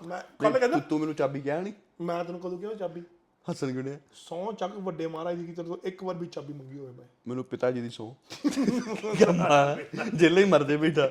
[0.06, 3.02] ਮੈਂ ਕੱਲ ਕਹਿੰਦਾ ਤੂੰ- ਤੂੰ ਮੈਨੂੰ ਚਾਬੀ ਕਿਹਾ ਨਹੀਂ। ਮੈਂ ਤੈਨੂੰ ਕਦੋਂ ਕਿਹਾ ਚਾਬੀ?
[3.50, 3.98] ਹੱਸਣ ਕਿਉਂ ਡਿਆ?
[4.14, 7.06] ਸੌ ਚੱਕ ਵੱਡੇ ਮਹਾਰਾਜ ਦੀ ਕਿ ਤੇਰੇ ਤੋਂ ਇੱਕ ਵਾਰ ਵੀ ਚਾਬੀ ਮੰਗੀ ਹੋਵੇ ਮੈਂ।
[7.28, 8.14] ਮੈਨੂੰ ਪਿਤਾ ਜੀ ਦੀ ਸੌ।
[10.14, 11.10] ਜੇਲੇ ਹੀ ਮਰਦੇ ਬੈਠਾ।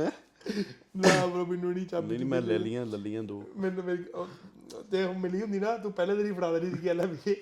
[0.00, 0.10] ਹੈਂ?
[0.96, 4.82] ਨਾ ਬਰੋ ਮੈਨੂੰ ਨਹੀਂ ਚਾਬੀ ਨਹੀਂ ਨਹੀਂ ਮੈਂ ਲੈ ਲੀਆਂ ਲੱਲੀਆਂ ਦੋ। ਮੈਨੂੰ ਮੇਰੀ ਉਹ-
[4.82, 7.36] ਤੇ ਉਹ ਮਿਲੀ ਹੁੰਦੀ ਨਾ ਤੂੰ ਪਹਿਲੇ ਦਿਨ ਹੀ ਫੜਾ ਦੇਣੀ ਸੀ ਲੈ ਵੀ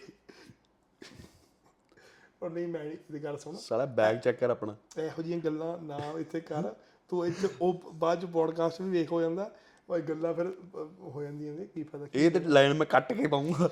[2.43, 5.79] ਉਹ ਨਹੀਂ ਮੈਂ ਨਹੀਂ ਦੀ ਗੱਲ ਸੁਣ। ਸਾਲਾ ਬੈਗ ਚੈੱਕ ਕਰ ਆਪਣਾ। ਇਹੋ ਜਿਹੀਆਂ ਗੱਲਾਂ
[5.79, 6.75] ਨਾ ਇੱਥੇ ਕਰ।
[7.09, 9.51] ਤੂੰ ਇੱਥੇ ਉਹ ਬਾਅਦ ਚ ਪੋਡਕਾਸਟ ਵੀ ਵੇਖ ਹੋ ਜਾਂਦਾ।
[9.89, 13.13] ਉਹ ਇਹ ਗੱਲਾਂ ਫਿਰ ਅਹ, ਹੋ ਜਾਂਦੀਆਂ ਨੇ ਕੀ ਪਤਾ ਇਹ ਤੇ ਲਾਈਨ ਮੈਂ ਕੱਟ
[13.13, 13.69] ਕੇ ਪਾਉਂਗਾ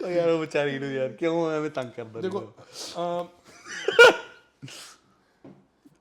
[0.00, 3.26] ਓ ਯਾਰ ਉਹ ਵਿਚਾਰੀ ਨੂੰ ਯਾਰ ਕਿਉਂ ਐਵੇਂ ਤੰਗ ਕਰਦਾ ਦੇਖੋ ਦੇਖੋ ਅਮ,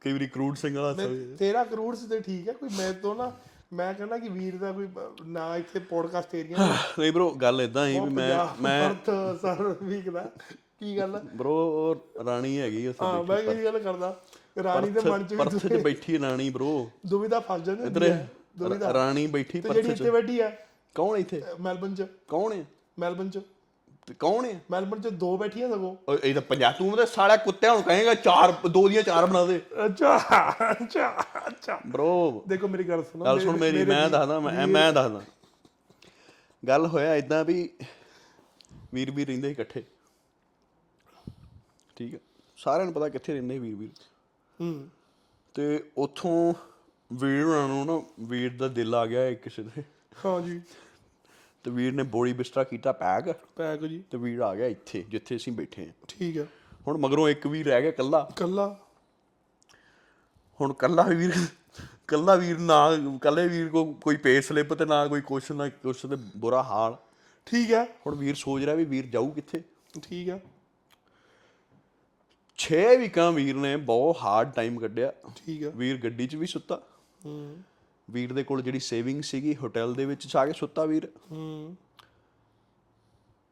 [0.02, 3.16] ਕਈ ਵਾਰੀ ਕਰੂਡ ਸਿੰਘ ਵਾਲਾ ਮੈਂ- ਸਮਝ ਤੇਰਾ ਕਰੋੜ ਤੇ ਠੀਕ ਹੈ ਕੋਈ ਮੈਂ ਤੋਂ
[3.16, 3.32] ਨਾ
[3.74, 6.58] ਮੈਂ ਕਹਿੰਦਾ ਕਿ ਵੀਰ ਦਾ ਕੋਈ ਅਹ, ਨਾ ਇੱਥੇ ਪੋਡਕਾਸਟ ਏਰੀਆ
[7.00, 8.28] ਨਹੀਂ ਬ్రో ਗੱਲ ਇਦਾਂ ਹੀ ਵੀ ਮੈਂ
[8.62, 10.30] ਮੈਂ ਮੈਂ ਸਰ ਵੀਕ ਦਾ
[10.80, 11.20] ਕੀ ਗੱਲ ਆ?
[11.36, 14.16] ਬ్రో ਉਹ ਰਾਣੀ ਹੈਗੀ ਉਸ ਹਾਂ ਮੈਂ ਇਹ ਗੱਲ ਕਰਦਾ।
[14.58, 18.26] ਰਾਣੀ ਦੇ ਮਨ ਚ ਪਰਥ ਵੀ ਚ ਬੈਠੀ ਰਾਣੀ ਬ్రో ਦੁਵਿਧਾ ਫਸ ਜਾਂਦੀ ਇਧਰ
[18.58, 20.52] ਦੁਵਿਧਾ ਰਾਣੀ ਬੈਠੀ ਤੇ ਪਰਥ ਜਿਹੜੀ ਚ। ਇੱਥੇ ਬੈਠੀ ਆ
[20.96, 21.42] ਕੌਣ ਇੱਥੇ?
[21.60, 22.66] ਮੈਲਬਨ ਚ। ਕੌਣ ਹੈ?
[23.00, 23.40] ਮੈਲਬਨ ਚ।
[24.08, 24.60] ਤੇ ਕੌਣ ਹੈ?
[24.72, 28.14] ਮੈਲਬਨ ਚ ਦੋ ਬੈਠੀਆਂ ਸਗੋਂ। ਓਏ ਇਹ ਤਾਂ ਪੰਜਾਬ ਤੂੰ ਤਾਂ ਸਾਲਾ ਕੁੱਤਿਆਂ ਨੂੰ ਕਹੇਗਾ
[28.14, 30.18] ਚਾਰ ਦੋ ਦੀਆਂ ਚਾਰ ਬਣਾ ਦੇ। ਅੱਛਾ
[30.72, 31.08] ਅੱਛਾ
[31.48, 35.22] ਅੱਛਾ। ਬ్రో ਦੇਖੋ ਮੇਰੀ ਗੱਲ ਸੁਣੋ ਗੱਲ ਸੁਣ ਮੇਰੀ ਮੈਂ ਦੱਸਦਾ ਮੈਂ ਮੈਂ ਦੱਸਦਾ।
[36.64, 37.70] ਗੱਲ ਹੋਇਆ ਇਦਾਂ ਵੀ
[38.94, 39.84] ਵੀਰ ਵੀਰ ਰਹਿੰਦੇ ਇਕੱਠੇ।
[41.96, 42.20] ਠੀਕ ਹੈ।
[42.58, 43.90] ਸਾਰਿਆਂ ਨੂੰ ਪਤਾ ਕਿੱਥੇ ਰਹਿੰਦੇ ਵੀਰ ਵੀਰ
[44.64, 44.90] ਹੂੰ
[45.54, 46.54] ਤੇ ਉੱਥੋਂ
[47.14, 49.84] ਵੀਰ ਹੋਣਾ ਨੂੰ ਨਾ ਵੀਰ ਦਾ ਦਿਲ ਆ ਗਿਆ ਕਿਸੇ ਦੇ।
[50.26, 50.62] ਹਾਂ ਜੀ।
[51.64, 55.36] ਤੇ ਵੀਰ ਨੇ ਬੋੜੀ ਬਿਸਤਰਾ ਕੀਤਾ ਪੈਕ। ਪੈਕ ਜੀ। ਤੇ ਵੀਰ ਆ ਗਿਆ ਇੱਥੇ ਜਿੱਥੇ
[55.36, 56.48] ਅਸੀਂ ਬੈਠੇ ਹਾਂ। ਠੀਕ ਹੈ।
[56.88, 58.80] ਹੁਣ ਮਗਰੋਂ ਇੱਕ ਵੀਰ ਰਹਿ ਗਿਆ ਕੱਲਾ ਕੱਲਾ
[60.62, 61.32] ਹੁਣ ਕੱਲਾ ਵੀਰ
[62.08, 62.90] ਕੱਲਾ ਵੀਰ ਨਾ
[63.22, 66.98] ਕੱਲੇ ਵੀਰ ਕੋ ਕੋਈ ਪੇ ਸਲਿੱਪ ਤੇ ਨਾ ਕੋਈ ਕੁਛ ਨਾ ਕੁਛ ਤੇ ਬੁਰਾ ਹਾਲ।
[67.46, 69.64] ਠੀਕ ਹੈ। ਹੁਣ ਵੀਰ ਸੋਚ ਰਿਹਾ ਵੀ ਵੀਰ ਜਾਊ ਕਿੱਥੇ?
[70.04, 70.42] ਠੀਕ ਹੈ।
[72.64, 76.82] 6 ਵੀਕਾਂ ਵੀਰ ਨੇ ਬਹੁਤ ਹਾਰਡ ਟਾਈਮ ਕੱਢਿਆ। ਠੀਕ ਹੈ ਵੀਰ ਗੱਡੀ 'ਚ ਵੀ ਸੁੱਤਾ।
[77.26, 77.58] ਹੂੰ।
[78.12, 81.76] ਵੀਰ ਦੇ ਕੋਲ ਜਿਹੜੀ ਸੇਵਿੰਗ ਸੀਗੀ ਹੋਟਲ ਦੇ ਵਿੱਚ ਜਾ ਕੇ ਸੁੱਤਾ ਵੀਰ। ਹੂੰ।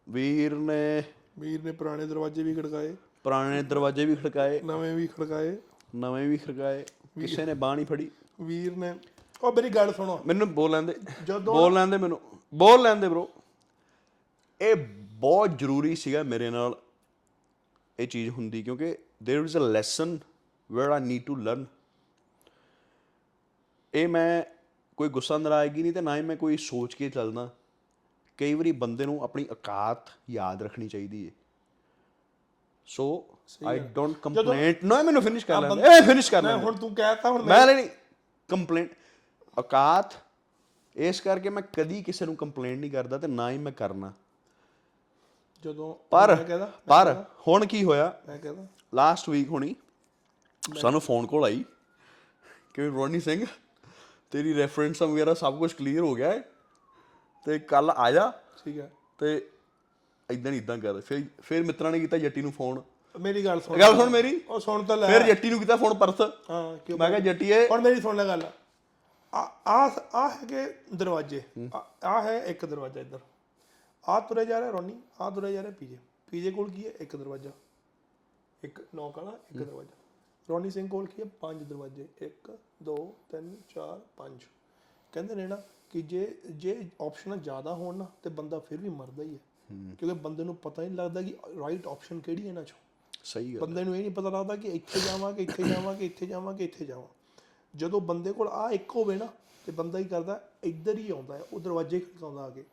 [0.10, 1.04] ਵੀਰ ਨੇ
[1.40, 5.58] ਵੀਰ ਨੇ ਪੁਰਾਣੇ ਦਰਵਾਜ਼ੇ ਵੀ ਖੜਕਾਏ। ਪੁਰਾਣੇ ਦਰਵਾਜ਼ੇ ਵੀ ਖੜਕਾਏ। ਨਵੇਂ ਵੀ ਖੜਕਾਏ।
[5.96, 6.84] ਨਵੇਂ ਵੀ ਖੜਕਾਏ।
[7.20, 8.96] ਕਿਸੇ ਨੇ ਨਹੀਂ ਫੜੀ। ਵੀਰ ਨੇ
[9.44, 10.94] ਉਹ ਮੇਰੀ ਗੱਲ ਸੁਣੋ। ਮੈਨੂੰ ਬੋਲ ਲੈਂਦੇ।
[11.26, 12.22] ਜਦੋਂ- ਬੋਲ ਲੈਂਦੇ ਮੈਨੂੰ।
[12.56, 13.24] ਬੋਲ ਲੈਂਦੇ ਬ్రో
[14.62, 14.76] ਇਹ
[15.12, 16.78] ਬਹੁਤ ਜ਼ਰੂਰੀ ਸੀਗਾ ਮੇਰੇ ਨਾਲ।
[17.99, 20.19] ਇਹ ਚੀਜ਼ ਹੁੰਦੀ ਕਿਉਂਕਿ there is a lesson
[20.71, 21.65] where I need to learn
[23.95, 24.43] ਇਹ ਮੈਂ
[24.97, 27.49] ਕੋਈ ਗੁੱਸਾ ਨਾਰਾਜ਼ਗੀ ਨਹੀਂ ਤੇ ਨਾ ਹੀ ਮੈਂ ਕੋਈ ਸੋਚ ਕੇ ਚੱਲਦਾ
[28.39, 31.33] ਕਈ ਵਾਰੀ ਬੰਦੇ ਨੂੰ ਆਪਣੀ ਔਕਾਤ ਯਾਦ ਰੱਖਣੀ ਚਾਹੀਦੀ ਹੈ
[32.87, 33.07] ਸੋ
[33.67, 36.95] ਆਈ ਡੋਨਟ ਕੰਪਲੇਂਟ ਨਾ ਮੈਨੂੰ ਫਿਨਿਸ਼ ਕਰ ਲੈਂਦੇ ਇਹ ਫਿਨਿਸ਼ ਕਰ ਮੈਂ ਲੈਂਦੇ ਹੁਣ ਤੂੰ
[36.95, 37.89] ਕਹਿਤਾ ਹੁਣ ਮੈਂ ਨਹੀਂ
[38.49, 38.91] ਕੰਪਲੇਂਟ
[39.59, 40.15] ਔਕਾਤ
[40.97, 44.13] ਇਸ ਕਰਕੇ ਮੈਂ ਕਦੀ ਕਿਸੇ ਨੂੰ ਕੰਪਲੇਂਟ ਨਹੀਂ ਕਰਦਾ ਤੇ ਨਾ ਹੀ ਮੈਂ ਕਰਨਾ
[45.64, 47.14] ਜਦੋਂ ਪਰ ਮੈਂ ਕਹਦਾ ਪਰ
[47.48, 48.14] ਹੁਣ ਕੀ ਹੋਇਆ?
[48.28, 49.76] ਮੈਂ ਕਹਦਾ ਲਾਸਟ ਵੀਕ ਹੋਣੀ
[50.64, 51.64] ਸਾਨੂੰ ਫੋਨ ਕਾਲ ਆਈ
[52.74, 53.46] ਕਿ ਰੋਣੀ ਸਿੰਘ
[54.32, 56.44] ਤੇਰੀ ਰੈਫਰੈਂਸਾਂ ਵਗੈਰਾ ਸਭ ਕੁਝ ਕਲੀਅਰ ਹੋ ਗਿਆ ਹੈ
[57.46, 58.32] ਤੇ ਕੱਲ ਆ ਜਾ
[58.66, 58.90] ਠੀਕ ਹੈ।
[59.20, 59.36] ਤੇ
[60.30, 62.82] ਇਦਾਂ ਨਹੀਂ ਇਦਾਂ ਕਰ ਫਿਰ ਫਿਰ ਮਿੱਤਰਾਂ ਨੇ ਕੀਤਾ ਜੱਟੀ ਨੂੰ ਫੋਨ
[63.16, 65.94] ਮੇਰੀ ਗੱਲ ਸੁਣ। ਗੱਲ ਸੁਣ ਮੇਰੀ। ਉਹ ਸੁਣ ਤਾਂ ਲੈ। ਫਿਰ ਜੱਟੀ ਨੂੰ ਕੀਤਾ ਫੋਨ
[65.94, 68.44] ਪਰਸ। ਹਾਂ ਕਿਉਂ ਮੈਂ ਕਿਹਾ ਜੱਟੀਏ ਹੁਣ ਮੇਰੀ ਸੁਣ ਲੈ ਗੱਲ।
[69.34, 71.42] ਆ ਆ ਆ ਹੈਗੇ ਦਰਵਾਜ਼ੇ?
[72.04, 73.20] ਆ ਹੈ ਇੱਕ ਦਰਵਾਜ਼ਾ ਇੱਧਰ।
[74.10, 75.98] ਆ ਤੁਰੇ ਜਾ ਰਿਹਾ ਰੋਨੀ ਆ ਤੁਰੇ ਜਾ ਰਿਹਾ ਪੀਜੇ।
[76.32, 76.92] ਪੀਜੇ ਕੋਲ ਕੀ ਹੈ?
[76.92, 77.52] ਇੱਕ ਦਰਵਾਜ਼ਾ।
[78.64, 79.96] ਇੱਕ ਨੌਕ ਵਾਲਾ ਇੱਕ ਦਰਵਾਜ਼ਾ।
[80.50, 81.28] ਰੋਨੀ ਸਿੰਘ ਕੋਲ ਕੀ ਹੈ?
[81.42, 82.52] ਪੰਜ ਦਰਵਾਜ਼ੇ। 1
[82.84, 84.46] 2 3 4 5
[85.12, 89.24] ਕਹਿੰਦੇ ਨੇ ਨਾ ਕਿ ਜੇ ਜੇ ਆਪਸ਼ਨਾਂ ਜ਼ਿਆਦਾ ਹੋਣ ਨਾ ਤੇ ਬੰਦਾ ਫਿਰ ਵੀ ਮਰਦਾ
[89.24, 89.40] ਹੀ ਹੈ।
[89.96, 92.78] ਕਿਉਂਕਿ ਬੰਦੇ ਨੂੰ ਪਤਾ ਹੀ ਨਹੀਂ ਲੱਗਦਾ ਕਿ ਰਾਈਟ ਆਪਸ਼ਨ ਕਿਹੜੀ ਹੈ ਇਹਨਾਂ ਚੋਂ।
[93.24, 96.06] ਸਹੀ ਗੱਲ ਬੰਦੇ ਨੂੰ ਇਹ ਨਹੀਂ ਪਤਾ ਲੱਗਦਾ ਕਿ ਇੱਥੇ ਜਾਵਾਂ ਕਿ ਇੱਥੇ ਜਾਵਾਂ ਕਿ
[96.06, 97.08] ਇੱਥੇ ਜਾਵਾਂ ਕਿ ਇੱਥੇ ਜਾਵਾਂ।
[97.76, 99.28] ਜਦੋਂ ਬੰਦੇ ਕੋਲ ਆ ਇੱਕ ਹੋਵੇ ਨਾ
[99.66, 100.50] ਤੇ ਬੰਦਾ ਹੀ ਕਰਦਾ?
[100.64, 102.64] ਇੱਧਰ ਹੀ ਆਉਂਦਾ ਹੈ ਉਹ ਦਰਵਾਜ਼ੇ ਖੜਕਾਉਂਦਾ ਆ ਕੇ।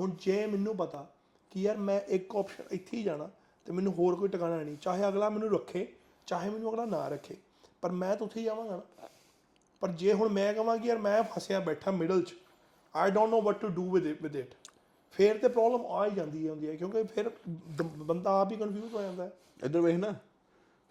[0.00, 1.06] ਹੁਣ ਜੇ ਮੈਨੂੰ ਪਤਾ
[1.50, 3.30] ਕਿ ਯਾਰ ਮੈਂ ਇੱਕ ਆਪਸ਼ਨ ਇੱਥੇ ਹੀ ਜਾਣਾ
[3.64, 5.86] ਤੇ ਮੈਨੂੰ ਹੋਰ ਕੋਈ ਟਿਕਾਣਾ ਨਹੀਂ ਚਾਹੇ ਅਗਲਾ ਮੈਨੂੰ ਰੱਖੇ
[6.26, 7.36] ਚਾਹੇ ਮੈਨੂੰ ਅਗਲਾ ਨਾ ਰੱਖੇ
[7.82, 9.08] ਪਰ ਮੈਂ ਤਾਂ ਉੱਥੇ ਹੀ ਜਾਵਾਂਗਾ ਨਾ।
[9.80, 12.34] ਪਰ ਜੇ ਹੁਣ ਮੈਂ ਕਹਾਂ ਕਿ ਯਾਰ ਮੈਂ ਫਸਿਆ ਬੈਠਾ ਮਿਡਲ 'ਚ
[12.96, 14.54] I don't know what to do with it with it
[15.10, 17.30] ਫਿਰ ਤੇ ਪ੍ਰੋਬਲਮ ਆ ਹੀ ਜਾਂਦੀ ਹੁੰਦੀ ਹੈ ਕਿਉਂਕਿ ਫਿਰ
[17.82, 19.32] ਬੰਦਾ ਆਪ ਹੀ ਕਨਫਿਊਜ਼ ਹੋ ਜਾਂਦਾ ਹੈ।
[19.64, 20.14] ਇੱਧਰ ਵੇਖ ਨਾ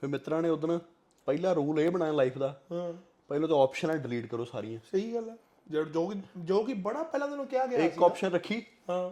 [0.02, 0.80] ਫਿਰ ਮਿੱਤਰਾਂ ਨੇ ਉਦੋਂ
[1.26, 2.94] ਪਹਿਲਾ ਰੂਲ ਇਹ ਬਣਾਇਆ ਲਾਈਫ ਦਾ। ਹਾਂ।
[3.28, 5.36] ਪਹਿਲਾਂ ਤਾਂ ਆਪਸ਼ਨਾਂ ਡਿਲੀਟ ਕਰੋ ਸਾਰੀਆਂ। ਸਹੀ ਗੱਲ ਹੈ।
[5.72, 9.12] ਜੋ ਜੋ ਕਿ ਜੋ ਕਿ ਬੜਾ ਪਹਿਲਾਂ ਤੈਨੂੰ ਕਿਹਾ ਗਿਆ ਇੱਕ ਆਪਸ਼ਨ ਰੱਖੀ। ਹਾਂ।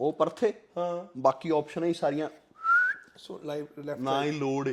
[0.00, 2.28] ਉਹ ਪਰਥੇ। ਹਾਂ। ਬਾਕੀ ਆਪਸ਼ਨਾਂ ਹੀ ਸਾਰੀਆਂ
[3.16, 4.68] ਸੋ ਲਾਈਵ ਲੈਫਟ ਨਾ ਹੀ ਲੋਡ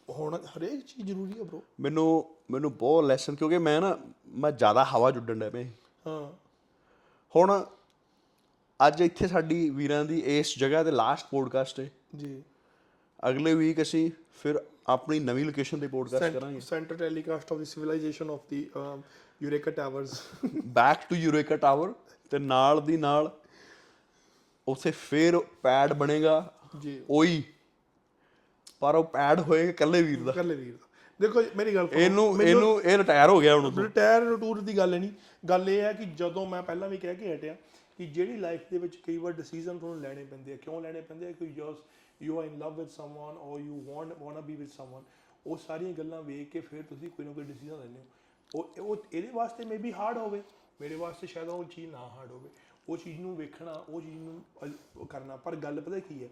[0.09, 3.97] ਹੁਣ ਹਰੇਕ ਚੀਜ਼ ਜ਼ਰੂਰੀ ਹੈ ਬ్రో ਮੈਨੂੰ ਮੈਨੂੰ ਬਹੁਤ ਲੈਸਨ ਕਿਉਂਕਿ ਮੈਂ ਨਾ
[4.27, 5.65] ਮੈਂ ਜ਼ਿਆਦਾ ਹਵਾ ਜੁੱਡਣ ਡਿਆ ਪਿਆ।
[6.07, 6.31] ਹਾਂ।
[7.35, 7.65] ਹੁਣ
[8.87, 12.43] ਅੱਜ ਇੱਥੇ ਸਾਡੀ ਵੀਰਾਂ ਦੀ ਇਸ ਜਗ੍ਹਾ ਤੇ ਲਾਸਟ ਪੋਡਕਾਸਟ ਹੈ ਜੀ।
[13.29, 14.09] ਅਗਲੇ ਵੀਕ ਅਸੀਂ
[14.41, 18.69] ਫਿਰ ਆਪਣੀ ਨਵੀਂ ਲੋਕੇਸ਼ਨ ਤੇ ਪੋਡਕਾਸਟ ਕਰਾਂਗੇ। Centre telecast of the civilisation of the
[19.41, 20.21] Eureka towers
[20.67, 21.93] back to Eureka tower
[22.29, 23.31] ਤੇ ਨਾਲ ਦੀ ਨਾਲ
[24.67, 27.43] ਉੱਥੇ ਫਿਰ ਪੈਡ ਬਣੇਗਾ। ਜੀ। ਉਹੀ
[28.79, 30.87] ਪਰ ਉਹ ਪੈਡ ਹੋਏਗਾ ਇਕੱਲੇ ਵੀਰ ਦਾ। ਕੱਲੇ ਵੀਰ ਦਾ।
[31.19, 35.11] ਦੇਖੋ ਮੇਰੀ ਗੱਲ ਇਹਨੂੰ ਇਹਨੂੰ ਇਹ ਰਿਟਾਇਰ ਹੋ ਗਿਆ ਹੁਣ ਰਿਟਾਇਰ ਟੂਰ ਦੀ ਗੱਲ ਨਹੀਂ।
[35.49, 37.55] ਗੱਲ ਇਹ ਹੈ ਕਿ ਜਦੋਂ ਮੈਂ ਪਹਿਲਾਂ ਵੀ ਕਹਿ ਕੇ ਹਟਿਆ
[37.97, 41.27] ਕਿ ਜਿਹੜੀ ਲਾਈਫ ਦੇ ਵਿੱਚ ਕਈ ਵਾਰ ਡਿਸੀਜਨ ਤੁਹਾਨੂੰ ਲੈਣੇ ਪੈਂਦੇ ਆ। ਕਿਉਂ ਲੈਣੇ ਪੈਂਦੇ
[41.27, 41.31] ਆ?
[41.31, 41.73] ਕਿ you
[42.21, 45.03] you are in love with someone or you want want be with someone
[45.47, 48.05] ਉਹ ਸਾਰੀਆਂ ਗੱਲਾਂ ਵੇਖ ਕੇ ਫਿਰ ਤੁਸੀਂ ਕੋਈ ਨਾ ਕੋਈ ਡਿਸੀਜਨ ਲੈਂਦੇ ਹੋ।
[48.51, 50.41] ਉਹ ਉਹ ਇਹਦੇ ਵਾਸਤੇ ਮੇਬੀ ਹਾਰਡ ਹੋਵੇ
[50.81, 52.49] ਮੇਰੇ ਵਾਸਤੇ ਸ਼ਾਇਦ ਉਹ ਚੀਜ਼ ਨਾ ਹਾਰਡ ਹੋਵੇ।
[52.89, 56.29] ਉਹ ਚੀਜ਼ ਨੂੰ ਵੇਖਣਾ ਉਹ ਚੀਜ਼ ਨੂੰ ਕਰਨਾ। ਪਰ ਗੱਲ ਪਤਾ ਕੀ ਹੈ?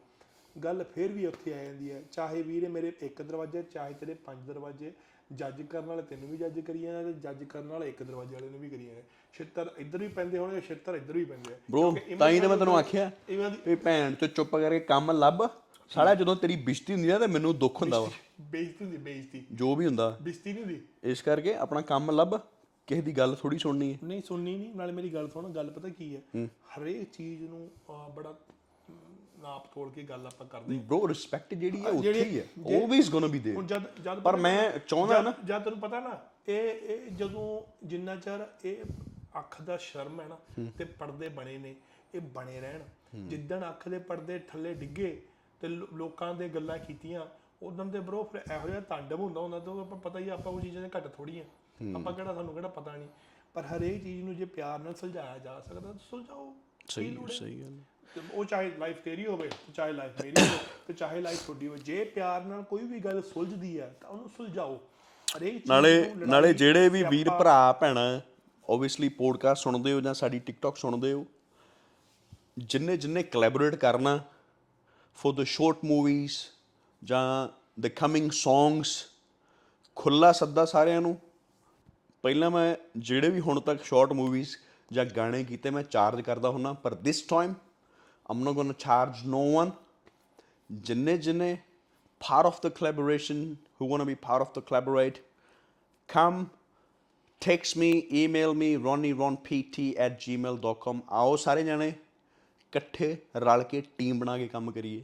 [0.55, 4.47] ਗੱਲ ਫੇਰ ਵੀ ਉੱਥੇ ਆ ਜਾਂਦੀ ਹੈ। ਚਾਹੇ ਵੀਰੇ ਮੇਰੇ ਇੱਕ ਦਰਵਾਜ਼ੇ ਚਾਹੇ ਤੇਰੇ ਪੰਜ
[4.47, 4.91] ਦਰਵਾਜ਼ੇ
[5.31, 8.49] ਜੱਜ ਕਰਨ ਵਾਲੇ ਤੈਨੂੰ ਵੀ ਜੱਜ ਕਰੀ ਜਾਂਦੇ ਤੇ ਜੱਜ ਕਰਨ ਵਾਲੇ ਇੱਕ ਦਰਵਾਜ਼ੇ ਵਾਲੇ
[8.49, 11.57] ਨੂੰ ਵੀ ਕਰੀ ਜਾਂਦੇ ਛਿੱਤਰ ਇੱਧਰ ਵੀ ਪੈਂਦੇ ਹੋਣਗੇ ਛਿੱਤਰ ਇੱਧਰ ਵੀ ਪੈਂਦੇ ਆ।
[12.19, 13.11] ਤਾਂ ਹੀ ਤਾਂ ਮੈਂ ਤੈਨੂੰ ਆਖਿਆ
[13.65, 15.47] ਵੀ ਭੈਣ ਤੇ ਚੁੱਪ ਕਰਕੇ ਕੰਮ ਲੱਭ।
[15.89, 18.09] ਸਾਲਾ ਜਦੋਂ ਤੇਰੀ ਬਿਸ਼ਤੀ ਹੁੰਦੀ ਆ ਤਾਂ ਮੈਨੂੰ ਦੁੱਖ ਹੁੰਦਾ ਵਾ।
[18.41, 22.35] ਬੇਇੱਜ਼ਤੀ ਹੁੰਦੀ ਬੇਇੱਜ਼ਤੀ। ਜੋ ਵੀ ਹੁੰਦਾ। ਬਿਸਤੀ ਨਹੀਂ ਹੁੰਦੀ। ਇਸ ਕਰਕੇ ਆਪਣਾ ਕੰਮ ਲੱਭ
[22.87, 25.89] ਕਿਸੇ ਦੀ ਗੱਲ ਥੋੜੀ ਸੁਣਨੀ ਹੈ। ਨਹੀਂ ਸੁਣਨੀ ਨਹੀਂ ਨਾਲੇ ਮੇਰੀ ਗੱਲ ਸੁਣ ਗੱਲ ਪਤਾ
[25.89, 26.45] ਕੀ ਹੈ?
[26.45, 28.95] ਹਰੇਕ ਚੀਜ਼ ਨੂੰ ਅਹ, ਬੜਾ ਅਮ,
[29.41, 32.45] ਨਾਪ ਤੋੜ ਕੇ ਗੱਲ ਆਪਾਂ ਕਰਦੇ ਹਾਂ। ਬ్రో ਰਿਸਪੈਕਟ ਜਿਹੜੀ ਹੈ ਉੱਥੇ ਹੀ ਹੈ।
[32.77, 36.69] ਆਲਵੇਸ ਗੋਣਾ ਬੀ ਹੁਣ ਜਦ ਜਦ ਪਰ ਮੈਂ ਚਾਹੁੰਦਾ ਨਾ ਜਦ ਤੈਨੂੰ ਪਤਾ ਨਾ ਇਹ
[36.69, 38.75] ਇਹ ਜਦੋਂ ਜਿੰਨਾ ਚਿਰ ਇਹ
[39.37, 40.37] ਅੱਖ ਦਾ ਸ਼ਰਮ ਹੈ ਨਾ
[40.77, 41.75] ਤੇ ਪਰਦੇ ਬਣੇ ਨੇ
[42.15, 42.81] ਇਹ ਬਣੇ ਰਹਿਣ।
[43.27, 45.21] ਜਿੱਦਣ ਅੱਖ ਦੇ ਪਰਦੇ ਥੱਲੇ ਡਿੱਗੇ
[45.61, 47.25] ਤੇ ਲੋਕਾਂ ਦੇ ਗੱਲਾਂ ਕੀਤੀਆਂ
[47.63, 50.61] ਉਦੋਂ ਤੇ ਬਰੋ ਫਿਰ ਇਹੋ ਜਿਹਾ ਤਾਂਡਵ ਹੁੰਦਾ ਹੁੰਦਾ ਤਾਂ ਆਪਾਂ ਪਤਾ ਹੀ ਆਪਾਂ ਉਹ
[50.61, 51.43] ਚੀਜ਼ਾਂ ਦੇ ਘੱਟ ਥੋੜੀਆਂ
[51.95, 53.07] ਆਪਾਂ ਕਿਹੜਾ ਸਾਨੂੰ ਕਿਹੜਾ ਪਤਾ ਨਹੀਂ।
[53.53, 56.53] ਪਰ ਹਰੇਕ ਚੀਜ਼ ਨੂੰ ਜੇ ਪਿਆਰ ਨਾਲ ਸੁਲਝਾਇਆ ਜਾ ਸਕਦਾ ਤਾਂ ਸੁਲਝਾਓ।
[56.89, 57.79] ਸਹੀ ਸਹੀ ਗੱਲ
[58.33, 62.03] ਉਹ ਚਾਹੇ ਲਾਈਫ ਤੇਰੀ ਹੋਵੇ ਚਾਹੇ ਲਾਈਫ ਮੇਰੀ ਹੋਵੇ ਤੇ ਚਾਹੇ ਲਾਈਫ ਤੁਹਾਡੀ ਹੋਵੇ ਜੇ
[62.03, 64.79] ਪਿਆਰ ਨਾਲ ਕੋਈ ਵੀ ਗੱਲ ਸੁਲਝਦੀ ਹੈ ਤਾਂ ਉਹਨੂੰ ਸੁਲਝਾਓ।
[65.67, 68.19] ਨਾਲੇ ਨਾਲੇ ਜਿਹੜੇ ਵੀ ਵੀਰ ਭਰਾ ਭੈਣਾਂ
[68.69, 71.25] ਓਬਵੀਅਸਲੀ ਪੋਡਕਾਸਟ ਸੁਣਦੇ ਹੋ ਜਾਂ ਸਾਡੀ ਟਿਕਟੌਕ ਸੁਣਦੇ ਹੋ
[72.57, 74.19] ਜਿੰਨੇ ਜਿੰਨੇ ਕੋਲੈਬੋਰੇਟ ਕਰਨਾ
[75.17, 76.33] ਫॉर द ਸ਼ਾਰਟ ਮੂਵੀਜ਼
[77.03, 77.47] ਜਾਂ
[77.79, 79.05] ਦ ਕਮਿੰਗ ਸੌਂਗਸ
[79.95, 81.17] ਖੁੱਲਾ ਸੱਦਾ ਸਾਰਿਆਂ ਨੂੰ
[82.23, 84.55] ਪਹਿਲਾਂ ਮੈਂ ਜਿਹੜੇ ਵੀ ਹੁਣ ਤੱਕ ਸ਼ਾਰਟ ਮੂਵੀਜ਼
[84.93, 87.53] ਜਾਂ ਗਾਣੇ ਕੀਤੇ ਮੈਂ ਚਾਰਜ ਕਰਦਾ ਹੁੰਨਾ ਪਰ this time
[88.31, 89.71] I'm not gonna charge no one
[90.71, 91.57] ਜਿੰਨੇ ਜਿੰਨੇ
[92.21, 95.17] part of the collaboration who want to be part of the collaborate
[96.09, 96.49] come
[97.41, 99.51] text me email me ronnieronpt
[99.97, 101.93] at gmail.com ਆਓ ਸਾਰੇ ਜਾਣੇ
[102.67, 105.03] ਇਕੱਠੇ ਰਲ ਕੇ ਟੀਮ ਬਣਾ ਕੇ ਕੰਮ ਕਰੀਏ।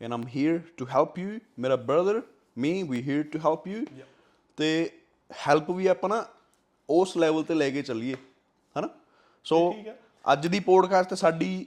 [0.00, 1.38] And I'm here to help you.
[1.58, 2.16] ਮੇਰਾ brother
[2.56, 3.84] me we here to help you.
[4.58, 4.68] ਤੇ
[5.46, 6.24] ਹੈਲਪ ਵੀ ਆਪਾਂ ਨਾ
[6.88, 8.14] ਉਸ ਲੈਵਲ ਤੇ ਲੈ ਕੇ ਚੱਲੀਏ
[8.78, 8.88] ਹਨਾ?
[9.44, 9.58] ਸੋ।
[10.32, 11.66] ਅੱਜ ਦੀ ਪੋਡਕਾਸਟ ਸਾਡੀ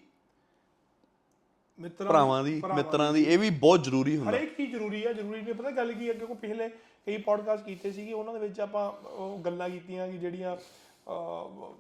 [1.80, 5.42] ਮਿੱਤਰਾਂ ਭਰਾਵਾਂ ਦੀ ਮਿੱਤਰਾਂ ਦੀ। ਇਹ ਵੀ ਬਹੁਤ ਜ਼ਰੂਰੀ ਹੁੰਦਾ। ਹਰੇਕ ਚੀਜ਼ ਜ਼ਰੂਰੀ ਹੈ ਜ਼ਰੂਰੀ
[5.42, 6.70] ਨਹੀਂ ਪਤਾ ਗੱਲ ਕੀ ਹੈ ਕਿਉਂਕਿ ਪਿਛਲੇ
[7.06, 10.58] ਕਈ ਪੋਡਕਾਸਟ ਕੀਤੇ ਸੀਗੇ ਉਹਨਾਂ ਦੇ ਵਿੱਚ ਆਪਾਂ ਉਹ ਗੱਲਾਂ ਕੀਤੀਆਂ ਕਿ ਜਿਹੜੀਆਂ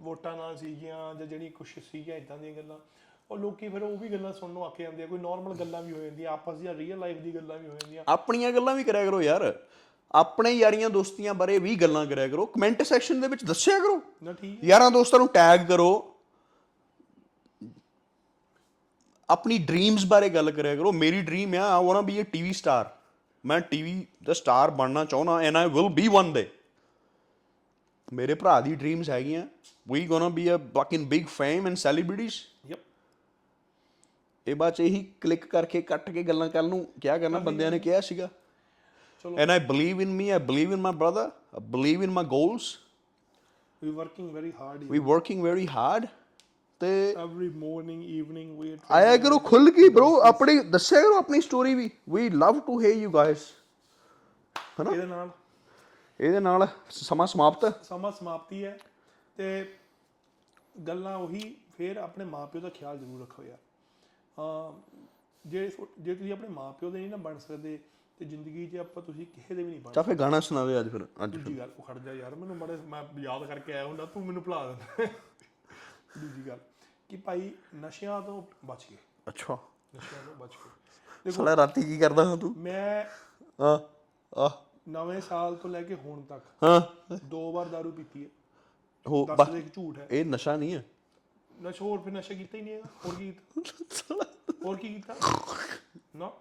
[0.02, 2.80] ਵੋਟਾਂ ਨਾਲ ਸੀਗੀਆਂ ਜਾਂ ਜਿਹੜੀ ਕੁਛ ਸੀਗੀਆਂ ਇਦਾਂ ਦੀਆਂ ਗੱਲਾਂ।
[3.32, 5.92] ਉਹ ਲੋਕੀ ਫਿਰ ਉਹ ਵੀ ਗੱਲਾਂ ਸੁਣਨ ਨੂੰ ਆਕੇ ਜਾਂਦੇ ਆ ਕੋਈ ਨਾਰਮਲ ਗੱਲਾਂ ਵੀ
[5.94, 9.06] ਹੋ ਜਾਂਦੀਆਂ ਆਪਸ ਦੀਆਂ ਰੀਅਲ ਲਾਈਫ ਦੀ ਗੱਲਾਂ ਵੀ ਹੋ ਜਾਂਦੀਆਂ। ਆਪਣੀਆਂ ਗੱਲਾਂ ਵੀ ਕਰਿਆ
[9.06, 9.60] ਕਰੋ ਯਾਰ।
[10.12, 14.34] ਆਪਣੇ ਯਾਰੀਆਂ ਦੋਸਤੀਆਂ ਬਾਰੇ ਵੀ ਗੱਲਾਂ ਕਰਿਆ ਕਰੋ। ਕਮੈਂਟ ਸੈਕਸ਼ਨ ਦੇ ਵਿੱਚ ਦੱਸਿਆ ਕਰੋ। ਨਾ
[14.34, 15.92] ਠੀਕ ਯਾਰਾਂ ਦੋਸਤਾਂ ਨੂੰ ਟੈਗ ਕਰੋ।
[19.30, 22.90] ਆਪਣੀ ਡ੍ਰੀਮਸ ਬਾਰੇ ਗੱਲ ਕਰਿਆ ਕਰੋ। ਮੇਰੀ ਡ੍ਰੀਮ ਆ I want be a TV star
[23.46, 26.50] ਮੈਂ ਟੀਵੀ ਦਾ ਸਟਾਰ ਬਣਨਾ ਚਾਹੁੰਦਾ and I will be one day
[28.14, 29.48] ਮੇਰੇ ਭਰਾ ਦੀ ਡ੍ਰੀਮਸ ਹੈਗੀਆਂ।
[29.92, 32.34] We gonna be a fucking big fame and celebrities
[32.68, 32.80] yup
[34.48, 37.80] ਇਹ ਬਾਅਦ ਚ ਇਹੀ ਕਲਿੱਕ ਕਰਕੇ ਕੱਟ ਕੇ ਗੱਲਾਂ ਕਰਨ ਨੂੰ ਕਿਆ ਕਰਨਾ ਬੰਦਿਆਂ ਨੇ
[37.80, 38.30] ਕਿਹਾ ਸੀਗਾ।
[39.24, 42.26] ਚਲੋ। And I believe in me I believe in my brother I believe in my
[42.26, 42.80] goals
[43.84, 46.06] we working very hard we working very hard
[46.80, 51.76] ਤੇ ਐਵਰੀ ਮਾਰਨਿੰਗ ਈਵਨਿੰਗ ਵੀ ਆਇਆ ਕਰੋ ਖੁੱਲ ਕੇ bro ਆਪਣੀ ਦੱਸਿਆ ਕਰੋ ਆਪਣੀ story
[51.76, 53.38] we. We love to hear you guys
[54.80, 55.30] ਇਹਦੇ ਨਾਲ।
[56.22, 58.80] ਇਹਦੇ ਨਾਲ ਸਮਾਂ ਸਮਾਪਤ। ਸਮਾਂ ਸਮਾਪਤੀ ਹੈ।
[59.38, 59.74] ਤੇ
[60.88, 63.58] ਗੱਲਾਂ ਉਹੀ ਫਿਰ ਆਪਣੇ ਮਾਪਿਓ ਦਾ ਖਿਆਲ ਜ਼ਰੂਰ ਰੱਖੋ ਯਾਰ।
[65.46, 67.80] ਜੇ ਜੇ ਤੁਸੀਂ ਆਪਣੇ ਮਾਪਿਓ ਦੇ ਨਹੀਂ ਨਾ ਬਣ ਸਕਦੇ
[68.18, 70.80] ਤੇ ਜ਼ਿੰਦਗੀ 'ਚ ਆਪਾਂ ਤੁਸੀਂ ਕਿਸੇ ਦੇ ਵੀ ਨਹੀਂ ਬਣ ਚਾ ਫੇ ਗਾਣਾ ਸੁਣਾ ਦੇ
[70.80, 73.86] ਅੱਜ ਫਿਰ ਅੱਜ ਦੂਜੀ ਗੱਲ ਉਹ ਖੜ ਜਾ ਯਾਰ ਮੈਨੂੰ ਬੜੇ ਮੈਂ ਯਾਦ ਕਰਕੇ ਆਇਆ
[73.86, 75.06] ਹੁੰਦਾ ਤੂੰ ਮੈਨੂੰ ਭੁਲਾ ਦਿੰਦਾ।
[76.18, 76.60] ਦੂਜੀ ਗੱਲ
[77.10, 79.58] ਕਿ ਭਾਈ ਨਸ਼ਿਆਂ ਤੋਂ ਬਚ ਗਏ। ਅੱਛਾ।
[79.96, 82.54] ਨਸ਼ਿਆਂ ਤੋਂ ਬਚ ਗਏ। ਸਾਲਾ ਰਾਤੀ ਕੀ ਕਰਦਾ ਹਾਂ ਤੂੰ?
[82.58, 83.06] ਮੈਂ
[83.64, 83.90] ਆ
[84.38, 86.82] ਆ ਨਵੇਂ ਸਾਲ ਤੋਂ ਲੈ ਕੇ ਹੁਣ ਤੱਕ ਹਾਂ।
[87.24, 88.30] ਦੋ ਵਾਰ ਦਾਰੂ ਪੀਤੀ ਹੈ।
[89.10, 90.86] ਹੋ ਦੱਸ ਬਸ। ਦੇ ਝੂਠ ਹੈ। ਇਹ ਨਸ਼ਾ ਨਹੀਂ ਹੈ।
[91.64, 94.16] ਨਸ਼ਾ ਹੋਰ ਫਿਰ ਨਸ਼ਾ ਕੀਤਾ ਹੀ ਨਹੀਂ ਹੈਗਾ। ਹੋਰ ਕੀ ਕੀਤਾ?
[94.66, 95.16] ਹੋਰ ਕੀ ਕੀਤਾ?
[96.16, 96.32] ਨਾ।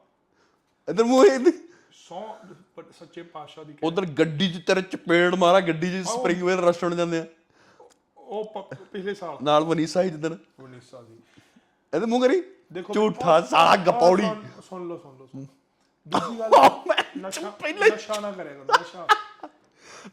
[0.89, 1.53] ਇਧਰ ਮੂੰਹ ਇਹ
[1.93, 2.37] ਸੌ
[2.77, 7.19] ਪਰ ਸੱਚੇ ਪਾਤਸ਼ਾਹ ਦੀ ਉਧਰ ਗੱਡੀ 'ਚ ਤੇਰੇ ਚਪੇੜ ਮਾਰਾ ਗੱਡੀ 'ਚ ਸਪਰਿੰਗਵੇਲ ਰੈਸਟੋਰੈਂਟ ਜਾਂਦੇ
[7.19, 7.27] ਆ।
[8.17, 11.15] ਉਹ ਪ- ਪਿਛਲੇ ਸਾਲ। ਨਾਲ ਮਨੀਸ਼ਾ ਹੀ ਜਿੱਦਣ। 19 ਸਾਲ ਦੀ।
[11.95, 12.43] ਇਹਦੇ ਮੂੰਹ ਕਰੀ।
[12.73, 15.45] ਦੇਖੋ ਝੂਠਾ ਸਾਲਾ ਗਪੌੜੀ। ਸੁਣ- ਸੁਣ ਲਓ ਸੁਣ ਲਓ ਸੁਣ।
[16.09, 16.51] ਦੂਜੀ ਗੱਲ
[17.19, 17.53] ਨਸ਼ਾ
[17.95, 19.07] ਨਸ਼ਾ ਨਾ ਕਰਿਆ ਕਰੋ ਨਸ਼ਾ।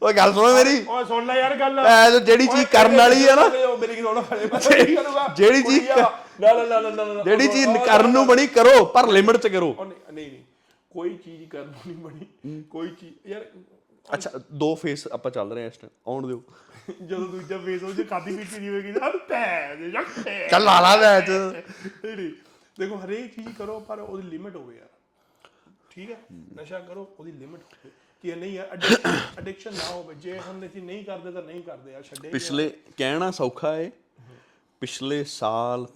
[0.02, 3.26] ਓਏ ਗੱਲ ਸੁਣੋ ਮੇਰੀ। ਓਏ ਸੁਣ ਲੈ ਯਾਰ ਗੱਲ। ਐ ਜੋ ਜਿਹੜੀ ਚੀਜ਼ ਕਰਨ ਵਾਲੀ
[3.28, 4.22] ਆ ਨਾ। ਮੇਰੀ ਕੀ ਸੁਣੋ
[4.68, 4.96] ਜਿਹੜੀ
[5.36, 5.90] ਜਿਹੜੀ ਚੀਜ਼
[6.40, 9.96] ਨਾ ਨਾ ਨਾ ਨਾ ਜਿਹੜੀ ਚੀਜ਼ ਕਰਨ ਨੂੰ ਬਣੀ ਕਰੋ ਪਰ ਲਿਮਿਟ 'ਚ ਕਰੋ। ਨਹੀਂ
[10.30, 10.42] ਨਹੀਂ
[10.90, 13.44] ਕੋਈ ਚੀਜ਼ ਕਰਨ ਨੂੰ ਨਹੀਂ ਬਣੀ। ਕੋਈ ਚੀਜ਼ ਯਾਰ
[14.08, 16.42] ਅੱਛਾ ਦੋ ਫੇਸ ਆਪਾਂ ਚੱਲ ਰਹੇ ਆ ਇਸ ਟਾਈਮ ਆਉਣ ਦਿਓ।
[17.02, 20.78] ਜਦੋਂ ਦੂਜਾ ਫੇਸ ਉਹ ਜੇ ਖਾਦੀ ਪੀਤੀ ਨਹੀਂ ਹੋਵੇਗੀ ਨਾ ਪੈ ਦੇ ਜੱਟੇ ਚੱਲ ਲਾ
[20.80, 21.30] ਲਾ ਮੈਚ
[22.78, 24.88] ਦੇਖੋ ਹਰੇਕ ਚੀਜ਼ ਕਰੋ ਪਰ ਉਹਦੀ ਲਿਮਿਟ ਹੋਵੇ ਯਾਰ।
[25.90, 26.16] ਠੀਕ ਹੈ?
[26.60, 27.90] ਨਸ਼ਾ ਕਰੋ ਉਹਦੀ ਲਿਮਿਟ ਹੋਵੇ।
[28.24, 32.30] ਕਿ ਨਹੀਂ ਐਡਿਕਸ਼ਨ ਨਾ ਹੋਵੇ। ਜੇ ਹੁਣ ਅਸੀਂ ਨਹੀਂ ਕਰਦੇ ਤਾਂ ਨਹੀਂ ਕਰਦੇ ਯਾਰ ਛੱਡੇ
[32.30, 33.90] ਪਿਛਲੇ ਕਹਿਣਾ ਸੌਖਾ ਏ
[34.80, 35.86] ਪਿਛਲੇ ਸਾਲ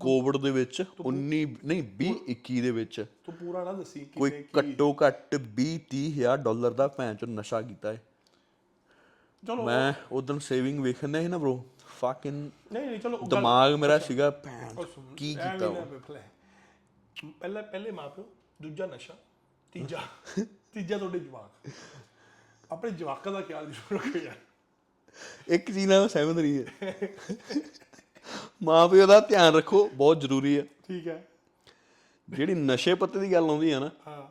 [0.00, 4.44] ਕੋਵਿਡ ਦੇ ਵਿੱਚ 19 ਨਹੀਂ 20 21 ਦੇ ਵਿੱਚ ਤੂੰ ਪੂਰਾ ਨਾ ਦੱਸੀ ਕੋਈ ਕਿਵੇਂ
[4.58, 7.98] ਘੱਟੋ ਘੱਟ 20 30 ਹਜ਼ਾਰ ਡਾਲਰ ਦਾ ਭੈਣ ਚੋ ਨਸ਼ਾ ਕੀਤਾ ਏ।
[9.46, 11.56] ਚਲੋ ਮੈਂ ਉਦੋਂ ਸੇਵਿੰਗ ਵੇਖਣ ਸੀ ਨਾ bro
[12.00, 14.30] ਫਕਿੰਗ ਨਹੀਂ ਨਹੀਂ ਚਲੋ ਦਿਮਾਗ ਮੇਰਾ ਸੀਗਾ
[14.94, 15.76] ਸੁਣ, ਕੀ ਕੀਤਾ ਉਹ?
[16.16, 16.30] ਹੈ।
[17.40, 18.24] ਪਹਿਲਾ ਪਹਿਲੇ ਮਾਪਿਓ
[18.62, 19.14] ਦੂਜਾ ਨਸ਼ਾ।
[19.72, 20.00] ਤੀਜਾ
[20.72, 21.70] ਤੀਜਾ ਤੁਹਾਡੇ ਜਵਾਕ।
[22.70, 24.36] ਆਪਣੇ ਜਵਾਕਾਂ ਦਾ ਖਿਆਲ ਜ਼ਰੂਰ ਰੱਖੋ ਯਾਰ।
[25.48, 27.08] ਇੱਕ ਚੀਜ਼ ਨਾਲ ਸਹਿਮਤ ਨਹੀਂ ਹੈ।
[28.62, 31.28] ਮਾਂ ਪਿਓ ਦਾ ਧਿਆਨ ਰੱਖੋ ਬਹੁਤ ਜ਼ਰੂਰੀ ਹੈ। ਠੀਕ ਹੈ।
[32.28, 34.26] ਜਿਹੜੀ ਨਸ਼ੇ ਪੱਤੇ ਦੀ ਗੱਲ ਆਉਂਦੀ ਹੈ ਨਾ ਹਾਂ।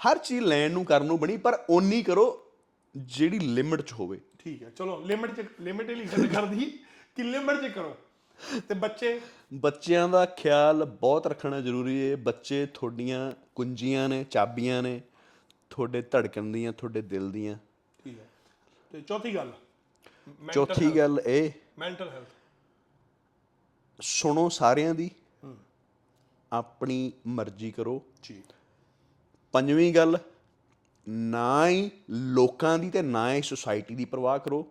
[0.00, 2.52] ਹਰ ਚੀਜ਼ ਲੈਣ ਨੂੰ ਕਰਨ ਨੂੰ ਬਣੀ ਪਰ ਓਨੀ ਕਰੋ
[2.96, 6.78] ਜਿਹੜੀ ਲਿਮਿਟ 'ਚ ਹੋਵੇ। ਠੀਕ ਹੈ ਚਲੋ ਲਿਮਿਟ ਚ ਲਿਮਿਟ ਹੀ ਲਿਖਣ ਕਰਦੀ
[7.16, 7.96] ਕਿ ਲਿਮਿਟ ਚ ਕਰੋ।
[8.68, 9.20] ਤੇ ਬੱਚੇ
[9.54, 15.00] ਬੱਚਿਆਂ ਦਾ ਖਿਆਲ ਬਹੁਤ ਰੱਖਣਾ ਜ਼ਰੂਰੀ ਹੈ ਬੱਚੇ ਤੁਹਾਡੀਆਂ ਕੁੰਜੀਆਂ ਨੇ ਚਾਬੀਆਂ ਨੇ
[15.70, 17.56] ਤੁਹਾਡੇ ਧੜਕਣ ਦੀਆਂ ਤੁਹਾਡੇ ਦਿਲ ਦੀਆਂ।
[18.04, 18.28] ਠੀਕ ਹੈ।
[18.92, 19.52] ਤੇ ਚੌਥੀ ਗੱਲ
[20.52, 22.28] ਚੌਥੀ ਗੱਲ ਇਹ ਮੈਂਟਲ ਹੈਲਥ
[24.00, 25.10] ਸੁਣੋ ਸਾਰਿਆਂ ਦੀ।
[26.52, 28.42] ਆਪਣੀ ਮਰਜ਼ੀ ਕਰੋ। ਜੀ।
[29.52, 30.18] ਪੰਜਵੀਂ ਗੱਲ
[31.08, 34.66] ਨਾ ਹੀ ਲੋਕਾਂ ਦੀ ਤੇ ਨਾ ਹੀ ਸੁਸਾਇਟੀ ਦੀ ਪਰਵਾਹ ਕਰੋ।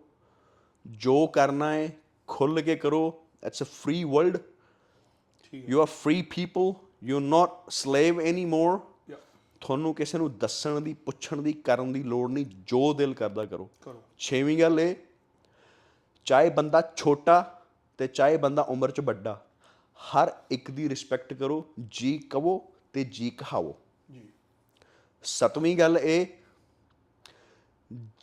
[0.86, 1.88] ਜੋ ਕਰਨਾ ਹੈ
[2.26, 4.38] ਖੁੱਲ ਕੇ ਕਰੋ। It's a free world
[5.54, 6.72] you are free people
[7.04, 8.80] you are not slave anymore
[9.60, 13.70] ਤੁਹਾਨੂੰ ਕਿਸੇ ਨੂੰ ਦੱਸਣ ਦੀ ਪੁੱਛਣ ਦੀ ਕਰਨ ਦੀ ਲੋੜ ਨਹੀਂ ਜੋ ਦਿਲ ਕਰਦਾ ਕਰੋ।
[13.82, 14.96] ਕਰੋ। ਛੇਵੀਂ ਗੱਲ ਇਹ
[16.24, 17.62] ਚਾਹੇ ਬੰਦਾ ਛੋਟਾ
[17.98, 19.46] ਤੇ ਚਾਹੇ ਬੰਦਾ ਉਮਰ 'ਚ ਵੱਡਾ
[19.98, 23.76] ਹਰ ਇੱਕ ਦੀ ਰਿਸਪੈਕਟ ਕਰੋ ਜੀ ਕਹੋ ਤੇ ਜੀ ਕਹਾਵੋ।
[24.12, 24.28] ਜੀ।
[25.22, 26.26] ਸਤਵੀਂ ਗੱਲ ਇਹ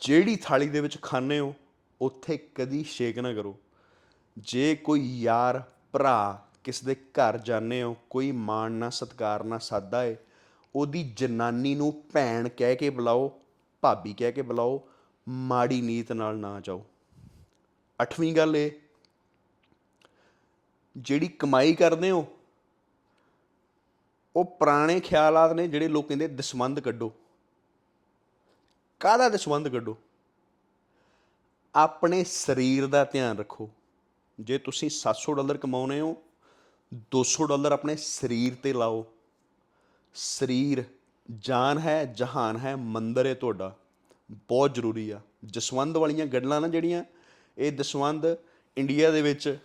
[0.02, 1.54] ਜਿਹੜੀ ਥਾਲੀ ਦੇ ਵਿੱਚ ਖਾਣੇ ਹੋ
[2.00, 3.58] ਉੱਥੇ ਕਦੀ ਸ਼ੇਕ ਨਾ ਕਰੋ।
[4.38, 5.62] ਜੇ ਕੋਈ ਯਾਰ
[5.92, 10.16] ਭਰਾ ਕਿਸ ਦੇ ਘਰ ਜਾਂਦੇ ਹੋ, ਕੋਈ ਮਾਣ ਨਾ ਸਤਕਾਰ ਨਾ ਸਾਦਾ ਏ।
[10.74, 13.40] ਉਹਦੀ ਜਨਾਨੀ ਨੂੰ ਭੈਣ ਕਹਿ ਕੇ ਬੁਲਾਓ,
[13.80, 14.88] ਭਾਬੀ ਕਹਿ ਕੇ ਬੁਲਾਓ,
[15.28, 16.84] ਮਾੜੀ ਨੀਤ ਨਾਲ ਨਾ ਜਾਓ।
[18.02, 18.70] ਅੱਠਵੀਂ ਗੱਲ ਇਹ,
[20.96, 22.26] ਜਿਹੜੀ ਕਮਾਈ ਕਰਦੇ ਹੋ,
[24.36, 27.12] ਉਹ ਪੁਰਾਣੇ ਖਿਆਲਾਤ ਨੇ ਜਿਹੜੇ ਲੋਕ ਕਹਿੰਦੇ ਦਸਵੰਦ ਕੱਢੋ।
[29.00, 29.96] ਕਾਹਦਾ ਦਸਵੰਦ ਕੱਢੋ?
[31.74, 33.70] ਆਪਣੇ ਸਰੀਰ ਦਾ ਧਿਆਨ ਰੱਖੋ।
[34.40, 36.22] ਜੇ ਤੁਸੀਂ 700 ਡਾਲਰ ਕਮਾਉਨੇ ਹੋ
[36.94, 39.06] 200 ਡਾਲਰ ਆਪਣੇ ਸਰੀਰ ਤੇ ਲਾਓ।
[40.14, 40.84] ਸਰੀਰ
[41.38, 43.76] ਜਾਨ ਹੈ, ਜਹਾਨ ਹੈ, ਮੰਦਰ ਹੈ ਤੁਹਾਡਾ।
[44.32, 47.04] ਬਹੁਤ ਜ਼ਰੂਰੀ ਆ। ਜਸਵੰਦ ਵਾਲੀਆਂ ਗੱਲਾਂ ਨਾ ਜਿਹੜੀਆਂ,
[47.58, 48.36] ਇਹ ਦਸਵੰਦ
[48.76, 49.58] ਇੰਡੀਆ ਦੇ ਵਿੱਚ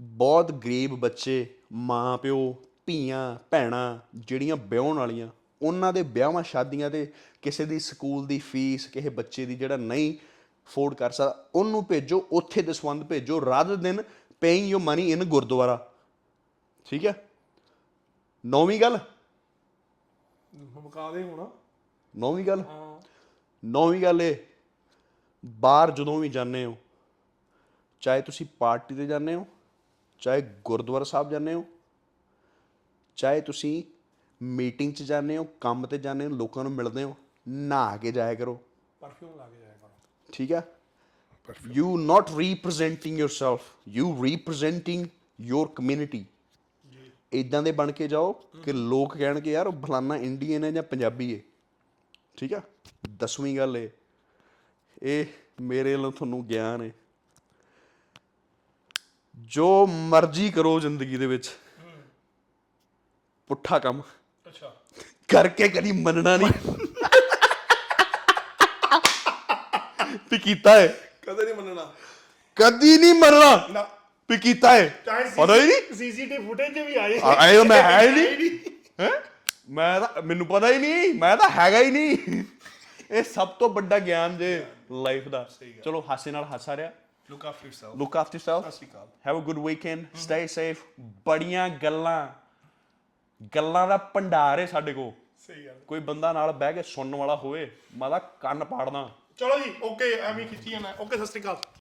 [0.00, 5.28] ਬਹੁਤ ਗਰੀਬ ਬੱਚੇ, ਮਾਂ, ਪਿਓ, ਧੀਆਂ, ਭੈਣਾਂ ਜਿਹੜੀਆਂ ਵਿਆਹਣ ਵਾਲੀਆਂ,
[5.62, 10.14] ਉਹਨਾਂ ਦੇ ਵਿਆਹਾਂ ਸ਼ਾਦੀਆਂ ਤੇ ਕਿਸੇ ਦੀ ਸਕੂਲ ਦੀ ਫੀਸ, ਕਿਸੇ ਬੱਚੇ ਦੀ ਜਿਹੜਾ ਨਹੀਂ
[10.14, 14.02] ਅਫੋਰਡ ਕਰ ਸਕਦਾ, ਉਹਨੂੰ ਭੇਜੋ, ਉੱਥੇ ਦਸਵੰਦ ਭੇਜੋ rather than
[14.40, 15.91] paying you money in gurdwara.
[16.84, 17.28] ਠੀਕ ਹੈ?
[18.46, 18.98] ਨੌਵੀਂ ਗੱਲ?
[20.54, 21.50] ਮੁਕਾ ਦੇ ਹੁਣ।
[22.16, 22.60] ਨੌਵੀਂ ਗੱਲ?
[22.60, 23.00] ਹਾਂ।
[23.64, 24.36] ਨੌਵੀਂ ਗੱਲ ਇਹ
[25.46, 26.76] ਬਾਹਰ ਜਦੋਂ ਵੀ ਜਾਂਦੇ ਹੋ
[28.00, 29.46] ਚਾਹੇ ਤੁਸੀਂ ਪਾਰਟੀ ਤੇ ਜਾਂਦੇ ਹੋ
[30.18, 31.64] ਚਾਹੇ ਗੁਰਦੁਆਰਾ ਸਾਹਿਬ ਜਾਂਦੇ ਹੋ
[33.16, 33.82] ਚਾਹੇ ਤੁਸੀਂ
[34.42, 37.16] ਮੀਟਿੰਗ 'ਚ ਜਾਂਦੇ ਹੋ ਕੰਮ ਤੇ ਜਾਂਦੇ ਹੋ ਲੋਕਾਂ ਨੂੰ ਮਿਲਦੇ ਹੋ
[37.48, 38.60] ਨਹਾ ਕੇ ਜਾਇਆ ਕਰੋ।
[39.00, 39.90] ਪਰਫਿਊਮ ਲਾ ਕੇ ਜਾਇਆ ਕਰੋ।
[40.32, 40.68] ਠੀਕ ਹੈ?
[41.70, 43.58] You not representing yourself
[43.88, 45.06] you representing
[45.52, 46.26] your community
[47.32, 48.32] ਇਦਾਂ ਦੇ ਬਣ ਕੇ ਜਾਓ
[48.64, 51.40] ਕਿ ਲੋਕ ਕਹਿਣਗੇ ਯਾਰ ਉਹ ਫਲਾਨਾ ਇੰਡੀਅਨ ਹੈ ਜਾਂ ਪੰਜਾਬੀ ਹੈ?
[52.36, 52.62] ਠੀਕ ਆ?
[53.16, 53.88] ਦਸਵੀਂ ਗੱਲ ਇਹ।
[55.02, 55.26] ਇਹ
[55.60, 56.90] ਮੇਰੇ ਵੱਲੋਂ ਤੁਹਾਨੂੰ ਗਿਆਨ ਹੈ।
[59.36, 61.50] ਜੋ ਮਰਜ਼ੀ ਕਰੋ ਜ਼ਿੰਦਗੀ ਦੇ ਵਿੱਚ।
[63.46, 64.02] ਪੁੱਠਾ ਕੰਮ।
[64.46, 64.76] ਅੱਛਾ।
[65.28, 66.86] ਕਰਕੇ ਕਦੀ ਮੰਨਣਾ ਨਹੀਂ।
[70.30, 71.94] ਵੀ ਕੀਤਾ ਹੈ। ਕਦੇ ਨਹੀਂ ਮੰਨਣਾ।
[72.56, 73.88] ਕਦੀ ਨਹੀਂ ਮੰਨਣਾ। ਨਾ।
[74.30, 75.02] ਵੀ ਕੀਤਾ ਹੈ
[75.36, 78.58] ਪਤਾ ਹੀ ਨਹੀਂ। ਸੀਸੀਟੀਵੀ ਫੁਟੇਜ ਵੀ ਆਏ ਆਏ ਤਾਂ ਮੈਂ ਹੈ ਹੀ ਨਹੀਂ।
[79.00, 79.10] ਹੈ?
[79.68, 82.44] ਮੈਂ ਤਾਂ ਮੈਨੂੰ ਪਤਾ ਹੀ ਨਹੀਂ। ਮੈਂ ਤਾਂ ਹੈਗਾ ਹੀ ਨਹੀਂ।
[83.10, 85.48] ਇਹ ਸਭ ਤੋਂ ਵੱਡਾ ਗਿਆਨ ਜੇ ਲਾਈਫ ਦਾ।
[85.84, 86.90] ਚਲੋ ਹਾਸੇ ਨਾਲ ਹਾਸਾ ਰਿਹਾ।
[87.30, 89.06] Look after yourself look after Akal.
[89.26, 92.28] Have a good weekend stay safe ਬੜੀਆਂ ਗੱਲਾਂ।
[93.56, 95.12] ਗੱਲਾਂ ਦਾ ਭੰਡਾਰ ਹੈ ਸਾਡੇ ਕੋਲ।
[95.46, 99.58] ਸਹੀ ਗੱਲ। ਕੋਈ ਬੰਦਾ ਨਾਲ ਬਹਿ ਕੇ ਸੁਣਨ ਵਾਲਾ ਹੋਵੇ ਮੈਂ ਤਾਂ ਕੰਨ ਪਾੜਦਾ। ਚਲੋ
[99.58, 101.56] ਜੀ ਓਕੇ ਐਵੇਂ ਖਿੱਚੀ ਜਾਣਾ ਓਕੇ ਸਤਿ ਸ਼੍ਰੀ ਅਕਾਲ।